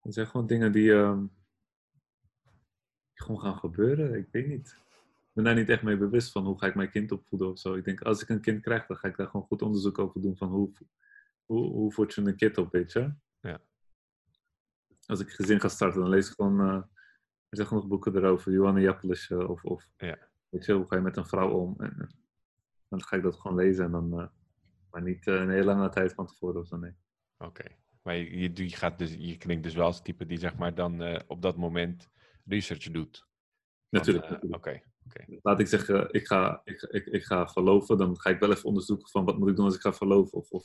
Dat 0.00 0.14
zijn 0.14 0.26
gewoon 0.26 0.46
dingen 0.46 0.72
die, 0.72 0.88
uh, 0.88 1.18
die 3.12 3.22
gewoon 3.22 3.40
gaan 3.40 3.58
gebeuren. 3.58 4.14
Ik 4.14 4.28
weet 4.30 4.46
niet. 4.46 4.76
Ik 4.98 5.32
ben 5.32 5.44
daar 5.44 5.54
niet 5.54 5.68
echt 5.68 5.82
mee 5.82 5.96
bewust 5.96 6.32
van 6.32 6.44
hoe 6.44 6.58
ga 6.58 6.66
ik 6.66 6.74
mijn 6.74 6.90
kind 6.90 7.12
opvoeden 7.12 7.48
of 7.48 7.58
zo. 7.58 7.74
Ik 7.74 7.84
denk, 7.84 8.02
als 8.02 8.22
ik 8.22 8.28
een 8.28 8.40
kind 8.40 8.62
krijg, 8.62 8.86
dan 8.86 8.96
ga 8.96 9.08
ik 9.08 9.16
daar 9.16 9.28
gewoon 9.28 9.46
goed 9.46 9.62
onderzoek 9.62 9.98
over 9.98 10.20
doen 10.22 10.36
van 10.36 10.48
hoe, 10.48 10.72
hoe, 11.44 11.70
hoe 11.70 11.92
voed 11.92 12.14
je 12.14 12.20
een 12.20 12.36
kind 12.36 12.58
op, 12.58 12.72
weet 12.72 12.92
je. 12.92 13.14
Ja. 13.40 13.60
Als 15.06 15.20
ik 15.20 15.30
gezin 15.30 15.60
ga 15.60 15.68
starten, 15.68 16.00
dan 16.00 16.10
lees 16.10 16.28
ik 16.28 16.34
gewoon. 16.34 16.94
Er 17.56 17.62
zijn 17.62 17.74
genoeg 17.74 17.90
boeken 17.90 18.16
erover, 18.16 18.52
Johanna 18.52 18.80
Jappelis 18.80 19.30
uh, 19.30 19.50
of, 19.50 19.64
of 19.64 19.88
ja. 19.96 20.18
weet 20.48 20.64
je, 20.64 20.72
hoe 20.72 20.86
ga 20.86 20.96
je 20.96 21.02
met 21.02 21.16
een 21.16 21.26
vrouw 21.26 21.50
om? 21.50 21.74
En, 21.78 22.08
dan 22.88 23.02
ga 23.02 23.16
ik 23.16 23.22
dat 23.22 23.36
gewoon 23.36 23.56
lezen 23.56 23.84
en 23.84 23.90
dan, 23.90 24.20
uh, 24.20 24.26
maar 24.90 25.02
niet 25.02 25.26
uh, 25.26 25.34
een 25.34 25.50
hele 25.50 25.64
lange 25.64 25.88
tijd 25.88 26.12
van 26.12 26.26
tevoren 26.26 26.60
of 26.60 26.66
zo, 26.66 26.76
nee. 26.76 26.92
Oké, 27.38 27.48
okay. 27.48 27.76
maar 28.02 28.16
je, 28.16 28.50
je, 28.54 28.76
gaat 28.76 28.98
dus, 28.98 29.14
je 29.18 29.36
klinkt 29.36 29.62
dus 29.62 29.74
wel 29.74 29.86
als 29.86 30.02
type 30.02 30.26
die 30.26 30.38
zeg 30.38 30.56
maar 30.56 30.74
dan 30.74 31.22
op 31.26 31.42
dat 31.42 31.56
moment 31.56 32.08
research 32.44 32.90
doet. 32.90 33.26
Natuurlijk. 33.88 34.30
Oké. 34.30 34.54
Okay. 34.56 34.82
Okay. 35.06 35.38
Laat 35.42 35.60
ik 35.60 35.66
zeggen, 35.66 36.12
ik 36.12 36.26
ga, 36.26 36.60
ik, 36.64 36.82
ik, 36.82 37.06
ik 37.06 37.24
ga 37.24 37.48
verloven, 37.48 37.98
dan 37.98 38.20
ga 38.20 38.30
ik 38.30 38.38
wel 38.38 38.50
even 38.50 38.64
onderzoeken 38.64 39.08
van 39.08 39.24
wat 39.24 39.38
moet 39.38 39.48
ik 39.48 39.56
doen 39.56 39.64
als 39.64 39.74
ik 39.74 39.80
ga 39.80 39.92
verloven 39.92 40.38
of, 40.38 40.50
of 40.50 40.64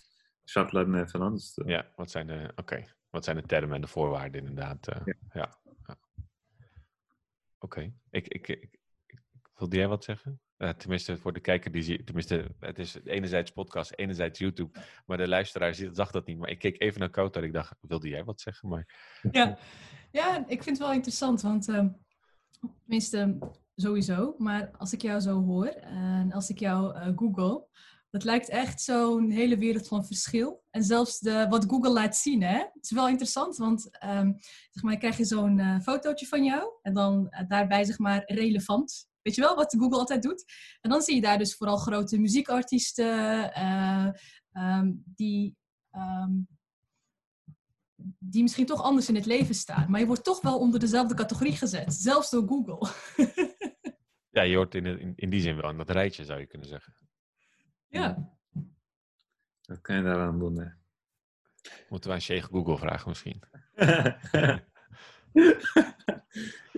en 0.53 1.09
van 1.09 1.21
anders. 1.21 1.59
Ja, 1.65 1.91
wat 1.95 2.11
zijn 2.11 2.27
de, 2.27 2.51
oké. 2.55 2.83
Wat 3.09 3.23
zijn 3.23 3.35
de 3.35 3.43
termen 3.43 3.75
en 3.75 3.81
de 3.81 3.87
voorwaarden 3.87 4.41
inderdaad? 4.41 4.87
ja. 5.05 5.13
ja. 5.33 5.59
Oké. 7.63 7.93
Ik, 8.09 8.27
ik, 8.27 8.47
ik, 8.47 8.79
wilde 9.55 9.75
jij 9.75 9.87
wat 9.87 10.03
zeggen? 10.03 10.41
Uh, 10.57 10.69
tenminste, 10.69 11.17
voor 11.17 11.33
de 11.33 11.39
kijker 11.39 11.71
die 11.71 11.81
ziet, 11.81 12.05
tenminste, 12.05 12.55
het 12.59 12.79
is 12.79 12.97
enerzijds 13.03 13.51
podcast, 13.51 13.93
enerzijds 13.95 14.39
YouTube, 14.39 14.79
maar 15.05 15.17
de 15.17 15.27
luisteraar 15.27 15.73
zag 15.91 16.11
dat 16.11 16.25
niet. 16.25 16.37
Maar 16.37 16.49
ik 16.49 16.59
keek 16.59 16.81
even 16.81 16.99
naar 16.99 17.09
Kouter, 17.09 17.43
ik 17.43 17.53
dacht, 17.53 17.75
wilde 17.81 18.09
jij 18.09 18.23
wat 18.23 18.41
zeggen? 18.41 18.69
Maar... 18.69 18.85
Ja. 19.31 19.57
ja, 20.11 20.37
ik 20.47 20.63
vind 20.63 20.77
het 20.77 20.87
wel 20.87 20.93
interessant, 20.93 21.41
want 21.41 21.67
uh, 21.67 21.85
tenminste, 22.81 23.37
sowieso, 23.75 24.35
maar 24.37 24.71
als 24.77 24.93
ik 24.93 25.01
jou 25.01 25.19
zo 25.19 25.43
hoor 25.43 25.67
en 25.67 26.31
als 26.31 26.49
ik 26.49 26.59
jou 26.59 26.95
uh, 26.95 27.11
google, 27.15 27.67
dat 28.11 28.23
lijkt 28.23 28.49
echt 28.49 28.81
zo'n 28.81 29.29
hele 29.29 29.57
wereld 29.57 29.87
van 29.87 30.05
verschil. 30.05 30.63
En 30.69 30.83
zelfs 30.83 31.19
de, 31.19 31.45
wat 31.49 31.65
Google 31.67 31.91
laat 31.91 32.15
zien, 32.15 32.43
hè? 32.43 32.57
het 32.57 32.83
is 32.83 32.91
wel 32.91 33.07
interessant, 33.07 33.57
want 33.57 33.89
um, 34.03 34.37
zeg 34.69 34.83
maar, 34.83 34.97
krijg 34.97 35.17
je 35.17 35.25
zo'n 35.25 35.57
uh, 35.57 35.79
fotootje 35.79 36.25
van 36.27 36.43
jou 36.43 36.69
en 36.81 36.93
dan 36.93 37.27
uh, 37.29 37.47
daarbij 37.47 37.83
zeg 37.83 37.97
maar 37.97 38.23
relevant. 38.25 39.09
Weet 39.21 39.35
je 39.35 39.41
wel, 39.41 39.55
wat 39.55 39.75
Google 39.77 39.97
altijd 39.97 40.23
doet? 40.23 40.45
En 40.81 40.89
dan 40.89 41.01
zie 41.01 41.15
je 41.15 41.21
daar 41.21 41.37
dus 41.37 41.55
vooral 41.55 41.77
grote 41.77 42.19
muziekartiesten 42.19 43.51
uh, 43.57 44.07
um, 44.53 45.03
die, 45.05 45.55
um, 45.91 46.47
die 48.19 48.41
misschien 48.41 48.65
toch 48.65 48.83
anders 48.83 49.09
in 49.09 49.15
het 49.15 49.25
leven 49.25 49.55
staan. 49.55 49.91
Maar 49.91 49.99
je 49.99 50.05
wordt 50.05 50.23
toch 50.23 50.41
wel 50.41 50.59
onder 50.59 50.79
dezelfde 50.79 51.15
categorie 51.15 51.55
gezet, 51.55 51.93
zelfs 51.93 52.29
door 52.29 52.47
Google. 52.47 52.89
ja, 54.37 54.41
je 54.41 54.55
hoort 54.55 54.75
in, 54.75 54.85
in, 54.85 55.13
in 55.15 55.29
die 55.29 55.41
zin 55.41 55.55
wel 55.55 55.69
in 55.69 55.77
dat 55.77 55.89
rijtje, 55.89 56.25
zou 56.25 56.39
je 56.39 56.47
kunnen 56.47 56.67
zeggen. 56.67 57.00
Ja. 57.91 58.31
Wat 59.61 59.81
kan 59.81 59.95
je 59.95 60.03
daaraan 60.03 60.39
doen, 60.39 60.59
hè? 60.59 60.67
Moeten 61.89 62.09
we 62.09 62.15
aan 62.15 62.21
Sheikh 62.21 62.47
Google 62.47 62.77
vragen 62.77 63.09
misschien? 63.09 63.41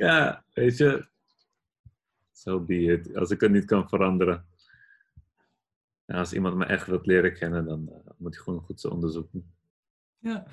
ja, 0.05 0.43
weet 0.53 0.77
je. 0.77 1.07
Zo 2.31 2.59
be 2.59 2.75
it. 2.75 3.15
Als 3.15 3.29
ik 3.29 3.41
het 3.41 3.51
niet 3.51 3.65
kan 3.65 3.89
veranderen. 3.89 4.47
En 6.05 6.15
als 6.15 6.33
iemand 6.33 6.55
me 6.55 6.65
echt 6.65 6.87
wilt 6.87 7.05
leren 7.05 7.33
kennen, 7.33 7.65
dan 7.65 7.89
uh, 7.89 8.11
moet 8.17 8.35
je 8.35 8.41
gewoon 8.41 8.61
goed 8.61 8.81
zijn 8.81 8.93
onderzoek 8.93 9.31
doen. 9.31 9.53
Ja, 10.17 10.45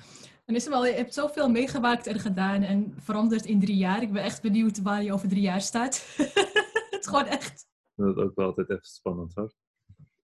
en 0.45 0.55
is 0.55 0.65
er 0.65 0.71
wel, 0.71 0.85
je 0.85 0.93
hebt 0.93 1.13
zoveel 1.13 1.49
meegemaakt 1.49 2.07
en 2.07 2.19
gedaan 2.19 2.61
en 2.61 2.93
veranderd 2.97 3.45
in 3.45 3.59
drie 3.59 3.77
jaar. 3.77 4.01
Ik 4.01 4.11
ben 4.11 4.23
echt 4.23 4.41
benieuwd 4.41 4.81
waar 4.81 5.03
je 5.03 5.13
over 5.13 5.27
drie 5.27 5.41
jaar 5.41 5.61
staat. 5.61 6.15
het 6.89 6.97
is 6.99 7.07
gewoon 7.07 7.25
echt. 7.25 7.67
Dat 7.95 8.17
is 8.17 8.23
ook 8.23 8.35
wel 8.35 8.45
altijd 8.45 8.69
even 8.69 8.85
spannend 8.85 9.35
hoor. 9.35 9.53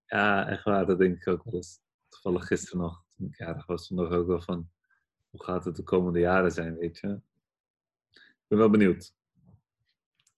Ja, 0.08 0.48
echt 0.48 0.64
waar. 0.64 0.86
Dat 0.86 0.98
denk 0.98 1.16
ik 1.16 1.26
ook 1.26 1.44
wel 1.44 1.54
eens. 1.54 1.80
Toevallig 2.08 2.46
gisteren 2.46 2.80
nog, 2.80 3.04
toen 3.16 3.26
ik 3.26 3.36
jarig 3.36 3.66
was, 3.66 3.86
toen 3.86 3.96
nog 3.96 4.10
ook 4.10 4.26
wel 4.26 4.42
van... 4.42 4.70
Hoe 5.30 5.44
gaat 5.44 5.64
het 5.64 5.76
de 5.76 5.82
komende 5.82 6.18
jaren 6.18 6.50
zijn, 6.50 6.76
weet 6.76 6.98
je? 6.98 7.20
ben 8.46 8.58
wel 8.58 8.70
benieuwd. 8.70 9.14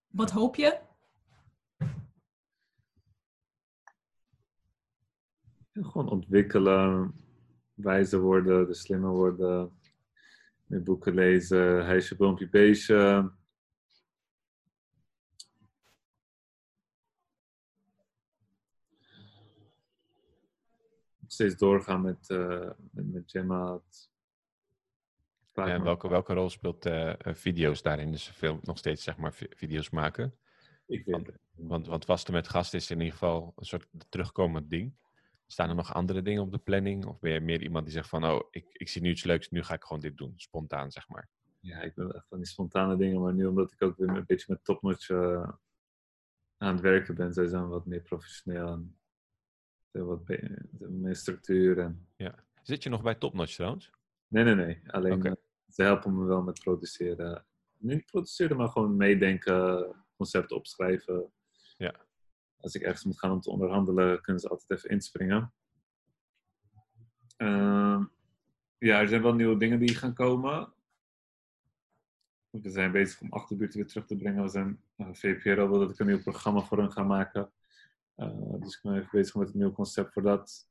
Wat 0.07 0.31
hoop 0.31 0.57
je? 0.57 0.81
gewoon 5.73 6.11
ontwikkelen, 6.11 7.15
wijzer 7.75 8.21
worden, 8.21 8.67
de 8.67 8.75
slimmer 8.75 9.11
worden, 9.11 9.73
meer 10.67 10.83
boeken 10.83 11.15
lezen, 11.15 11.85
huisje, 11.85 12.17
boompje, 12.17 12.49
beestje. 12.49 13.33
Steeds 21.41 21.57
doorgaan 21.57 22.03
met, 22.03 22.29
uh, 22.29 22.71
met, 22.91 23.13
met 23.13 23.31
Gemma. 23.31 23.81
En 25.53 25.83
welke, 25.83 26.09
welke 26.09 26.35
rol 26.35 26.51
speelt 26.51 26.87
uh, 26.87 27.13
video's 27.21 27.83
daarin? 27.83 28.11
Dus 28.11 28.29
veel, 28.29 28.59
nog 28.63 28.79
steeds 28.79 29.03
zeg 29.03 29.17
maar 29.17 29.33
video's 29.33 29.91
maken? 29.91 30.35
Ik 30.87 31.05
weet 31.05 31.15
want, 31.15 31.31
want, 31.53 31.87
want 31.87 32.05
vasten 32.05 32.35
met 32.35 32.49
gast 32.49 32.75
is 32.75 32.91
in 32.91 32.99
ieder 32.99 33.13
geval 33.13 33.53
een 33.57 33.65
soort 33.65 33.89
terugkomend 34.09 34.71
ding. 34.71 34.95
Staan 35.47 35.69
er 35.69 35.75
nog 35.75 35.95
andere 35.95 36.23
dingen 36.23 36.43
op 36.43 36.51
de 36.51 36.59
planning? 36.59 37.07
Of 37.07 37.19
ben 37.19 37.33
je 37.33 37.41
meer 37.41 37.63
iemand 37.63 37.85
die 37.85 37.95
zegt 37.95 38.09
van, 38.09 38.25
oh, 38.25 38.41
ik, 38.51 38.67
ik 38.73 38.89
zie 38.89 39.03
nu 39.03 39.11
iets 39.11 39.25
leuks, 39.25 39.51
nu 39.51 39.63
ga 39.63 39.75
ik 39.75 39.85
gewoon 39.85 40.03
dit 40.03 40.17
doen, 40.17 40.33
spontaan 40.37 40.91
zeg 40.91 41.09
maar? 41.09 41.29
Ja, 41.61 41.81
ik 41.81 41.95
ben 41.95 42.15
echt 42.15 42.29
van 42.29 42.39
die 42.39 42.47
spontane 42.47 42.97
dingen, 42.97 43.21
maar 43.21 43.35
nu 43.35 43.47
omdat 43.47 43.73
ik 43.73 43.83
ook 43.83 43.97
weer 43.97 44.09
een 44.09 44.25
beetje 44.27 44.53
met 44.53 44.65
topnotch 44.65 45.09
uh, 45.09 45.51
aan 46.57 46.73
het 46.73 46.81
werken 46.81 47.15
ben, 47.15 47.33
zij 47.33 47.47
zijn 47.47 47.69
wat 47.69 47.87
meer 47.87 48.03
professioneel 48.03 48.67
en 48.67 49.00
wat 49.91 50.21
meer 50.79 51.17
structuur. 51.17 51.79
En... 51.79 52.07
Ja. 52.17 52.45
Zit 52.63 52.83
je 52.83 52.89
nog 52.89 53.03
bij 53.03 53.15
topnotch 53.15 53.55
trouwens? 53.55 53.91
Nee, 54.29 54.45
nee, 54.45 54.55
nee. 54.55 54.81
Alleen 54.87 55.27
uh, 55.27 55.33
ze 55.69 55.83
helpen 55.83 56.19
me 56.19 56.25
wel 56.25 56.43
met 56.43 56.61
produceren. 56.61 57.45
Niet 57.77 58.07
produceren, 58.07 58.57
maar 58.57 58.69
gewoon 58.69 58.97
meedenken, 58.97 59.95
concepten 60.17 60.57
opschrijven. 60.57 61.33
Ja 61.77 62.09
als 62.61 62.75
ik 62.75 62.83
ergens 62.83 63.05
moet 63.05 63.19
gaan 63.19 63.31
om 63.31 63.41
te 63.41 63.51
onderhandelen, 63.51 64.21
kunnen 64.21 64.43
ze 64.43 64.49
altijd 64.49 64.71
even 64.71 64.91
inspringen. 64.91 65.53
Uh, 67.37 68.05
ja, 68.79 69.01
er 69.01 69.09
zijn 69.09 69.23
wel 69.23 69.35
nieuwe 69.35 69.57
dingen 69.57 69.79
die 69.79 69.95
gaan 69.95 70.15
komen. 70.15 70.73
We 72.51 72.71
zijn 72.71 72.93
bezig 72.93 73.21
om 73.21 73.33
achterbuurten 73.33 73.79
weer 73.79 73.89
terug 73.89 74.07
te 74.07 74.17
brengen. 74.17 74.43
We 74.43 74.49
zijn, 74.49 74.83
uh, 74.97 75.07
eh, 75.07 75.15
VPRO 75.15 75.69
wil 75.69 75.79
dat 75.79 75.91
ik 75.91 75.99
een 75.99 76.07
nieuw 76.07 76.23
programma 76.23 76.61
voor 76.61 76.79
hen 76.79 76.93
ga 76.93 77.03
maken. 77.03 77.53
Uh, 78.21 78.61
dus 78.61 78.75
ik 78.75 78.81
ben 78.83 78.95
even 78.95 79.09
bezig 79.13 79.35
met 79.35 79.49
een 79.53 79.59
nieuw 79.59 79.73
concept 79.73 80.13
voor 80.13 80.23
dat. 80.23 80.69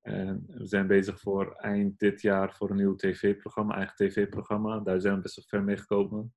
En 0.00 0.44
we 0.46 0.66
zijn 0.66 0.86
bezig 0.86 1.20
voor 1.20 1.54
eind 1.54 1.98
dit 1.98 2.20
jaar 2.20 2.54
voor 2.54 2.70
een 2.70 2.76
nieuw 2.76 2.96
tv-programma, 2.96 3.74
eigen 3.74 3.96
tv-programma. 3.96 4.78
Daar 4.78 5.00
zijn 5.00 5.14
we 5.14 5.20
best 5.20 5.36
wel 5.36 5.44
ver 5.48 5.62
mee 5.62 5.76
gekomen. 5.76 6.34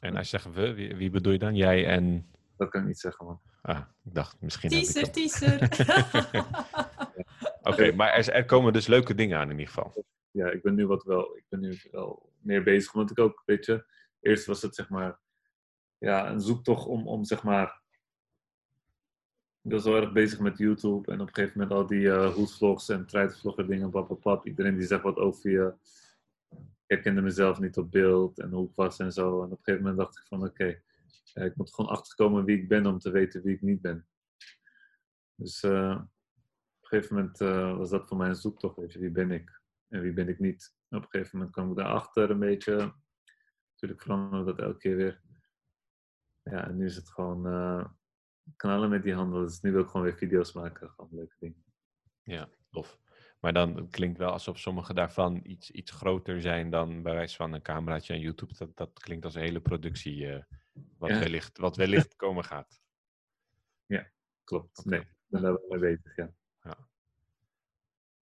En 0.00 0.16
als 0.16 0.30
je 0.30 0.38
zegt 0.38 0.54
we, 0.54 0.74
wie, 0.74 0.96
wie 0.96 1.10
bedoel 1.10 1.32
je 1.32 1.38
dan? 1.38 1.56
Jij 1.56 1.86
en... 1.86 2.30
Dat 2.56 2.68
kan 2.68 2.80
ik 2.80 2.86
niet 2.86 2.98
zeggen, 2.98 3.26
man. 3.26 3.40
Ah, 3.62 3.80
ik 4.04 4.14
dacht 4.14 4.40
misschien. 4.40 4.70
Teaser, 4.70 5.10
teaser. 5.10 5.58
Oké, 7.70 7.92
maar 7.92 8.12
er, 8.12 8.30
er, 8.30 8.44
komen 8.44 8.72
dus 8.72 8.86
leuke 8.86 9.14
dingen 9.14 9.38
aan 9.38 9.50
in 9.50 9.58
ieder 9.58 9.74
geval. 9.74 10.04
Ja, 10.30 10.50
ik 10.50 10.62
ben 10.62 10.74
nu 10.74 10.86
wat 10.86 11.02
wel, 11.02 11.36
ik 11.36 11.44
ben 11.48 11.60
nu 11.60 11.78
wel 11.90 12.32
meer 12.38 12.62
bezig. 12.62 12.92
Want 12.92 13.10
ik 13.10 13.18
ook, 13.18 13.42
weet 13.46 13.66
je, 13.66 13.84
eerst 14.20 14.46
was 14.46 14.62
het 14.62 14.74
zeg 14.74 14.88
maar, 14.88 15.18
ja, 15.98 16.30
een 16.30 16.40
zoektocht 16.40 16.86
om, 16.86 17.08
om 17.08 17.24
zeg 17.24 17.42
maar. 17.42 17.79
Ik 19.62 19.70
was 19.70 19.84
wel 19.84 19.96
erg 19.96 20.12
bezig 20.12 20.38
met 20.38 20.58
YouTube 20.58 21.12
en 21.12 21.20
op 21.20 21.28
een 21.28 21.34
gegeven 21.34 21.58
moment 21.58 21.78
al 21.78 21.86
die 21.86 22.00
uh, 22.00 22.34
hoedvlogs 22.34 22.88
en 22.88 23.06
truitvlogger 23.06 23.66
dingen, 23.66 23.90
pap, 24.20 24.46
Iedereen 24.46 24.76
die 24.76 24.86
zegt 24.86 25.02
wat 25.02 25.16
over 25.16 25.50
je. 25.50 25.74
Ik 26.50 26.86
herkende 26.86 27.20
mezelf 27.20 27.60
niet 27.60 27.76
op 27.76 27.90
beeld 27.90 28.38
en 28.38 28.50
hoe 28.50 28.68
ik 28.68 28.74
was 28.74 28.98
en 28.98 29.12
zo. 29.12 29.42
En 29.42 29.44
op 29.44 29.50
een 29.50 29.56
gegeven 29.56 29.80
moment 29.80 29.96
dacht 29.96 30.18
ik 30.18 30.26
van 30.26 30.44
oké, 30.44 30.82
ik 31.34 31.56
moet 31.56 31.74
gewoon 31.74 31.90
achterkomen 31.90 32.44
wie 32.44 32.58
ik 32.58 32.68
ben 32.68 32.86
om 32.86 32.98
te 32.98 33.10
weten 33.10 33.42
wie 33.42 33.54
ik 33.54 33.62
niet 33.62 33.80
ben. 33.80 34.06
Dus 35.34 35.62
uh, 35.62 35.90
op 35.90 36.80
een 36.80 36.88
gegeven 36.88 37.16
moment 37.16 37.38
was 37.78 37.90
dat 37.90 38.08
voor 38.08 38.16
mij 38.16 38.28
een 38.28 38.34
zoektocht. 38.34 38.76
Weet 38.76 38.94
wie 38.94 39.10
ben 39.10 39.30
ik 39.30 39.60
en 39.88 40.00
wie 40.00 40.12
ben 40.12 40.28
ik 40.28 40.38
niet. 40.38 40.74
En 40.88 40.96
op 40.96 41.02
een 41.04 41.10
gegeven 41.10 41.38
moment 41.38 41.54
kwam 41.54 41.70
ik 41.70 41.76
daarachter 41.76 42.30
een 42.30 42.38
beetje. 42.38 42.94
Natuurlijk 43.70 44.02
veranderde 44.02 44.44
dat 44.44 44.58
elke 44.58 44.78
keer 44.78 44.96
weer. 44.96 45.20
Ja, 46.42 46.68
en 46.68 46.76
nu 46.76 46.84
is 46.84 46.96
het 46.96 47.10
gewoon 47.10 47.46
knallen 48.56 48.90
met 48.90 49.02
die 49.02 49.14
handel. 49.14 49.40
Dus 49.40 49.60
nu 49.60 49.72
wil 49.72 49.82
ik 49.82 49.86
gewoon 49.86 50.02
weer 50.02 50.16
video's 50.16 50.52
maken. 50.52 50.90
Gewoon 50.90 51.10
leuke 51.12 51.36
dingen. 51.38 51.64
Ja, 52.22 52.48
tof. 52.70 52.98
Maar 53.40 53.52
dan 53.52 53.88
klinkt 53.90 54.18
wel 54.18 54.30
alsof 54.30 54.58
sommige 54.58 54.94
daarvan 54.94 55.40
iets, 55.42 55.70
iets 55.70 55.90
groter 55.90 56.40
zijn 56.40 56.70
dan 56.70 57.02
bij 57.02 57.14
wijze 57.14 57.36
van 57.36 57.52
een 57.52 57.62
cameraatje 57.62 58.14
en 58.14 58.20
YouTube. 58.20 58.54
Dat, 58.58 58.76
dat 58.76 58.98
klinkt 58.98 59.24
als 59.24 59.34
een 59.34 59.42
hele 59.42 59.60
productie 59.60 60.44
wat, 60.98 61.10
wellicht, 61.10 61.58
wat 61.58 61.76
wellicht 61.76 62.16
komen 62.24 62.44
gaat. 62.44 62.80
Ja, 63.86 64.10
klopt. 64.44 64.84
Nee, 64.84 65.06
daar 65.26 65.40
ben 65.40 65.52
we 65.52 65.66
mee 65.68 65.78
bezig, 65.78 66.16
ja. 66.16 66.34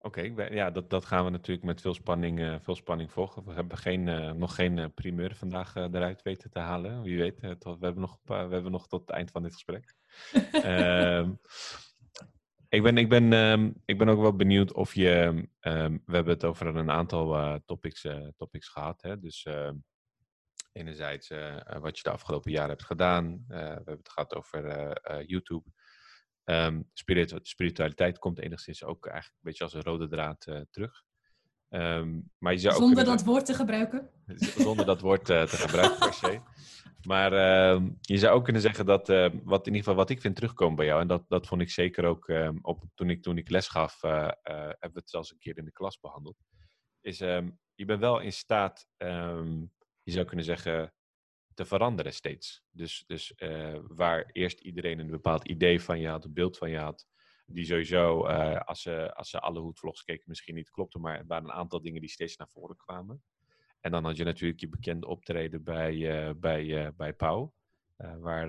Oké, 0.00 0.20
ja, 0.50 0.70
dat, 0.70 0.90
dat 0.90 1.04
gaan 1.04 1.24
we 1.24 1.30
natuurlijk 1.30 1.66
met 1.66 1.80
veel 1.80 1.94
spanning, 1.94 2.38
uh, 2.38 2.56
veel 2.60 2.74
spanning 2.74 3.12
volgen. 3.12 3.44
We 3.44 3.52
hebben 3.52 3.78
geen, 3.78 4.06
uh, 4.06 4.32
nog 4.32 4.54
geen 4.54 4.76
uh, 4.76 4.84
primeur 4.94 5.34
vandaag 5.34 5.74
eruit 5.74 6.22
weten 6.22 6.50
te 6.50 6.58
halen. 6.58 7.02
Wie 7.02 7.18
weet, 7.18 7.40
we, 7.40 7.56
hebben 7.80 8.00
nog, 8.00 8.18
we 8.24 8.34
hebben 8.34 8.70
nog 8.70 8.88
tot 8.88 9.00
het 9.00 9.10
eind 9.10 9.30
van 9.30 9.42
dit 9.42 9.52
gesprek. 9.52 9.94
Ehm, 10.52 11.32
ik, 12.68 12.82
ben, 12.82 12.98
ik, 12.98 13.08
ben, 13.08 13.32
um, 13.32 13.82
ik 13.84 13.98
ben 13.98 14.08
ook 14.08 14.20
wel 14.20 14.36
benieuwd 14.36 14.72
of 14.72 14.94
je... 14.94 15.48
Um, 15.60 16.02
we 16.06 16.14
hebben 16.14 16.32
het 16.32 16.44
over 16.44 16.66
een 16.66 16.90
aantal 16.90 17.60
topics, 17.64 18.06
topics 18.36 18.68
gehad. 18.68 19.02
Hè? 19.02 19.18
Dus 19.18 19.46
enerzijds 20.72 21.28
wat 21.80 21.96
je 21.96 22.02
de 22.02 22.10
afgelopen 22.10 22.50
jaren 22.50 22.68
hebt 22.68 22.84
gedaan. 22.84 23.44
We 23.48 23.54
hebben 23.56 23.96
het 23.96 24.08
gehad 24.08 24.34
over 24.34 24.92
YouTube. 25.26 25.64
Um, 26.50 26.90
spiritualiteit 27.42 28.18
komt 28.18 28.38
enigszins 28.38 28.84
ook 28.84 29.06
eigenlijk 29.06 29.36
een 29.36 29.48
beetje 29.48 29.64
als 29.64 29.74
een 29.74 29.82
rode 29.82 30.08
draad 30.08 30.66
terug. 30.70 31.02
Um, 31.68 32.30
maar 32.38 32.52
je 32.52 32.58
zou 32.58 32.74
zonder 32.74 33.04
dat 33.04 33.24
woord 33.24 33.46
te 33.46 33.54
gebruiken? 33.54 34.10
Zonder 34.36 34.86
dat 34.86 35.00
woord 35.00 35.24
te 35.24 35.46
gebruiken 35.48 35.98
per 35.98 36.12
se. 36.12 36.40
Maar 37.06 37.32
uh, 37.32 37.88
je 38.00 38.18
zou 38.18 38.36
ook 38.36 38.44
kunnen 38.44 38.62
zeggen 38.62 38.86
dat, 38.86 39.08
wat 39.08 39.66
in 39.66 39.72
ieder 39.74 39.78
geval 39.78 39.94
wat 39.94 40.10
ik 40.10 40.20
vind 40.20 40.34
terugkomen 40.34 40.76
bij 40.76 40.86
jou, 40.86 41.00
en 41.00 41.06
dat, 41.06 41.24
dat 41.28 41.46
vond 41.46 41.60
ik 41.60 41.70
zeker 41.70 42.04
ook 42.04 42.32
op, 42.62 42.84
toen, 42.94 43.10
ik, 43.10 43.22
toen 43.22 43.38
ik 43.38 43.50
les 43.50 43.68
gaf, 43.68 44.02
uh, 44.02 44.28
hebben 44.42 44.92
we 44.92 44.98
het 44.98 45.10
zelfs 45.10 45.32
een 45.32 45.38
keer 45.38 45.58
in 45.58 45.64
de 45.64 45.72
klas 45.72 46.00
behandeld, 46.00 46.36
is 47.00 47.18
je 47.74 47.84
bent 47.84 48.00
wel 48.00 48.20
in 48.20 48.32
staat 48.32 48.86
je 50.02 50.14
zou 50.14 50.26
kunnen 50.26 50.44
zeggen, 50.44 50.92
te 51.58 51.64
veranderen 51.64 52.12
steeds. 52.12 52.62
Dus, 52.70 53.04
dus 53.06 53.32
uh, 53.36 53.78
waar 53.82 54.30
eerst 54.32 54.60
iedereen 54.60 54.98
een 54.98 55.10
bepaald 55.10 55.48
idee 55.48 55.80
van 55.82 56.00
je 56.00 56.08
had, 56.08 56.24
een 56.24 56.32
beeld 56.32 56.58
van 56.58 56.70
je 56.70 56.78
had, 56.78 57.06
die 57.46 57.64
sowieso, 57.64 58.28
uh, 58.28 58.60
als, 58.60 58.82
ze, 58.82 59.14
als 59.14 59.30
ze 59.30 59.40
alle 59.40 59.60
hoedvlogs 59.60 60.04
keken, 60.04 60.24
misschien 60.26 60.54
niet 60.54 60.70
klopte, 60.70 60.98
maar 60.98 61.18
er 61.18 61.26
waren 61.26 61.44
een 61.44 61.54
aantal 61.54 61.80
dingen 61.80 62.00
die 62.00 62.10
steeds 62.10 62.36
naar 62.36 62.48
voren 62.48 62.76
kwamen. 62.76 63.22
En 63.80 63.90
dan 63.90 64.04
had 64.04 64.16
je 64.16 64.24
natuurlijk 64.24 64.60
je 64.60 64.68
bekende 64.68 65.06
optreden 65.06 65.62
bij, 65.62 65.94
uh, 65.94 66.34
bij, 66.36 66.92
bij 66.96 67.12
Pauw, 67.12 67.54
waar 67.96 68.46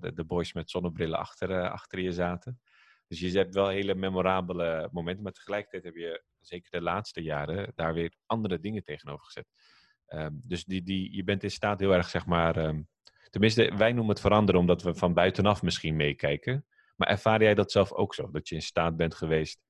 de, 0.00 0.12
de, 0.12 0.24
boys 0.24 0.52
met 0.52 0.70
zonnebrillen 0.70 1.18
achter, 1.18 1.70
achter 1.70 2.00
je 2.00 2.12
zaten. 2.12 2.60
Dus 3.06 3.20
je 3.20 3.30
hebt 3.30 3.54
wel 3.54 3.68
hele 3.68 3.94
memorabele 3.94 4.88
momenten, 4.92 5.22
maar 5.22 5.32
tegelijkertijd 5.32 5.84
heb 5.84 5.94
je 5.94 6.22
zeker 6.40 6.70
de 6.70 6.80
laatste 6.80 7.22
jaren 7.22 7.72
daar 7.74 7.94
weer 7.94 8.16
andere 8.26 8.60
dingen 8.60 8.84
tegenover 8.84 9.24
gezet. 9.24 9.46
Ehm, 10.08 10.32
dus 10.32 10.64
die, 10.64 10.82
die, 10.82 11.14
je 11.16 11.24
bent 11.24 11.42
in 11.42 11.50
staat 11.50 11.80
heel 11.80 11.92
erg, 11.92 12.08
zeg 12.08 12.26
maar. 12.26 12.56
Um, 12.66 12.88
tenminste, 13.30 13.72
wij 13.76 13.92
noemen 13.92 14.12
het 14.12 14.20
veranderen 14.20 14.60
omdat 14.60 14.82
we 14.82 14.94
van 14.94 15.14
buitenaf 15.14 15.62
misschien 15.62 15.96
meekijken. 15.96 16.66
Maar 16.96 17.08
ervaar 17.08 17.42
jij 17.42 17.54
dat 17.54 17.72
zelf 17.72 17.92
ook 17.92 18.14
zo? 18.14 18.30
Dat 18.30 18.48
je 18.48 18.54
in 18.54 18.62
staat 18.62 18.96
bent 18.96 19.14
geweest 19.14 19.60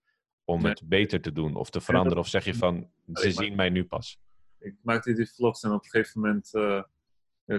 om 0.45 0.65
het 0.65 0.83
beter 0.85 1.21
te 1.21 1.33
doen 1.33 1.55
of 1.55 1.71
te 1.71 1.81
veranderen? 1.81 2.19
Of 2.19 2.29
zeg 2.29 2.45
je 2.45 2.55
van, 2.55 2.91
ze 3.13 3.31
zien 3.31 3.57
mij 3.57 3.71
nu 3.71 3.85
pas? 3.85 4.19
Ik 4.59 4.75
maakte 4.83 5.13
die 5.13 5.33
vlogs 5.35 5.63
en 5.63 5.73
op 5.73 5.85
een 5.85 5.91
gegeven 5.91 6.21
moment 6.21 6.51
uh, 6.55 6.83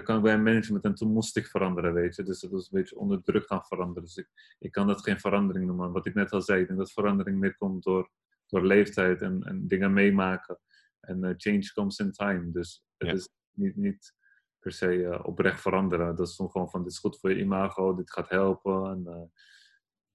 kan 0.02 0.16
ik 0.16 0.22
bij 0.22 0.34
een 0.34 0.42
management 0.42 0.84
en 0.84 0.94
toen 0.94 1.12
moest 1.12 1.36
ik 1.36 1.46
veranderen, 1.46 1.92
weet 1.92 2.16
je. 2.16 2.22
Dus 2.22 2.40
dat 2.40 2.50
was 2.50 2.62
een 2.62 2.78
beetje 2.78 2.98
onder 2.98 3.22
druk 3.22 3.46
gaan 3.46 3.64
veranderen. 3.64 4.02
Dus 4.02 4.16
ik, 4.16 4.28
ik 4.58 4.72
kan 4.72 4.86
dat 4.86 5.02
geen 5.02 5.20
verandering 5.20 5.66
noemen. 5.66 5.92
Wat 5.92 6.06
ik 6.06 6.14
net 6.14 6.32
al 6.32 6.42
zei, 6.42 6.60
ik 6.60 6.66
denk 6.66 6.78
dat 6.78 6.92
verandering 6.92 7.38
meer 7.38 7.56
komt 7.56 7.82
door, 7.82 8.10
door 8.46 8.66
leeftijd 8.66 9.22
en, 9.22 9.42
en 9.42 9.68
dingen 9.68 9.92
meemaken. 9.92 10.58
En 11.00 11.24
uh, 11.24 11.34
change 11.36 11.72
comes 11.72 11.98
in 11.98 12.12
time. 12.12 12.50
Dus 12.50 12.84
het 12.96 13.12
is 13.12 13.28
niet, 13.52 13.76
niet 13.76 14.14
per 14.58 14.72
se 14.72 14.94
uh, 14.94 15.20
oprecht 15.22 15.60
veranderen. 15.60 16.16
Dat 16.16 16.28
is 16.28 16.34
gewoon 16.34 16.70
van 16.70 16.82
dit 16.82 16.92
is 16.92 16.98
goed 16.98 17.18
voor 17.20 17.30
je 17.30 17.38
imago, 17.38 17.94
dit 17.94 18.12
gaat 18.12 18.28
helpen. 18.28 18.90
En 18.90 19.04
uh, 19.06 19.22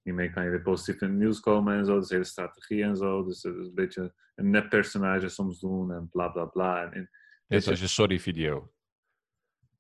hiermee 0.02 0.30
kan 0.30 0.44
je 0.44 0.50
weer 0.50 0.62
positief 0.62 1.02
in 1.02 1.10
het 1.10 1.18
nieuws 1.18 1.40
komen 1.40 1.78
en 1.78 1.86
zo. 1.86 2.00
Dus 2.00 2.10
hele 2.10 2.24
strategie 2.24 2.84
en 2.84 2.96
zo. 2.96 3.24
Dus 3.26 3.44
het 3.44 3.56
is 3.56 3.68
een 3.68 3.74
beetje 3.74 4.14
een 4.36 4.50
nep 4.50 4.70
personage 4.70 5.30
soms 5.30 5.60
doen 5.60 5.92
en 5.92 6.10
bla 6.10 6.30
bla 6.30 6.46
bla. 6.46 6.84
En, 6.84 6.92
en, 6.94 7.10
Dit 7.48 7.66
was 7.66 7.80
je 7.80 7.88
sorry 7.88 8.20
video. 8.20 8.74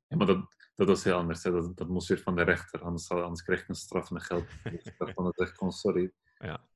Ja, 0.07 0.17
maar 0.17 0.27
dat, 0.27 0.55
dat 0.75 0.87
was 0.87 1.03
heel 1.03 1.17
anders. 1.17 1.43
Hè. 1.43 1.51
Dat, 1.51 1.77
dat 1.77 1.87
moest 1.87 2.07
weer 2.07 2.19
van 2.19 2.35
de 2.35 2.43
rechter. 2.43 2.81
Anders, 2.81 3.09
anders 3.09 3.43
kreeg 3.43 3.61
ik 3.61 3.67
een 3.67 3.75
straf 3.75 4.11
en 4.11 4.21
geld. 4.21 4.45
Dus 4.63 4.83
ik 4.83 4.97
dacht 4.97 5.13
van, 5.13 5.23
dat 5.23 5.39
echt 5.39 5.57
gewoon 5.57 5.73
sorry. 5.73 6.11
Ja. 6.37 6.67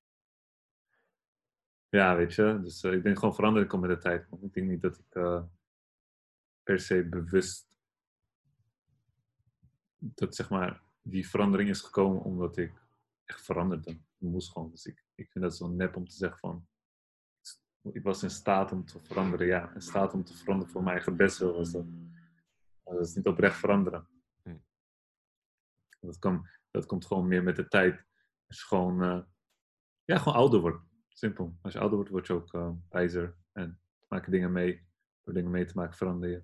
Ja, 1.90 2.16
weet 2.16 2.34
je. 2.34 2.60
Dus 2.62 2.84
uh, 2.84 2.94
ik 2.94 3.04
denk 3.04 3.20
gewoon 3.20 3.36
verandering 3.36 3.70
komt 3.70 3.82
met 3.82 3.92
de 3.92 3.98
tijd. 3.98 4.28
Ik 4.42 4.54
denk 4.54 4.68
niet 4.68 4.82
dat 4.82 4.98
ik 4.98 5.16
uh, 5.16 5.44
per 6.64 6.80
se 6.80 7.10
bewust 7.10 7.70
dat 10.00 10.36
zeg 10.36 10.50
maar, 10.50 10.84
die 11.02 11.30
verandering 11.30 11.70
is 11.70 11.82
gekomen 11.82 12.22
omdat 12.22 12.58
ik 12.58 12.74
echt 13.26 13.42
veranderde. 13.42 13.92
Ik 13.92 14.02
moest 14.18 14.52
gewoon. 14.52 14.70
Dus 14.72 14.86
ik, 14.86 15.06
ik 15.16 15.32
vind 15.32 15.44
dat 15.44 15.56
zo 15.56 15.68
nep 15.68 15.96
om 15.96 16.08
te 16.08 16.16
zeggen 16.16 16.40
van, 16.40 16.68
ik 17.92 18.04
was 18.04 18.24
in 18.24 18.30
staat 18.30 18.72
om 18.72 18.86
te 18.86 19.00
veranderen. 19.00 19.48
Ja, 19.48 19.74
in 19.74 19.82
staat 19.82 20.14
om 20.14 20.24
te 20.24 20.38
veranderen 20.38 20.72
voor 20.72 20.84
mijn 20.84 20.96
eigen 20.96 21.16
best 21.16 21.38
was 21.38 21.72
dat. 21.72 21.86
Maar 22.84 22.94
dat 22.98 23.08
is 23.08 23.16
niet 23.16 23.28
oprecht 23.28 23.58
veranderen. 23.58 24.08
Hm. 24.42 24.58
Dat, 26.00 26.20
kan, 26.20 26.48
dat 26.72 26.86
komt 26.86 27.06
gewoon 27.06 27.28
meer 27.28 27.44
met 27.44 27.56
de 27.56 27.68
tijd. 27.68 28.06
Als 28.48 28.60
je 28.60 28.66
gewoon, 28.66 29.04
eh, 29.04 29.22
ja, 30.04 30.18
gewoon 30.18 30.38
ouder 30.38 30.60
wordt. 30.60 30.89
Simpel. 31.20 31.58
Als 31.62 31.74
je 31.74 31.80
ouder 31.80 31.98
wordt, 31.98 32.12
word 32.12 32.28
je 32.28 32.34
ook 32.34 32.54
uh, 32.54 32.70
wijzer. 32.90 33.36
En 33.52 33.80
maak 34.08 34.26
je 34.26 34.32
dingen 34.32 34.52
mee. 34.52 34.88
Door 35.24 35.34
dingen 35.34 35.52
mee 35.52 35.66
te 35.66 35.76
maken, 35.76 35.98
verander 35.98 36.30
je. 36.30 36.42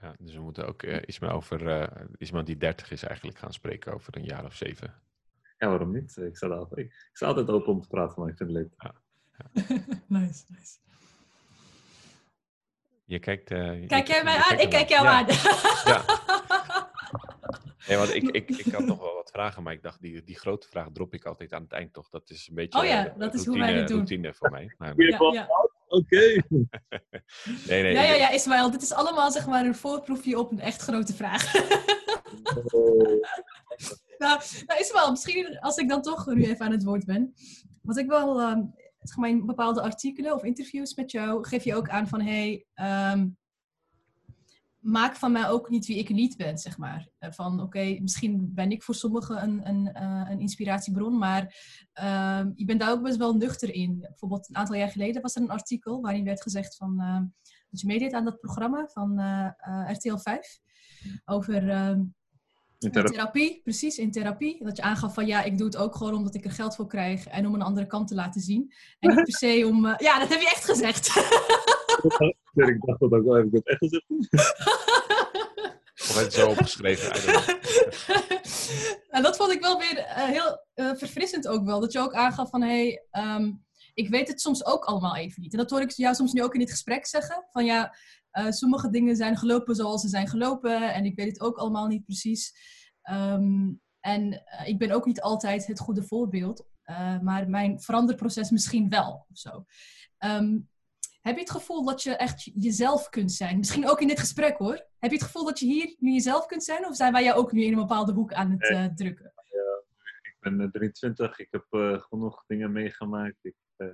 Ja, 0.00 0.14
dus 0.18 0.34
we 0.34 0.40
moeten 0.40 0.66
ook 0.66 0.82
uh, 0.82 0.98
iets 1.06 1.18
meer 1.18 1.32
over 1.32 1.62
uh, 1.62 1.86
iemand 2.18 2.46
die 2.46 2.56
30 2.56 2.90
is 2.90 3.02
eigenlijk 3.02 3.38
gaan 3.38 3.52
spreken 3.52 3.94
over 3.94 4.16
een 4.16 4.24
jaar 4.24 4.44
of 4.44 4.54
zeven. 4.54 4.94
Ja, 5.58 5.68
waarom 5.68 5.92
niet? 5.92 6.16
Ik 6.16 6.36
sta, 6.36 6.46
altijd, 6.46 6.78
ik, 6.80 6.86
ik 6.86 7.10
sta 7.16 7.26
altijd 7.26 7.48
open 7.48 7.72
om 7.72 7.80
te 7.80 7.88
praten, 7.88 8.20
maar 8.20 8.30
ik 8.30 8.36
vind 8.36 8.50
het 8.50 8.58
leuk. 8.58 8.72
Ja. 8.76 8.94
nice, 10.18 10.44
nice. 10.48 10.78
Je 13.04 13.18
kijkt... 13.18 13.50
Uh, 13.50 13.86
kijk 13.86 14.06
jij 14.06 14.24
mij 14.24 14.36
aan? 14.36 14.58
Ik 14.58 14.70
kijk 14.70 14.88
jou 14.88 15.04
ja. 15.04 15.18
aan. 15.18 15.26
ja. 15.84 16.04
Nee, 17.88 17.96
want 17.98 18.14
ik, 18.14 18.22
ik, 18.22 18.50
ik 18.50 18.72
had 18.72 18.84
nog 18.84 18.98
wel 18.98 19.14
wat 19.30 19.40
vragen, 19.40 19.62
maar 19.62 19.72
ik 19.72 19.82
dacht, 19.82 20.00
die, 20.00 20.22
die 20.22 20.38
grote 20.38 20.68
vraag 20.68 20.88
drop 20.92 21.14
ik 21.14 21.24
altijd 21.24 21.52
aan 21.52 21.62
het 21.62 21.72
eind 21.72 21.92
toch. 21.92 22.08
Dat 22.08 22.30
is 22.30 22.48
een 22.48 22.54
beetje 22.54 22.78
oh 22.78 22.84
ja, 22.84 23.14
dat 23.18 23.34
is 23.34 23.44
routine, 23.44 23.64
hoe 23.64 23.72
wij 23.72 23.74
dit 23.74 23.88
doen. 23.88 23.96
routine 23.96 24.34
voor 24.34 24.50
mij. 24.50 24.74
Maar, 24.78 24.92
ja, 24.96 25.32
ja. 25.32 25.48
Oké. 25.88 26.16
nee, 27.68 27.82
nee. 27.82 27.92
Ja, 27.92 28.02
ja, 28.02 28.14
ja, 28.14 28.30
Ismaël, 28.30 28.70
dit 28.70 28.82
is 28.82 28.92
allemaal 28.92 29.30
zeg 29.30 29.46
maar 29.46 29.64
een 29.64 29.74
voorproefje 29.74 30.38
op 30.38 30.50
een 30.50 30.60
echt 30.60 30.82
grote 30.82 31.14
vraag. 31.14 31.52
nou, 34.18 34.40
nou, 34.66 34.80
Ismaël, 34.80 35.10
misschien 35.10 35.58
als 35.58 35.76
ik 35.76 35.88
dan 35.88 36.02
toch 36.02 36.26
nu 36.26 36.44
even 36.44 36.66
aan 36.66 36.72
het 36.72 36.84
woord 36.84 37.04
ben. 37.04 37.34
Wat 37.82 37.96
ik 37.96 38.06
wel, 38.06 38.40
um, 38.40 38.74
zeg 38.98 39.16
maar, 39.16 39.28
in 39.28 39.46
bepaalde 39.46 39.80
artikelen 39.82 40.34
of 40.34 40.44
interviews 40.44 40.94
met 40.94 41.10
jou, 41.10 41.46
geef 41.46 41.64
je 41.64 41.74
ook 41.74 41.88
aan 41.88 42.08
van, 42.08 42.20
hey, 42.20 42.66
um, 43.12 43.38
maak 44.80 45.16
van 45.16 45.32
mij 45.32 45.48
ook 45.48 45.68
niet 45.68 45.86
wie 45.86 45.98
ik 45.98 46.08
niet 46.08 46.36
ben, 46.36 46.58
zeg 46.58 46.78
maar. 46.78 47.08
Uh, 47.20 47.30
van, 47.30 47.52
oké, 47.52 47.62
okay, 47.62 47.98
misschien 48.02 48.54
ben 48.54 48.70
ik 48.70 48.82
voor 48.82 48.94
sommigen 48.94 49.42
een, 49.42 49.68
een, 49.68 49.90
uh, 49.96 50.30
een 50.30 50.40
inspiratiebron, 50.40 51.18
maar 51.18 51.42
uh, 52.02 52.40
je 52.54 52.64
bent 52.64 52.80
daar 52.80 52.90
ook 52.90 53.02
best 53.02 53.16
wel 53.16 53.34
nuchter 53.34 53.74
in. 53.74 53.98
Bijvoorbeeld 54.00 54.48
een 54.48 54.56
aantal 54.56 54.76
jaar 54.76 54.90
geleden 54.90 55.22
was 55.22 55.36
er 55.36 55.42
een 55.42 55.50
artikel 55.50 56.00
waarin 56.00 56.24
werd 56.24 56.42
gezegd 56.42 56.76
van, 56.76 56.96
uh, 57.00 57.20
dat 57.70 57.80
je 57.80 57.86
meedeed 57.86 58.12
aan 58.12 58.24
dat 58.24 58.40
programma 58.40 58.88
van 58.92 59.20
uh, 59.20 59.90
RTL 59.92 60.16
5 60.16 60.60
over 61.24 61.68
ehm, 61.68 62.02
In 62.78 62.90
therapie. 62.90 63.16
therapie. 63.16 63.60
Precies, 63.62 63.98
in 63.98 64.10
therapie. 64.10 64.64
Dat 64.64 64.76
je 64.76 64.82
aangaf 64.82 65.14
van 65.14 65.26
ja, 65.26 65.42
ik 65.42 65.58
doe 65.58 65.66
het 65.66 65.76
ook 65.76 65.96
gewoon 65.96 66.14
omdat 66.14 66.34
ik 66.34 66.44
er 66.44 66.50
geld 66.50 66.76
voor 66.76 66.86
krijg 66.86 67.26
en 67.26 67.46
om 67.46 67.54
een 67.54 67.62
andere 67.62 67.86
kant 67.86 68.08
te 68.08 68.14
laten 68.14 68.40
zien. 68.40 68.72
En 68.98 69.08
niet 69.08 69.24
per 69.24 69.36
se 69.36 69.66
om... 69.66 69.84
Uh, 69.84 69.94
ja, 69.96 70.18
dat 70.18 70.28
heb 70.28 70.40
je 70.40 70.46
echt 70.46 70.64
gezegd. 70.64 71.08
ik 72.54 72.80
dacht 72.80 73.00
dat 73.00 73.12
ook 73.12 73.24
wel, 73.24 73.34
heb 73.34 73.46
ik 73.46 73.52
het 73.52 73.66
echt 73.66 73.78
gezegd? 73.78 74.04
Of 76.00 76.22
het 76.22 76.32
zo 76.32 76.48
opgeschreven. 76.48 77.12
en 79.16 79.22
dat 79.22 79.36
vond 79.36 79.52
ik 79.52 79.60
wel 79.60 79.78
weer 79.78 79.98
uh, 79.98 80.14
heel 80.14 80.66
uh, 80.74 80.94
verfrissend 80.94 81.48
ook 81.48 81.64
wel. 81.64 81.80
Dat 81.80 81.92
je 81.92 81.98
ook 81.98 82.14
aangaf 82.14 82.50
van 82.50 82.62
hé, 82.62 82.98
hey, 83.10 83.36
um, 83.36 83.64
ik 83.94 84.08
weet 84.08 84.28
het 84.28 84.40
soms 84.40 84.64
ook 84.64 84.84
allemaal 84.84 85.16
even 85.16 85.42
niet. 85.42 85.52
En 85.52 85.58
dat 85.58 85.70
hoor 85.70 85.80
ik 85.80 85.90
jou 85.90 86.14
soms 86.14 86.32
nu 86.32 86.42
ook 86.42 86.54
in 86.54 86.60
dit 86.60 86.70
gesprek 86.70 87.06
zeggen. 87.06 87.46
Van 87.50 87.64
ja, 87.64 87.94
uh, 88.32 88.50
sommige 88.50 88.90
dingen 88.90 89.16
zijn 89.16 89.36
gelopen 89.36 89.74
zoals 89.74 90.00
ze 90.00 90.08
zijn 90.08 90.28
gelopen. 90.28 90.92
En 90.92 91.04
ik 91.04 91.16
weet 91.16 91.26
het 91.26 91.40
ook 91.40 91.56
allemaal 91.56 91.86
niet 91.86 92.04
precies. 92.04 92.54
Um, 93.10 93.80
en 94.00 94.32
uh, 94.32 94.68
ik 94.68 94.78
ben 94.78 94.90
ook 94.90 95.06
niet 95.06 95.20
altijd 95.20 95.66
het 95.66 95.78
goede 95.78 96.02
voorbeeld. 96.02 96.64
Uh, 96.84 97.20
maar 97.20 97.48
mijn 97.48 97.80
veranderproces 97.80 98.50
misschien 98.50 98.88
wel. 98.88 99.26
Of 99.30 99.38
zo. 99.38 99.64
Um, 100.18 100.68
heb 101.20 101.34
je 101.34 101.40
het 101.40 101.50
gevoel 101.50 101.84
dat 101.84 102.02
je 102.02 102.16
echt 102.16 102.50
jezelf 102.54 103.08
kunt 103.08 103.32
zijn? 103.32 103.58
Misschien 103.58 103.88
ook 103.88 104.00
in 104.00 104.08
dit 104.08 104.18
gesprek 104.18 104.58
hoor. 104.58 104.86
Heb 104.98 105.10
je 105.10 105.16
het 105.16 105.26
gevoel 105.26 105.44
dat 105.44 105.58
je 105.58 105.66
hier 105.66 105.96
nu 105.98 106.12
jezelf 106.12 106.46
kunt 106.46 106.64
zijn? 106.64 106.86
Of 106.86 106.96
zijn 106.96 107.12
wij 107.12 107.24
jou 107.24 107.38
ook 107.38 107.52
nu 107.52 107.62
in 107.62 107.72
een 107.72 107.78
bepaalde 107.78 108.12
hoek 108.12 108.32
aan 108.32 108.50
het 108.50 108.70
uh, 108.70 108.86
drukken? 108.86 109.32
Ja, 109.34 109.82
ik 110.22 110.36
ben 110.40 110.70
23. 110.70 111.38
Ik 111.38 111.48
heb 111.50 111.66
uh, 111.70 112.00
genoeg 112.00 112.44
dingen 112.46 112.72
meegemaakt. 112.72 113.38
Ik 113.42 113.56
uh, 113.76 113.92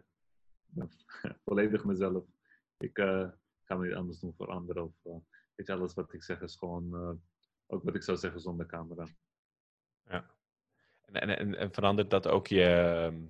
ben 0.66 0.90
volledig 1.44 1.84
mezelf. 1.84 2.24
Ik 2.78 2.98
ga 3.64 3.76
me 3.76 3.86
niet 3.86 3.96
anders 3.96 4.18
doen 4.18 4.34
voor 4.36 4.46
anderen. 4.46 4.84
Of, 4.84 5.22
weet 5.54 5.66
je, 5.66 5.72
alles 5.72 5.94
wat 5.94 6.12
ik 6.12 6.22
zeg 6.22 6.40
is 6.40 6.56
gewoon 6.56 7.20
ook 7.66 7.82
wat 7.82 7.94
ik 7.94 8.02
zou 8.02 8.18
zeggen 8.18 8.40
zonder 8.40 8.66
camera. 8.66 9.06
Ja. 10.08 10.34
En, 11.04 11.38
en, 11.38 11.54
en 11.54 11.72
verandert 11.72 12.10
dat 12.10 12.26
ook 12.26 12.46
je... 12.46 13.28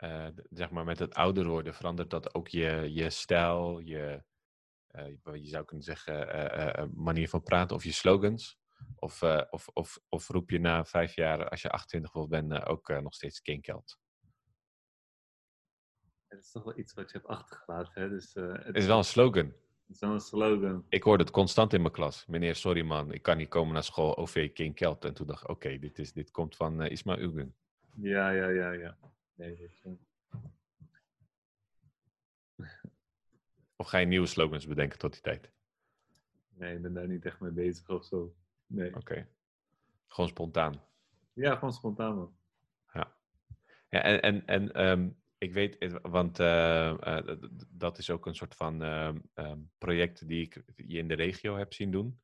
Uh, 0.00 0.26
zeg 0.50 0.70
maar 0.70 0.84
met 0.84 0.98
het 0.98 1.14
ouder 1.14 1.46
worden 1.46 1.74
verandert 1.74 2.10
dat 2.10 2.34
ook 2.34 2.48
je, 2.48 2.92
je 2.92 3.10
stijl, 3.10 3.78
je, 3.78 4.22
uh, 4.92 5.34
je 5.34 5.48
zou 5.48 5.64
kunnen 5.64 5.84
zeggen, 5.84 6.36
uh, 6.80 6.84
manier 6.94 7.28
van 7.28 7.42
praten 7.42 7.76
of 7.76 7.84
je 7.84 7.92
slogans? 7.92 8.58
Of, 8.96 9.22
of, 9.50 9.68
of, 9.68 9.98
of 10.08 10.28
roep 10.28 10.50
je 10.50 10.60
na 10.60 10.84
vijf 10.84 11.14
jaar, 11.14 11.48
als 11.48 11.62
je 11.62 11.70
28 11.70 12.28
bent, 12.28 12.66
ook 12.66 12.88
nog 12.88 13.14
steeds 13.14 13.40
kinkeld? 13.40 13.98
Het 16.28 16.40
is 16.40 16.50
toch 16.50 16.64
wel 16.64 16.78
iets 16.78 16.92
wat 16.92 17.10
je 17.10 17.16
hebt 17.16 17.30
achtergelaten. 17.30 18.02
Hè? 18.02 18.08
Dus, 18.08 18.34
het 18.34 18.76
is 18.76 18.86
wel 18.86 18.98
een 18.98 19.04
slogan. 19.04 19.46
Het 19.46 19.54
is 19.88 20.00
wel 20.00 20.12
een 20.12 20.20
slogan. 20.20 20.86
Ik 20.88 21.02
hoorde 21.02 21.22
het 21.22 21.32
constant 21.32 21.72
in 21.72 21.80
mijn 21.80 21.92
klas. 21.92 22.26
Meneer, 22.26 22.54
sorry 22.54 22.82
man, 22.82 23.12
ik 23.12 23.22
kan 23.22 23.36
niet 23.36 23.48
komen 23.48 23.72
naar 23.72 23.84
school, 23.84 24.16
OV 24.16 24.52
King 24.52 24.74
Kelt. 24.74 25.04
En 25.04 25.14
toen 25.14 25.26
dacht 25.26 25.42
ik, 25.42 25.48
oké, 25.48 25.66
okay, 25.66 25.78
dit, 25.78 25.98
is, 25.98 26.12
dit 26.12 26.30
komt 26.30 26.56
van 26.56 26.82
Isma 26.82 27.18
Ugen. 27.18 27.54
Ja, 27.94 28.30
ja, 28.30 28.48
ja, 28.48 28.72
ja. 28.72 28.98
Nee. 29.40 29.70
Of 33.76 33.86
ga 33.86 33.98
je 33.98 34.06
nieuwe 34.06 34.26
slogans 34.26 34.66
bedenken 34.66 34.98
tot 34.98 35.12
die 35.12 35.20
tijd? 35.20 35.50
Nee, 36.48 36.74
ik 36.74 36.82
ben 36.82 36.94
daar 36.94 37.08
niet 37.08 37.24
echt 37.24 37.40
mee 37.40 37.50
bezig 37.50 37.88
of 37.88 38.04
zo. 38.04 38.34
Nee. 38.66 38.88
Oké. 38.88 38.98
Okay. 38.98 39.28
Gewoon 40.06 40.30
spontaan. 40.30 40.82
Ja, 41.32 41.54
gewoon 41.54 41.72
spontaan 41.72 42.16
man. 42.16 42.36
Ja. 42.92 43.16
ja 43.88 44.02
en 44.02 44.20
en, 44.20 44.46
en 44.46 44.88
um, 44.88 45.16
ik 45.38 45.52
weet, 45.52 45.98
want 46.02 46.38
uh, 46.38 46.94
uh, 47.04 47.36
dat 47.68 47.98
is 47.98 48.10
ook 48.10 48.26
een 48.26 48.34
soort 48.34 48.54
van 48.54 48.82
uh, 48.82 49.12
project 49.78 50.28
die 50.28 50.42
ik 50.42 50.62
je 50.76 50.98
in 50.98 51.08
de 51.08 51.14
regio 51.14 51.56
heb 51.56 51.72
zien 51.72 51.90
doen. 51.90 52.20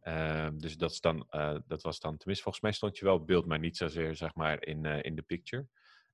Ehm, 0.00 0.58
dus 0.58 0.76
dat, 0.76 0.90
is 0.90 1.00
dan, 1.00 1.26
dat 1.66 1.82
was 1.82 2.00
dan, 2.00 2.16
tenminste 2.16 2.42
volgens 2.42 2.60
mij 2.60 2.72
stond 2.72 2.98
je 2.98 3.04
wel 3.04 3.14
op 3.14 3.26
beeld, 3.26 3.46
maar 3.46 3.58
niet 3.58 3.76
zozeer 3.76 4.14
zeg 4.14 4.34
maar 4.34 4.64
in, 4.64 4.84
in 4.84 5.14
de 5.14 5.22
picture. 5.22 5.66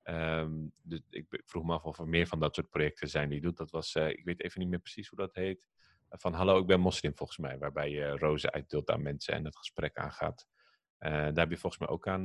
Um, 0.05 0.73
dus 0.83 1.01
ik 1.11 1.27
vroeg 1.45 1.65
me 1.65 1.73
af 1.73 1.85
of 1.85 1.99
er 1.99 2.09
meer 2.09 2.27
van 2.27 2.41
dat 2.41 2.55
soort 2.55 2.71
projecten 2.71 3.09
zijn 3.09 3.29
die 3.29 3.39
je 3.39 3.45
doet. 3.45 3.57
Dat 3.57 3.71
was, 3.71 3.95
uh, 3.95 4.09
ik 4.09 4.25
weet 4.25 4.43
even 4.43 4.61
niet 4.61 4.69
meer 4.69 4.79
precies 4.79 5.09
hoe 5.09 5.19
dat 5.19 5.35
heet. 5.35 5.67
Uh, 6.11 6.19
van 6.19 6.33
hallo, 6.33 6.59
ik 6.59 6.67
ben 6.67 6.81
moslim 6.81 7.17
volgens 7.17 7.39
mij. 7.39 7.59
Waarbij 7.59 7.91
je 7.91 8.17
rozen 8.17 8.53
uitdeelt 8.53 8.91
aan 8.91 9.03
mensen 9.03 9.35
en 9.35 9.45
het 9.45 9.57
gesprek 9.57 9.97
aangaat. 9.97 10.47
Uh, 11.01 11.11
daar 11.11 11.39
heb 11.39 11.51
je 11.51 11.57
volgens 11.57 11.81
mij 11.81 11.91
ook 11.91 12.09
aan 12.09 12.25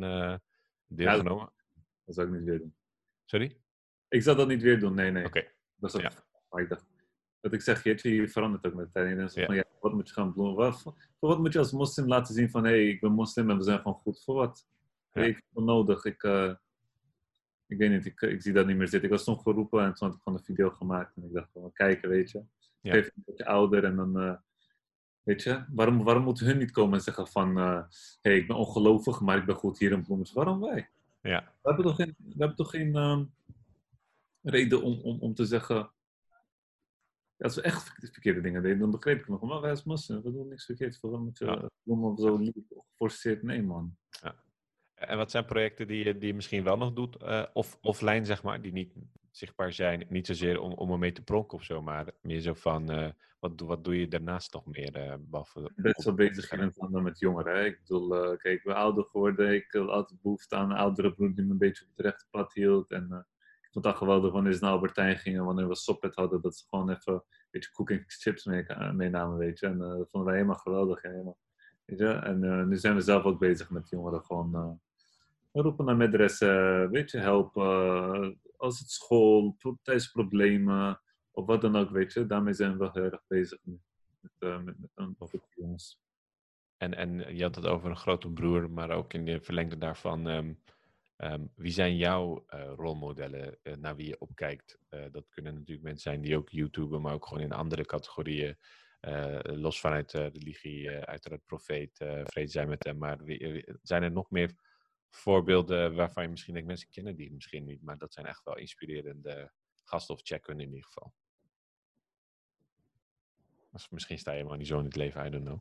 deelgenomen. 0.87 1.51
Ja, 1.55 1.81
dat 2.05 2.15
zou 2.15 2.27
ik 2.27 2.33
niet 2.33 2.43
weer 2.43 2.59
doen. 2.59 2.75
Sorry? 3.25 3.57
Ik 4.07 4.21
zou 4.21 4.37
dat 4.37 4.47
niet 4.47 4.61
weer 4.61 4.79
doen, 4.79 4.93
nee, 4.93 5.11
nee. 5.11 5.25
Oké. 5.25 5.37
Okay. 5.37 5.51
Dat 5.75 5.93
is 5.93 5.95
ook, 5.95 6.11
ja. 6.11 6.23
maar 6.49 6.61
ik 6.61 6.69
dacht, 6.69 6.85
dat 7.39 7.53
ik 7.53 7.61
zeg, 7.61 7.83
je, 7.83 8.27
verandert 8.29 8.65
ook 8.65 8.73
met 8.73 8.85
de 8.85 8.91
tijd. 8.91 9.17
En 9.17 9.41
ja. 9.41 9.45
van, 9.45 9.55
ja, 9.55 9.63
wat 9.79 9.93
moet 9.93 10.07
je 10.07 10.13
gaan 10.13 10.33
doen? 10.33 10.55
Wat, 10.55 10.81
voor 10.81 10.95
wat 11.19 11.39
moet 11.39 11.53
je 11.53 11.59
als 11.59 11.71
moslim 11.71 12.07
laten 12.07 12.33
zien 12.33 12.49
van, 12.49 12.63
hé, 12.63 12.69
hey, 12.69 12.87
ik 12.87 12.99
ben 12.99 13.11
moslim 13.11 13.49
en 13.49 13.57
we 13.57 13.63
zijn 13.63 13.77
gewoon 13.77 13.93
goed. 13.93 14.23
Voor 14.23 14.35
wat? 14.35 14.67
Ja. 15.11 15.21
Ik 15.21 15.35
heb 15.35 15.45
het 15.53 15.63
nodig. 15.63 16.05
Ik 16.05 16.23
ik 17.69 17.77
weet 17.77 17.89
niet, 17.89 18.05
ik, 18.05 18.21
ik 18.21 18.41
zie 18.41 18.53
dat 18.53 18.65
niet 18.65 18.77
meer 18.77 18.87
zitten. 18.87 19.09
Ik 19.09 19.15
was 19.15 19.23
toen 19.23 19.39
geroepen 19.39 19.83
en 19.83 19.93
toen 19.93 20.07
had 20.07 20.17
ik 20.17 20.23
gewoon 20.23 20.39
een 20.39 20.45
video 20.45 20.69
gemaakt. 20.69 21.15
En 21.15 21.23
ik 21.23 21.33
dacht 21.33 21.51
van, 21.51 21.73
kijken, 21.73 22.09
weet 22.09 22.31
je. 22.31 22.43
Ja. 22.81 22.95
Een 22.95 23.11
beetje 23.25 23.45
ouder 23.45 23.83
en 23.83 23.95
dan, 23.95 24.21
uh, 24.23 24.35
weet 25.23 25.43
je. 25.43 25.65
Waarom, 25.69 26.03
waarom 26.03 26.23
moeten 26.23 26.45
hun 26.45 26.57
niet 26.57 26.71
komen 26.71 26.93
en 26.93 27.03
zeggen 27.03 27.27
van, 27.27 27.55
hé, 27.55 27.77
uh, 27.77 27.83
hey, 28.21 28.37
ik 28.37 28.47
ben 28.47 28.55
ongelovig, 28.55 29.21
maar 29.21 29.37
ik 29.37 29.45
ben 29.45 29.55
goed 29.55 29.79
hier 29.79 29.91
in 29.91 30.03
Bloemers. 30.03 30.33
Waarom 30.33 30.59
wij? 30.59 30.89
Ja. 31.21 31.53
We 31.61 31.67
hebben 31.67 31.85
toch 31.85 31.95
geen, 31.95 32.15
we 32.17 32.35
hebben 32.37 32.55
toch 32.55 32.69
geen 32.69 32.95
um, 32.95 33.33
reden 34.41 34.81
om, 34.81 34.99
om, 35.01 35.19
om 35.19 35.33
te 35.33 35.45
zeggen... 35.45 35.91
Ja, 37.35 37.45
als 37.45 37.55
we 37.55 37.61
echt 37.61 37.93
verkeerde 38.11 38.41
dingen 38.41 38.61
deden, 38.61 38.79
dan 38.79 38.91
begreep 38.91 39.19
ik 39.19 39.27
nog. 39.27 39.41
Maar 39.41 39.61
wij 39.61 39.69
als 39.69 39.83
moslim, 39.83 40.21
we 40.21 40.31
doen 40.31 40.47
niks 40.47 40.65
verkeerd. 40.65 40.99
Waarom 40.99 41.23
moet 41.23 41.37
je 41.37 41.45
ja. 41.45 42.15
zo 42.15 42.39
geforceerd? 42.87 43.43
Nee, 43.43 43.63
man. 43.63 43.97
Ja. 44.09 44.35
En 44.99 45.17
wat 45.17 45.31
zijn 45.31 45.45
projecten 45.45 45.87
die 45.87 46.05
je, 46.05 46.17
die 46.17 46.27
je 46.27 46.33
misschien 46.33 46.63
wel 46.63 46.77
nog 46.77 46.93
doet, 46.93 47.17
uh, 47.23 47.45
of 47.53 47.77
offline 47.81 48.25
zeg 48.25 48.43
maar, 48.43 48.61
die 48.61 48.71
niet 48.71 48.93
zichtbaar 49.31 49.73
zijn? 49.73 50.05
Niet 50.09 50.27
zozeer 50.27 50.59
om, 50.59 50.71
om 50.73 50.91
ermee 50.91 51.11
te 51.11 51.23
pronken 51.23 51.57
of 51.57 51.63
zo, 51.63 51.81
maar 51.81 52.11
meer 52.21 52.39
zo 52.39 52.53
van, 52.53 52.91
uh, 52.91 53.09
wat, 53.39 53.59
wat 53.59 53.83
doe 53.83 53.99
je 53.99 54.07
daarnaast 54.07 54.53
nog 54.53 54.65
meer? 54.65 54.97
Uh, 54.97 55.13
behalve 55.19 55.61
ben 55.61 55.73
best 55.75 56.03
wel 56.03 56.13
bezig 56.13 56.51
in 56.51 56.59
het 56.59 56.79
ander 56.79 57.01
met 57.01 57.19
jongeren. 57.19 57.55
Hè? 57.55 57.65
Ik 57.65 57.79
bedoel, 57.79 58.09
kijk, 58.09 58.57
ik 58.57 58.63
ben 58.63 58.75
ouder 58.75 59.03
geworden. 59.05 59.53
Ik 59.53 59.71
had 59.71 59.87
altijd 59.87 60.21
behoefte 60.21 60.55
aan 60.55 60.71
een 60.71 60.77
oudere 60.77 61.13
broer 61.13 61.33
die 61.35 61.45
me 61.45 61.51
een 61.51 61.57
beetje 61.57 61.83
op 61.83 61.91
het 61.95 62.05
rechte 62.05 62.25
pad 62.29 62.53
hield. 62.53 62.91
En 62.91 63.25
ik 63.61 63.71
vond 63.71 63.85
dat 63.85 63.95
geweldig 63.95 64.31
wanneer 64.31 64.53
ze 64.53 64.63
naar 64.63 64.71
Albertijn 64.71 65.17
gingen, 65.17 65.45
wanneer 65.45 65.67
we 65.67 65.75
soppet 65.75 66.15
hadden, 66.15 66.41
dat 66.41 66.57
ze 66.57 66.65
gewoon 66.67 66.89
even 66.89 67.13
een 67.13 67.21
beetje 67.49 67.71
cooking 67.71 68.03
chips 68.07 68.45
mee, 68.45 68.65
meenamen, 68.93 69.37
weet 69.37 69.59
je. 69.59 69.65
En 69.65 69.77
dat 69.77 70.09
vonden 70.09 70.29
wij 70.29 70.35
helemaal 70.35 70.59
geweldig. 70.59 71.01
Helemaal 71.01 71.37
Weet 71.85 71.99
je? 71.99 72.07
En 72.07 72.67
nu 72.67 72.77
zijn 72.77 72.95
we 72.95 73.01
zelf 73.01 73.23
ook 73.23 73.39
bezig 73.39 73.69
met 73.69 73.89
jongeren 73.89 74.23
gewoon 74.23 74.79
roepen 75.51 75.85
naar 75.85 75.97
medressen, 75.97 76.89
weet 76.89 77.11
je, 77.11 77.17
helpen. 77.17 78.39
als 78.57 78.79
het 78.79 78.89
school, 78.89 79.57
thuisproblemen 79.81 81.01
of 81.31 81.45
wat 81.45 81.61
dan 81.61 81.75
ook, 81.75 81.89
weet 81.89 82.13
je. 82.13 82.25
Daarmee 82.25 82.53
zijn 82.53 82.77
we 82.77 82.89
heel 82.93 83.03
erg 83.03 83.23
bezig 83.27 83.59
nu. 83.63 83.79
Met, 84.19 84.63
met, 84.63 84.79
met 84.79 84.91
een 84.95 85.15
groep 85.19 85.47
jongens. 85.55 85.99
En, 86.77 86.93
en 86.93 87.35
je 87.35 87.43
had 87.43 87.55
het 87.55 87.65
over 87.65 87.89
een 87.89 87.97
grote 87.97 88.31
broer, 88.31 88.71
maar 88.71 88.89
ook 88.89 89.13
in 89.13 89.25
de 89.25 89.41
verlengde 89.41 89.77
daarvan. 89.77 90.27
Um, 90.27 90.59
um, 91.17 91.51
wie 91.55 91.71
zijn 91.71 91.97
jouw 91.97 92.45
uh, 92.49 92.71
rolmodellen 92.75 93.57
uh, 93.63 93.75
naar 93.75 93.95
wie 93.95 94.07
je 94.07 94.19
opkijkt? 94.19 94.79
dat 94.89 95.29
kunnen 95.29 95.53
natuurlijk 95.53 95.87
mensen 95.87 96.11
zijn 96.11 96.21
die 96.21 96.37
ook 96.37 96.49
YouTuben, 96.49 97.01
maar 97.01 97.13
ook 97.13 97.25
gewoon 97.25 97.43
in 97.43 97.51
andere 97.51 97.85
categorieën. 97.85 98.57
los 99.41 99.79
vanuit 99.79 100.11
religie, 100.11 100.89
uiteraard 100.89 101.45
profeet, 101.45 101.97
vrede 102.23 102.51
zijn 102.51 102.69
met 102.69 102.83
hem. 102.83 102.97
Maar 102.97 103.23
wie, 103.23 103.65
zijn 103.81 104.03
er 104.03 104.11
nog 104.11 104.29
meer 104.29 104.51
voorbeelden 105.09 105.95
waarvan 105.95 106.23
je 106.23 106.29
misschien 106.29 106.53
denkt, 106.53 106.67
mensen 106.67 106.89
kennen 106.89 107.15
die 107.15 107.31
misschien 107.31 107.65
niet, 107.65 107.81
maar 107.81 107.97
dat 107.97 108.13
zijn 108.13 108.25
echt 108.25 108.43
wel 108.43 108.57
inspirerende 108.57 109.51
gasten 109.83 110.15
of 110.15 110.21
checken 110.23 110.59
in 110.59 110.67
ieder 110.67 110.83
geval. 110.83 111.13
Misschien 113.89 114.19
sta 114.19 114.31
je 114.31 114.37
helemaal 114.37 114.57
niet 114.57 114.67
zo 114.67 114.79
in 114.79 114.85
het 114.85 114.95
leven, 114.95 115.25
I 115.25 115.29
don't 115.29 115.45
know. 115.45 115.59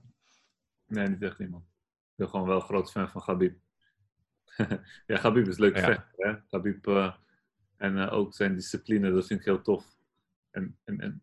Nee, 0.86 1.08
niet 1.08 1.22
echt 1.22 1.38
iemand. 1.38 1.64
Ik 1.64 2.14
ben 2.14 2.28
gewoon 2.28 2.46
wel 2.46 2.56
een 2.56 2.62
groot 2.62 2.90
fan 2.90 3.08
van 3.08 3.22
Gabib. 3.22 3.58
ja, 5.06 5.16
Gabib 5.16 5.46
is 5.46 5.58
leuk 5.58 5.76
ja. 5.76 6.08
hè? 6.16 6.36
Gabib 6.48 6.86
uh, 6.86 7.14
en 7.76 7.96
uh, 7.96 8.12
ook 8.12 8.34
zijn 8.34 8.54
discipline, 8.54 9.12
dat 9.12 9.26
vind 9.26 9.40
ik 9.40 9.46
heel 9.46 9.62
tof. 9.62 9.98
En, 10.50 10.78
en, 10.84 11.00
en 11.00 11.22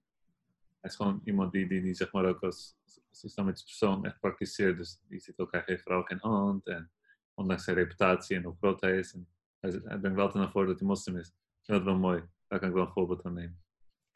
hij 0.79 0.89
is 0.89 0.95
gewoon 0.95 1.21
iemand 1.23 1.51
die, 1.51 1.67
die, 1.67 1.81
die 1.81 1.93
zeg 1.93 2.11
maar 2.11 2.25
ook 2.25 2.43
als, 2.43 2.77
als 3.09 3.23
islamitische 3.23 3.65
persoon 3.65 4.05
echt 4.05 4.19
praktiseert. 4.19 4.77
Dus 4.77 4.99
die 5.07 5.19
zit 5.19 5.39
ook, 5.39 5.51
hij 5.51 5.63
geeft 5.63 5.83
vrouw 5.83 6.03
geen 6.03 6.19
hand. 6.19 6.67
En 6.67 6.91
ondanks 7.35 7.63
zijn 7.63 7.75
reputatie 7.75 8.35
en 8.35 8.43
hoe 8.43 8.55
groot 8.57 8.81
hij 8.81 8.97
is. 8.97 9.13
En 9.13 9.27
hij, 9.59 9.79
brengt 9.79 10.15
wel 10.15 10.29
ten 10.29 10.39
naar 10.39 10.51
voren 10.51 10.67
dat 10.67 10.79
hij 10.79 10.87
moslim 10.87 11.17
is. 11.17 11.27
Ik 11.27 11.65
vind 11.65 11.77
dat 11.77 11.87
wel 11.87 11.97
mooi. 11.97 12.23
Daar 12.47 12.59
kan 12.59 12.67
ik 12.67 12.73
wel 12.75 12.85
een 12.85 12.91
voorbeeld 12.91 13.21
van 13.21 13.33
nemen. 13.33 13.63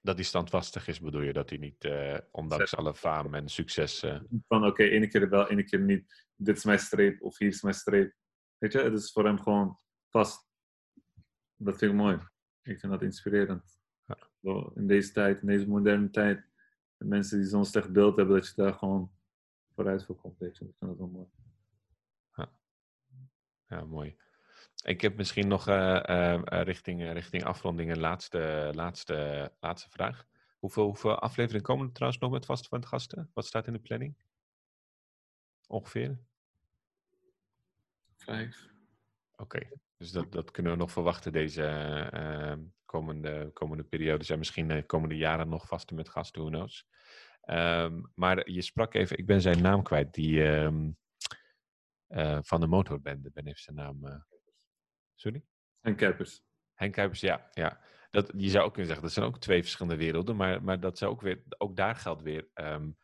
Dat 0.02 0.16
hij 0.16 0.24
standvastig 0.24 0.88
is, 0.88 1.00
bedoel 1.00 1.22
je? 1.22 1.34
Dat 1.34 1.50
hij 1.50 1.58
niet, 1.58 1.84
uh, 1.84 2.18
ondanks 2.32 2.76
alle 2.76 2.96
faam 2.96 3.34
en 3.34 3.50
succes... 3.50 4.04
Uh... 4.04 4.22
Van 4.48 4.58
oké, 4.58 4.68
okay, 4.68 4.90
ene 4.90 5.08
keer 5.08 5.30
wel, 5.30 5.50
ene 5.50 5.64
keer 5.64 5.80
niet. 5.80 6.28
Dit 6.36 6.58
is 6.58 6.64
mijn 6.64 6.80
streep 6.80 7.22
of 7.22 7.38
hier 7.38 7.48
is 7.48 7.62
mijn 7.62 7.76
streep. 7.76 8.14
Weet 8.58 8.72
je, 8.72 8.80
het 8.80 8.94
is 8.94 9.12
voor 9.12 9.26
hem 9.26 9.40
gewoon 9.40 9.80
vast. 10.10 10.48
Dat 11.56 11.78
vind 11.78 11.92
ik 11.92 11.98
mooi. 11.98 12.20
Ik 12.62 12.80
vind 12.80 12.92
dat 12.92 13.02
inspirerend. 13.02 13.80
Ja. 14.40 14.72
In 14.76 14.88
deze 14.88 15.12
tijd, 15.12 15.42
in 15.42 15.48
deze 15.48 15.68
moderne 15.68 16.10
tijd. 16.10 16.48
De 16.98 17.06
mensen 17.06 17.40
die 17.40 17.48
zo'n 17.48 17.66
slecht 17.66 17.92
beeld 17.92 18.16
hebben, 18.16 18.36
dat 18.36 18.48
je 18.48 18.54
daar 18.56 18.74
gewoon 18.74 19.12
vooruit 19.76 20.06
voor 20.06 20.16
komt. 20.16 20.40
Weet 20.40 20.58
je. 20.58 20.66
Ik 20.66 20.76
vind 20.80 20.92
dat 20.92 21.00
wel 21.00 21.08
mooi. 21.08 21.28
Ja, 23.70 23.86
mooi. 23.86 24.16
Ik 24.84 25.02
heb 25.02 25.18
misschien 25.18 25.48
nog 25.48 25.68
uh, 25.68 26.04
uh, 26.10 26.42
richting, 26.44 27.12
richting 27.12 27.44
afronding 27.44 27.92
een 27.92 28.00
laatste, 28.00 28.72
laatste, 28.74 29.52
laatste 29.60 29.90
vraag. 29.90 30.26
Hoeveel, 30.60 30.84
hoeveel 30.84 31.20
afleveringen 31.20 31.66
komen 31.66 31.86
er 31.86 31.94
trouwens 31.94 32.22
nog 32.22 32.32
met 32.32 32.46
vaste 32.46 32.68
van 32.68 32.86
gasten? 32.86 33.32
Wat 33.34 33.46
staat 33.46 33.68
in 33.68 33.74
de 33.74 33.80
planning? 33.80 34.16
Ongeveer? 35.68 36.20
Vijf. 38.18 38.68
Oké, 39.36 39.70
dus 39.98 40.12
dat, 40.12 40.32
dat 40.32 40.52
kunnen 40.52 40.72
we 40.72 40.78
nog 40.78 40.92
verwachten 40.92 41.32
deze 41.32 41.64
uh, 42.14 42.66
komende, 42.86 43.50
komende 43.54 43.84
periodes 43.84 44.30
en 44.30 44.38
misschien 44.38 44.68
de 44.68 44.84
komende 44.86 45.18
jaren 45.18 45.50
nog 45.50 45.68
vaste 45.68 45.94
met 45.94 46.10
gasten, 46.10 46.42
who 46.42 46.52
knows. 46.52 46.88
Um, 47.46 48.12
maar 48.16 48.50
je 48.52 48.62
sprak 48.62 48.94
even, 48.94 49.18
ik 49.18 49.26
ben 49.26 49.42
zijn 49.42 49.62
naam 49.62 49.84
kwijt, 49.84 50.14
die 50.14 50.42
um, 50.42 50.98
van 52.42 52.60
de 52.60 52.68
motorbende, 52.68 53.32
ben 53.32 53.48
even 53.48 53.62
zijn 53.62 53.76
naam 53.76 54.26
Sorry? 55.16 55.44
Henk 55.80 55.98
Kuipers. 55.98 56.44
Henk 56.74 56.94
Kuipers, 56.94 57.20
ja. 57.20 57.50
ja. 57.54 57.80
Dat, 58.12 58.32
je 58.38 58.50
zou 58.50 58.66
ook 58.66 58.74
kunnen 58.74 58.86
zeggen, 58.86 59.06
dat 59.06 59.14
zijn 59.14 59.26
ook 59.26 59.40
twee 59.40 59.62
verschillende 59.62 59.98
werelden. 59.98 60.36
Maar, 60.36 60.64
maar 60.64 60.80
dat 60.80 60.98
zou 60.98 61.12
ook 61.12 61.22
weer, 61.22 61.44
ook 61.58 61.76
daar 61.76 61.96
geldt 61.96 62.22
weer. 62.22 62.48
Um, 62.54 62.98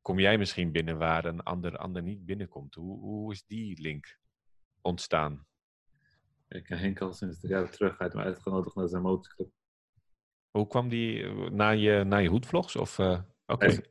kom 0.00 0.18
jij 0.18 0.38
misschien 0.38 0.72
binnen 0.72 0.98
waar 0.98 1.24
een 1.24 1.42
ander, 1.42 1.76
ander 1.76 2.02
niet 2.02 2.24
binnenkomt? 2.24 2.74
Hoe, 2.74 2.98
hoe 2.98 3.32
is 3.32 3.46
die 3.46 3.80
link 3.80 4.18
ontstaan? 4.80 5.46
Ik 6.48 6.64
ken 6.64 6.78
Henk 6.78 7.00
al 7.00 7.12
sinds 7.12 7.38
drie 7.40 7.52
jaar 7.52 7.70
terug. 7.70 7.98
Hij 7.98 8.06
heeft 8.06 8.14
me 8.18 8.22
uitgenodigd 8.22 8.76
naar 8.76 8.88
zijn 8.88 9.02
motorclub. 9.02 9.50
Hoe 10.50 10.66
kwam 10.66 10.88
die 10.88 11.22
eh, 11.22 11.50
na 11.50 11.70
je, 11.70 12.04
na 12.04 12.16
je 12.16 12.28
hoedvlogs? 12.28 12.76
Of, 12.76 12.98
uh, 12.98 13.10
Oké. 13.10 13.22
Okay. 13.46 13.74
Oké. 13.76 13.88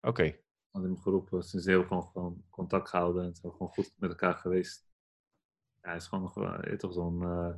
Okay. 0.00 0.42
Had 0.78 0.86
hem 0.86 0.98
geroepen, 0.98 1.42
sinds 1.42 1.66
heel 1.66 1.82
gewoon, 1.82 2.02
gewoon 2.02 2.44
contact 2.50 2.88
gehouden 2.88 3.24
en 3.24 3.34
zijn 3.34 3.52
gewoon 3.52 3.68
goed 3.68 3.92
met 3.96 4.10
elkaar 4.10 4.34
geweest 4.34 4.88
hij 5.88 5.96
is 5.96 6.06
gewoon 6.06 6.24
nog 6.34 6.60
toch 6.76 6.92
zo'n 6.92 7.22
uh, 7.22 7.54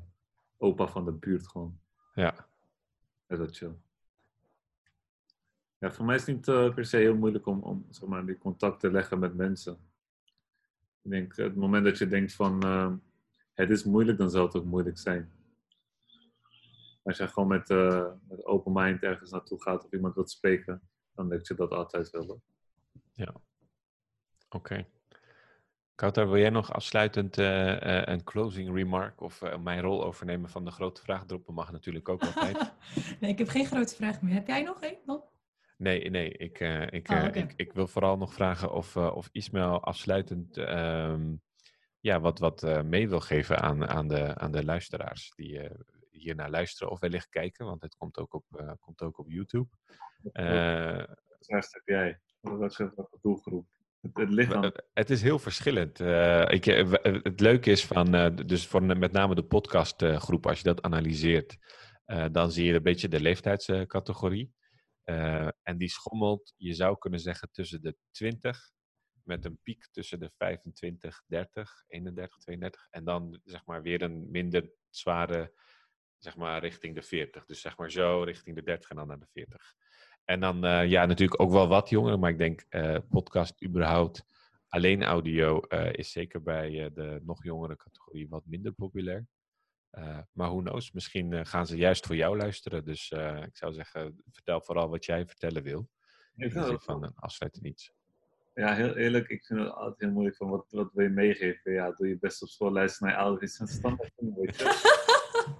opa 0.57 0.87
van 0.87 1.05
de 1.05 1.13
buurt 1.13 1.49
gewoon. 1.49 1.81
Ja. 2.15 2.49
Ja, 3.27 3.37
dat 3.37 3.57
chill. 3.57 3.75
Ja, 5.79 5.91
voor 5.91 6.05
mij 6.05 6.15
is 6.15 6.27
het 6.27 6.37
niet 6.37 6.49
uh, 6.49 6.75
per 6.75 6.85
se 6.85 6.97
heel 6.97 7.17
moeilijk 7.17 7.47
om, 7.47 7.61
om 7.63 7.87
zeg 7.91 8.09
maar, 8.09 8.27
die 8.27 8.39
contact 8.39 8.81
te 8.81 8.91
leggen 8.91 9.19
met 9.19 9.35
mensen. 9.35 9.79
Ik 11.03 11.11
denk, 11.11 11.37
het 11.37 11.57
moment 11.57 11.85
dat 11.85 11.99
je 11.99 12.09
denkt 12.09 12.35
van 12.35 12.63
het 13.55 13.71
is 13.71 13.85
moeilijk, 13.85 14.19
dan 14.19 14.31
zal 14.31 14.45
het 14.45 14.57
ook 14.57 14.65
moeilijk 14.65 14.99
zijn. 14.99 15.33
Als 17.03 17.17
je 17.17 17.29
gewoon 17.29 17.49
met, 17.49 17.69
met 18.29 18.45
open 18.45 18.73
mind 18.73 19.03
ergens 19.03 19.31
naartoe 19.31 19.63
gaat 19.63 19.85
of 19.85 19.93
iemand 19.93 20.15
wilt 20.15 20.31
spreken, 20.31 20.83
dan 21.15 21.29
denk 21.29 21.47
je 21.47 21.55
dat 21.55 21.71
altijd 21.71 22.11
wel. 22.11 22.43
Ja. 23.21 23.35
Oké. 24.49 24.87
Kouter, 25.95 26.29
wil 26.29 26.39
jij 26.39 26.51
nog 26.51 26.73
afsluitend 26.73 27.39
uh, 27.39 27.67
uh, 27.67 28.03
een 28.05 28.25
closing 28.25 28.75
remark 28.75 29.21
of 29.21 29.43
uh, 29.43 29.57
mijn 29.57 29.81
rol 29.81 30.05
overnemen 30.05 30.51
van 30.51 30.65
de 30.65 30.71
grote 30.71 31.03
vraag 31.03 31.25
droppen? 31.25 31.55
Mag 31.55 31.73
natuurlijk 31.73 32.09
ook 32.09 32.23
altijd. 32.23 32.73
nee, 33.21 33.31
ik 33.31 33.39
heb 33.39 33.49
geen 33.49 33.67
grote 33.67 33.95
vraag 33.95 34.23
meer. 34.23 34.35
Heb 34.35 34.47
jij 34.47 34.63
nog 34.63 34.83
een? 34.83 35.23
Nee, 35.77 36.11
nee. 36.11 36.31
Ik, 36.31 36.61
ik, 36.91 37.09
oh, 37.11 37.17
okay. 37.17 37.31
ik, 37.31 37.53
ik, 37.57 37.73
wil 37.73 37.87
vooral 37.87 38.17
nog 38.17 38.35
vragen 38.35 38.73
of, 38.73 38.97
of 38.97 39.29
Ismail 39.33 39.83
afsluitend 39.83 40.57
um, 40.57 41.43
ja, 42.01 42.21
wat, 42.21 42.39
wat 42.39 42.85
mee 42.85 43.09
wil 43.09 43.21
geven 43.21 43.61
aan, 43.61 43.89
aan, 43.89 44.09
de, 44.09 44.35
aan 44.35 44.53
de 44.53 44.65
luisteraars 44.65 45.33
die 45.35 45.71
hier 46.11 46.35
naar 46.35 46.51
luisteren 46.51 46.93
of 46.93 47.01
wellicht 47.01 47.29
kijken, 47.29 47.67
want 47.67 47.83
het 47.83 47.95
komt 47.95 48.19
ook 48.19 48.35
op, 48.35 48.77
komt 48.81 49.03
ook 49.03 49.19
op 49.19 49.31
YouTube. 49.31 49.69
Wat 50.33 51.73
heb 51.73 51.83
jij? 51.85 52.21
Wat 52.41 53.19
doelgroep? 53.21 53.67
Het, 54.63 54.83
het 54.95 55.11
is 55.11 55.23
heel 55.23 55.39
verschillend. 55.39 56.01
Uh, 56.01 56.49
ik, 56.49 56.67
eh, 56.67 56.93
het 57.03 57.41
leuke 57.41 57.71
is 57.71 57.87
van, 57.87 58.15
uh, 58.15 58.37
dus 58.47 58.67
voor 58.67 58.83
met 58.83 59.13
name 59.13 59.35
de 59.35 59.45
podcastgroep, 59.45 60.47
als 60.47 60.59
je 60.59 60.65
dat 60.65 60.83
analyseert, 60.83 61.57
uh, 62.07 62.27
dan 62.33 62.53
zie 62.53 62.65
je 62.65 62.75
een 62.75 62.83
beetje 62.83 63.09
de 63.09 63.21
leeftijdscategorie. 63.21 64.53
en 65.63 65.79
die 65.79 65.89
schommelt, 65.89 66.55
je 66.57 66.75
zou 66.75 66.99
kunnen 66.99 67.21
zeggen, 67.21 67.49
tussen 67.53 67.83
de 67.83 67.97
20, 68.11 68.71
met 69.25 69.45
een 69.45 69.59
piek 69.63 69.89
tussen 69.91 70.21
de 70.21 70.31
25, 70.37 71.23
30, 71.27 71.85
31, 71.87 72.39
32. 72.39 72.87
En 72.91 73.05
dan 73.05 73.41
zeg 73.45 73.65
maar 73.65 73.83
weer 73.83 74.03
een 74.03 74.31
minder 74.31 74.71
zware, 74.91 75.53
zeg 76.19 76.37
maar 76.37 76.61
richting 76.61 76.95
de 76.95 77.03
40. 77.03 77.45
Dus 77.45 77.61
zeg 77.61 77.77
maar 77.77 77.91
zo 77.91 78.23
richting 78.23 78.57
de 78.57 78.63
30 78.63 78.91
en 78.91 78.97
dan 78.97 79.07
naar 79.07 79.19
de 79.19 79.29
40. 79.33 79.75
En 80.31 80.41
dan 80.41 80.65
uh, 80.65 80.87
ja, 80.87 81.07
natuurlijk 81.07 81.41
ook 81.41 81.51
wel 81.51 81.69
wat 81.69 81.89
jongeren, 81.89 82.21
maar 82.21 82.31
ik 82.31 82.39
denk 82.39 82.65
uh, 82.71 82.97
podcast 83.09 83.65
überhaupt 83.65 84.25
alleen 84.69 85.03
audio 85.03 85.61
uh, 85.69 85.93
is 85.93 86.13
zeker 86.13 86.43
bij 86.43 86.91
de 86.95 87.21
nog 87.23 87.45
jongere 87.45 87.77
categorie 87.77 88.29
wat 88.29 88.43
minder 88.47 88.73
populair. 88.73 89.27
maar 90.33 90.49
who 90.49 90.61
knows, 90.61 90.93
misschien 90.93 91.47
gaan 91.47 91.67
ze 91.67 91.77
juist 91.77 92.07
voor 92.07 92.17
jou 92.17 92.37
luisteren. 92.37 92.85
Dus 92.85 93.11
ik 93.47 93.57
zou 93.57 93.73
zeggen, 93.73 94.23
vertel 94.31 94.61
vooral 94.61 94.89
wat 94.89 95.05
jij 95.05 95.27
vertellen 95.27 95.63
wil. 95.63 95.89
Ik 96.37 96.53
vind 96.53 96.85
van 96.85 97.05
een 97.05 97.15
afsluiten 97.15 97.63
niets. 97.63 97.93
Ja, 98.55 98.75
heel 98.75 98.97
eerlijk, 98.97 99.29
ik 99.29 99.45
vind 99.45 99.61
het 99.61 99.73
altijd 99.73 100.01
heel 100.01 100.11
moeilijk 100.11 100.37
van 100.37 100.49
wat, 100.49 100.67
wat 100.71 100.93
wil 100.93 101.05
je 101.05 101.11
meegeven. 101.11 101.73
Ja, 101.73 101.93
doe 101.93 102.09
je 102.09 102.19
best 102.19 102.43
op 102.43 102.49
school, 102.49 102.73
luister 102.73 103.07
naar 103.07 103.17
je 103.17 103.23
ouders. 103.23 103.59
Een 103.59 103.67
standaard 103.67 104.13
ding, 104.17 104.35
weet 104.37 104.57
je. 104.57 105.09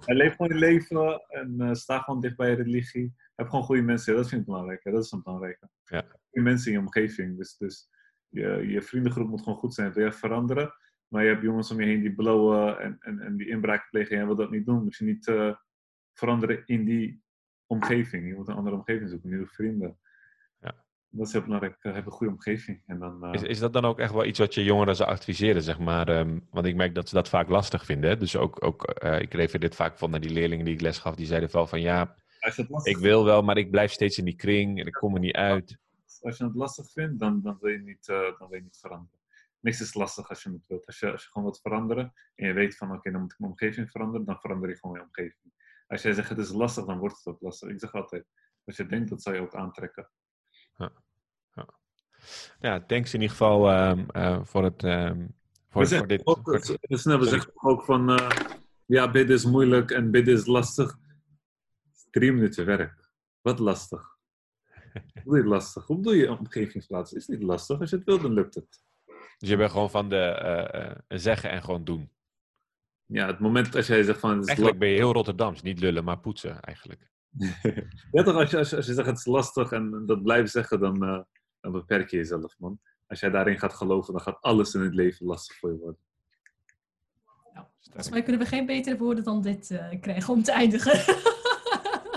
En 0.05 0.15
leef 0.15 0.35
gewoon 0.35 0.51
je 0.51 0.59
leven 0.59 1.21
en 1.27 1.75
sta 1.75 1.99
gewoon 1.99 2.21
dicht 2.21 2.35
bij 2.35 2.49
je 2.49 2.55
religie 2.55 3.13
heb 3.41 3.49
gewoon 3.49 3.65
goede 3.65 3.81
mensen. 3.81 4.15
Dat 4.15 4.29
vind 4.29 4.41
ik 4.41 4.47
belangrijk. 4.47 4.83
Dat 4.83 5.03
is 5.03 5.11
het 5.11 5.23
belangrijke. 5.23 5.69
Ja. 5.83 6.01
Goede 6.01 6.49
mensen 6.49 6.71
in 6.71 6.77
je 6.77 6.85
omgeving. 6.85 7.37
Dus, 7.37 7.57
dus 7.57 7.89
je, 8.27 8.67
je 8.67 8.81
vriendengroep 8.81 9.29
moet 9.29 9.43
gewoon 9.43 9.57
goed 9.57 9.73
zijn. 9.73 9.93
Wil 9.93 10.05
je 10.05 10.11
veranderen? 10.11 10.73
Maar 11.07 11.23
je 11.23 11.29
hebt 11.29 11.41
jongens 11.41 11.71
om 11.71 11.79
je 11.79 11.85
heen 11.85 12.01
die 12.01 12.15
blowen 12.15 12.79
en, 12.79 12.97
en, 12.99 13.19
en 13.19 13.37
die 13.37 13.47
inbraak 13.47 13.89
plegen. 13.89 14.11
En 14.11 14.17
jij 14.17 14.25
wil 14.25 14.35
dat 14.35 14.51
niet 14.51 14.65
doen. 14.65 14.83
Moet 14.83 14.95
je 14.95 15.05
niet 15.05 15.27
uh, 15.27 15.55
veranderen 16.13 16.63
in 16.65 16.85
die 16.85 17.23
omgeving. 17.65 18.27
Je 18.27 18.35
moet 18.35 18.47
een 18.47 18.55
andere 18.55 18.75
omgeving 18.75 19.09
zoeken. 19.09 19.29
Nieuwe 19.29 19.47
vrienden. 19.47 19.99
Dat 21.13 21.27
is 21.27 21.33
heel 21.33 21.43
belangrijk. 21.43 21.83
Uh, 21.83 21.93
heb 21.93 22.05
een 22.05 22.11
goede 22.11 22.33
omgeving. 22.33 22.83
En 22.85 22.99
dan, 22.99 23.25
uh... 23.25 23.33
is, 23.33 23.43
is 23.43 23.59
dat 23.59 23.73
dan 23.73 23.85
ook 23.85 23.99
echt 23.99 24.13
wel 24.13 24.25
iets 24.25 24.39
wat 24.39 24.53
je 24.53 24.63
jongeren 24.63 24.95
zou 24.95 25.09
adviseren? 25.09 25.61
Zeg 25.61 25.79
maar? 25.79 26.09
Um, 26.09 26.47
want 26.49 26.65
ik 26.65 26.75
merk 26.75 26.95
dat 26.95 27.09
ze 27.09 27.15
dat 27.15 27.29
vaak 27.29 27.49
lastig 27.49 27.85
vinden. 27.85 28.19
Dus 28.19 28.35
ook, 28.35 28.65
ook 28.65 28.83
ik 29.19 29.33
refereer 29.33 29.59
dit 29.59 29.75
vaak 29.75 29.97
van 29.97 30.09
naar 30.09 30.19
die 30.19 30.33
leerlingen 30.33 30.65
die 30.65 30.73
ik 30.73 30.81
les 30.81 30.97
gaf. 30.97 31.15
Die 31.15 31.25
zeiden 31.25 31.51
wel 31.51 31.67
van 31.67 31.81
ja 31.81 32.15
ik 32.83 32.97
wil 32.97 33.25
wel, 33.25 33.41
maar 33.41 33.57
ik 33.57 33.71
blijf 33.71 33.91
steeds 33.91 34.17
in 34.17 34.25
die 34.25 34.35
kring 34.35 34.79
en 34.79 34.85
ik 34.85 34.93
kom 34.93 35.13
er 35.13 35.19
niet 35.19 35.35
uit. 35.35 35.77
Als 36.21 36.37
je 36.37 36.43
het 36.43 36.55
lastig 36.55 36.91
vindt, 36.91 37.19
dan, 37.19 37.41
dan, 37.41 37.57
wil, 37.59 37.71
je 37.71 37.79
niet, 37.79 38.07
uh, 38.07 38.17
dan 38.17 38.49
wil 38.49 38.57
je 38.57 38.63
niet 38.63 38.77
veranderen. 38.77 39.19
Niks 39.59 39.81
is 39.81 39.93
lastig 39.93 40.29
als 40.29 40.43
je 40.43 40.51
het 40.51 40.67
wilt. 40.67 40.85
Als 40.85 40.99
je, 40.99 41.11
als 41.11 41.23
je 41.23 41.29
gewoon 41.29 41.47
wilt 41.47 41.61
veranderen 41.61 42.13
en 42.35 42.47
je 42.47 42.53
weet 42.53 42.77
van 42.77 42.93
oké, 42.93 43.11
dan 43.11 43.21
moet 43.21 43.31
ik 43.31 43.39
mijn 43.39 43.51
omgeving 43.51 43.89
veranderen, 43.89 44.25
dan 44.25 44.39
verander 44.39 44.69
je 44.69 44.77
gewoon 44.77 44.95
je 44.95 45.03
omgeving. 45.03 45.53
Als 45.87 46.01
jij 46.01 46.13
zegt 46.13 46.29
het 46.29 46.37
is 46.37 46.51
lastig, 46.51 46.85
dan 46.85 46.97
wordt 46.97 47.17
het 47.17 47.27
ook 47.27 47.41
lastig. 47.41 47.69
Ik 47.69 47.79
zeg 47.79 47.93
altijd, 47.93 48.25
als 48.65 48.77
je 48.77 48.85
denkt, 48.85 49.09
dat 49.09 49.21
zal 49.21 49.33
je 49.33 49.39
ook 49.39 49.55
aantrekken. 49.55 50.09
Ja, 50.81 50.91
ja. 51.53 51.67
ja 52.59 52.85
thanks 52.85 53.13
in 53.13 53.21
ieder 53.21 53.35
geval 53.37 53.89
um, 53.89 54.05
uh, 54.15 54.39
voor 54.43 54.63
het... 54.63 54.83
Um, 54.83 55.35
voor, 55.69 55.81
we 55.81 55.97
voor 55.97 56.07
dit. 56.07 56.25
Ook, 56.25 56.39
voor 56.43 56.53
het, 56.53 57.03
we 57.03 57.27
zeggen 57.27 57.51
ook 57.55 57.83
van, 57.83 58.09
uh, 58.09 58.29
ja, 58.85 59.11
bidden 59.11 59.35
is 59.35 59.45
moeilijk 59.45 59.91
en 59.91 60.11
bidden 60.11 60.33
is 60.33 60.45
lastig. 60.45 60.97
Drie 62.09 62.31
minuten 62.31 62.65
werk. 62.65 63.11
Wat 63.41 63.59
lastig. 63.59 64.09
Hoe 65.23 65.37
je 65.37 65.43
lastig? 65.43 65.85
Hoe 65.85 65.95
bedoel 65.95 66.13
je 66.13 66.31
omgevingsplaats? 66.31 67.13
Is 67.13 67.27
niet 67.27 67.43
lastig. 67.43 67.79
Als 67.79 67.89
je 67.89 67.95
het 67.95 68.05
wil, 68.05 68.21
dan 68.21 68.33
lukt 68.33 68.55
het. 68.55 68.83
Dus 69.37 69.49
je 69.49 69.57
bent 69.57 69.71
gewoon 69.71 69.89
van 69.89 70.09
de 70.09 71.03
uh, 71.09 71.17
zeggen 71.19 71.49
en 71.49 71.63
gewoon 71.63 71.83
doen. 71.83 72.11
Ja, 73.05 73.27
het 73.27 73.39
moment 73.39 73.75
als 73.75 73.87
jij 73.87 74.03
zegt 74.03 74.19
van... 74.19 74.45
Eigenlijk 74.45 74.79
ben 74.79 74.89
je 74.89 74.95
heel 74.95 75.13
Rotterdams. 75.13 75.61
Niet 75.61 75.79
lullen, 75.79 76.03
maar 76.03 76.19
poetsen 76.19 76.59
eigenlijk. 76.59 77.11
Ja, 78.11 78.23
toch? 78.23 78.35
Als 78.35 78.49
je, 78.49 78.57
als, 78.57 78.69
je, 78.69 78.75
als 78.75 78.85
je 78.85 78.93
zegt 78.93 79.07
het 79.07 79.17
is 79.17 79.25
lastig 79.25 79.71
en 79.71 80.03
dat 80.05 80.23
blijft 80.23 80.51
zeggen, 80.51 80.79
dan, 80.79 81.03
uh, 81.03 81.19
dan 81.61 81.71
beperk 81.71 82.09
je 82.09 82.17
jezelf, 82.17 82.55
man. 82.57 82.79
Als 83.07 83.19
jij 83.19 83.29
daarin 83.29 83.59
gaat 83.59 83.73
geloven, 83.73 84.13
dan 84.13 84.21
gaat 84.21 84.41
alles 84.41 84.73
in 84.73 84.81
het 84.81 84.93
leven 84.93 85.25
lastig 85.25 85.57
voor 85.57 85.71
je 85.71 85.77
worden. 85.77 85.99
Nou, 87.53 87.65
volgens 87.79 88.09
mij 88.09 88.23
kunnen 88.23 88.41
we 88.41 88.47
geen 88.47 88.65
betere 88.65 88.97
woorden 88.97 89.23
dan 89.23 89.41
dit 89.41 89.69
uh, 89.69 90.01
krijgen 90.01 90.33
om 90.33 90.43
te 90.43 90.51
eindigen. 90.51 91.15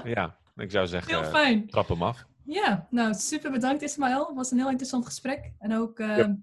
ja, 0.15 0.39
ik 0.57 0.71
zou 0.71 0.87
zeggen, 0.87 1.21
heel 1.21 1.31
fijn. 1.31 1.67
trap 1.67 1.89
hem 1.89 2.03
af. 2.03 2.27
Ja, 2.45 2.87
nou 2.91 3.15
super 3.15 3.51
bedankt 3.51 3.83
Ismaël. 3.83 4.27
Het 4.27 4.37
was 4.37 4.51
een 4.51 4.59
heel 4.59 4.69
interessant 4.69 5.07
gesprek. 5.07 5.53
En 5.59 5.75
ook 5.75 5.99
uh, 5.99 6.17
ja. 6.17 6.37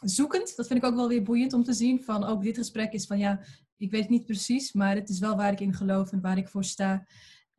zoekend. 0.00 0.56
Dat 0.56 0.66
vind 0.66 0.78
ik 0.78 0.84
ook 0.84 0.94
wel 0.94 1.08
weer 1.08 1.22
boeiend 1.22 1.52
om 1.52 1.64
te 1.64 1.72
zien. 1.72 2.02
Van 2.02 2.24
ook 2.24 2.42
dit 2.42 2.56
gesprek 2.56 2.92
is 2.92 3.06
van 3.06 3.18
ja, 3.18 3.40
ik 3.76 3.90
weet 3.90 4.00
het 4.00 4.10
niet 4.10 4.26
precies, 4.26 4.72
maar 4.72 4.94
het 4.94 5.08
is 5.08 5.18
wel 5.18 5.36
waar 5.36 5.52
ik 5.52 5.60
in 5.60 5.74
geloof 5.74 6.12
en 6.12 6.20
waar 6.20 6.36
ik 6.36 6.48
voor 6.48 6.64
sta. 6.64 7.06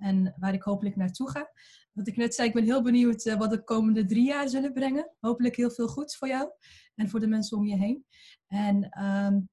En 0.03 0.35
waar 0.39 0.53
ik 0.53 0.63
hopelijk 0.63 0.95
naartoe 0.95 1.29
ga. 1.29 1.51
Wat 1.93 2.07
ik 2.07 2.15
net 2.15 2.35
zei, 2.35 2.47
ik 2.47 2.53
ben 2.53 2.63
heel 2.63 2.81
benieuwd 2.81 3.25
uh, 3.25 3.35
wat 3.35 3.49
de 3.49 3.63
komende 3.63 4.05
drie 4.05 4.25
jaar 4.25 4.49
zullen 4.49 4.73
brengen. 4.73 5.11
Hopelijk 5.19 5.55
heel 5.55 5.71
veel 5.71 5.87
goeds 5.87 6.17
voor 6.17 6.27
jou 6.27 6.49
en 6.95 7.09
voor 7.09 7.19
de 7.19 7.27
mensen 7.27 7.57
om 7.57 7.65
je 7.65 7.77
heen. 7.77 8.05
En 8.47 9.03
um, 9.03 9.49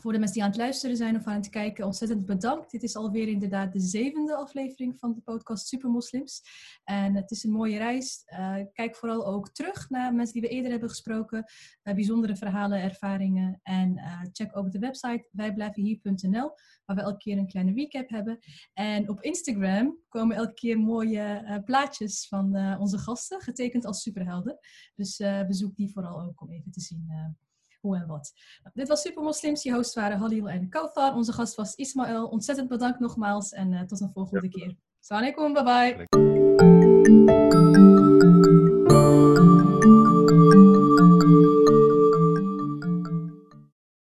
voor 0.00 0.12
de 0.12 0.18
mensen 0.18 0.36
die 0.36 0.44
aan 0.44 0.50
het 0.50 0.60
luisteren 0.60 0.96
zijn 0.96 1.16
of 1.16 1.26
aan 1.26 1.34
het 1.34 1.48
kijken, 1.48 1.84
ontzettend 1.84 2.26
bedankt. 2.26 2.70
Dit 2.70 2.82
is 2.82 2.96
alweer 2.96 3.28
inderdaad 3.28 3.72
de 3.72 3.80
zevende 3.80 4.34
aflevering 4.34 4.98
van 4.98 5.12
de 5.14 5.20
podcast 5.20 5.66
Supermoslims. 5.66 6.42
En 6.84 7.14
het 7.14 7.30
is 7.30 7.44
een 7.44 7.50
mooie 7.50 7.78
reis. 7.78 8.22
Uh, 8.26 8.56
kijk 8.72 8.96
vooral 8.96 9.26
ook 9.26 9.50
terug 9.50 9.90
naar 9.90 10.14
mensen 10.14 10.40
die 10.40 10.42
we 10.42 10.54
eerder 10.54 10.70
hebben 10.70 10.88
gesproken. 10.88 11.44
Bijzondere 11.82 12.36
verhalen, 12.36 12.82
ervaringen. 12.82 13.60
En 13.62 13.98
uh, 13.98 14.20
check 14.32 14.56
ook 14.56 14.72
de 14.72 14.78
website 14.78 15.28
wijblijvenhier.nl, 15.30 16.50
waar 16.84 16.96
we 16.96 17.02
elke 17.02 17.18
keer 17.18 17.38
een 17.38 17.48
kleine 17.48 17.72
recap 17.72 18.08
hebben. 18.08 18.38
En 18.72 19.08
op 19.08 19.22
Instagram 19.22 19.98
komen 20.08 20.36
elke 20.36 20.54
keer 20.54 20.78
mooie 20.78 21.62
plaatjes 21.64 22.28
van 22.28 22.76
onze 22.78 22.98
gasten, 22.98 23.40
getekend 23.40 23.84
als 23.84 24.02
superhelden. 24.02 24.58
Dus 24.94 25.16
bezoek 25.46 25.76
die 25.76 25.92
vooral 25.92 26.20
ook 26.20 26.40
om 26.40 26.52
even 26.52 26.70
te 26.70 26.80
zien 26.80 27.36
hoe 27.80 27.96
en 27.96 28.06
wat. 28.06 28.32
Dit 28.74 28.88
was 28.88 29.00
Super 29.00 29.22
Moslims. 29.22 29.62
Je 29.62 29.72
host 29.72 29.94
waren 29.94 30.18
Halil 30.18 30.48
en 30.48 30.68
Kauthar. 30.68 31.14
Onze 31.14 31.32
gast 31.32 31.54
was 31.54 31.74
Ismaël. 31.74 32.26
Ontzettend 32.26 32.68
bedankt 32.68 33.00
nogmaals 33.00 33.52
en 33.52 33.72
uh, 33.72 33.82
tot 33.82 34.00
een 34.00 34.10
volgende 34.12 34.48
ja. 34.50 34.58
keer. 34.58 34.76
Assalamu 35.00 35.34
alaikum, 35.36 35.52
bye 35.52 36.06
bye. 36.06 37.57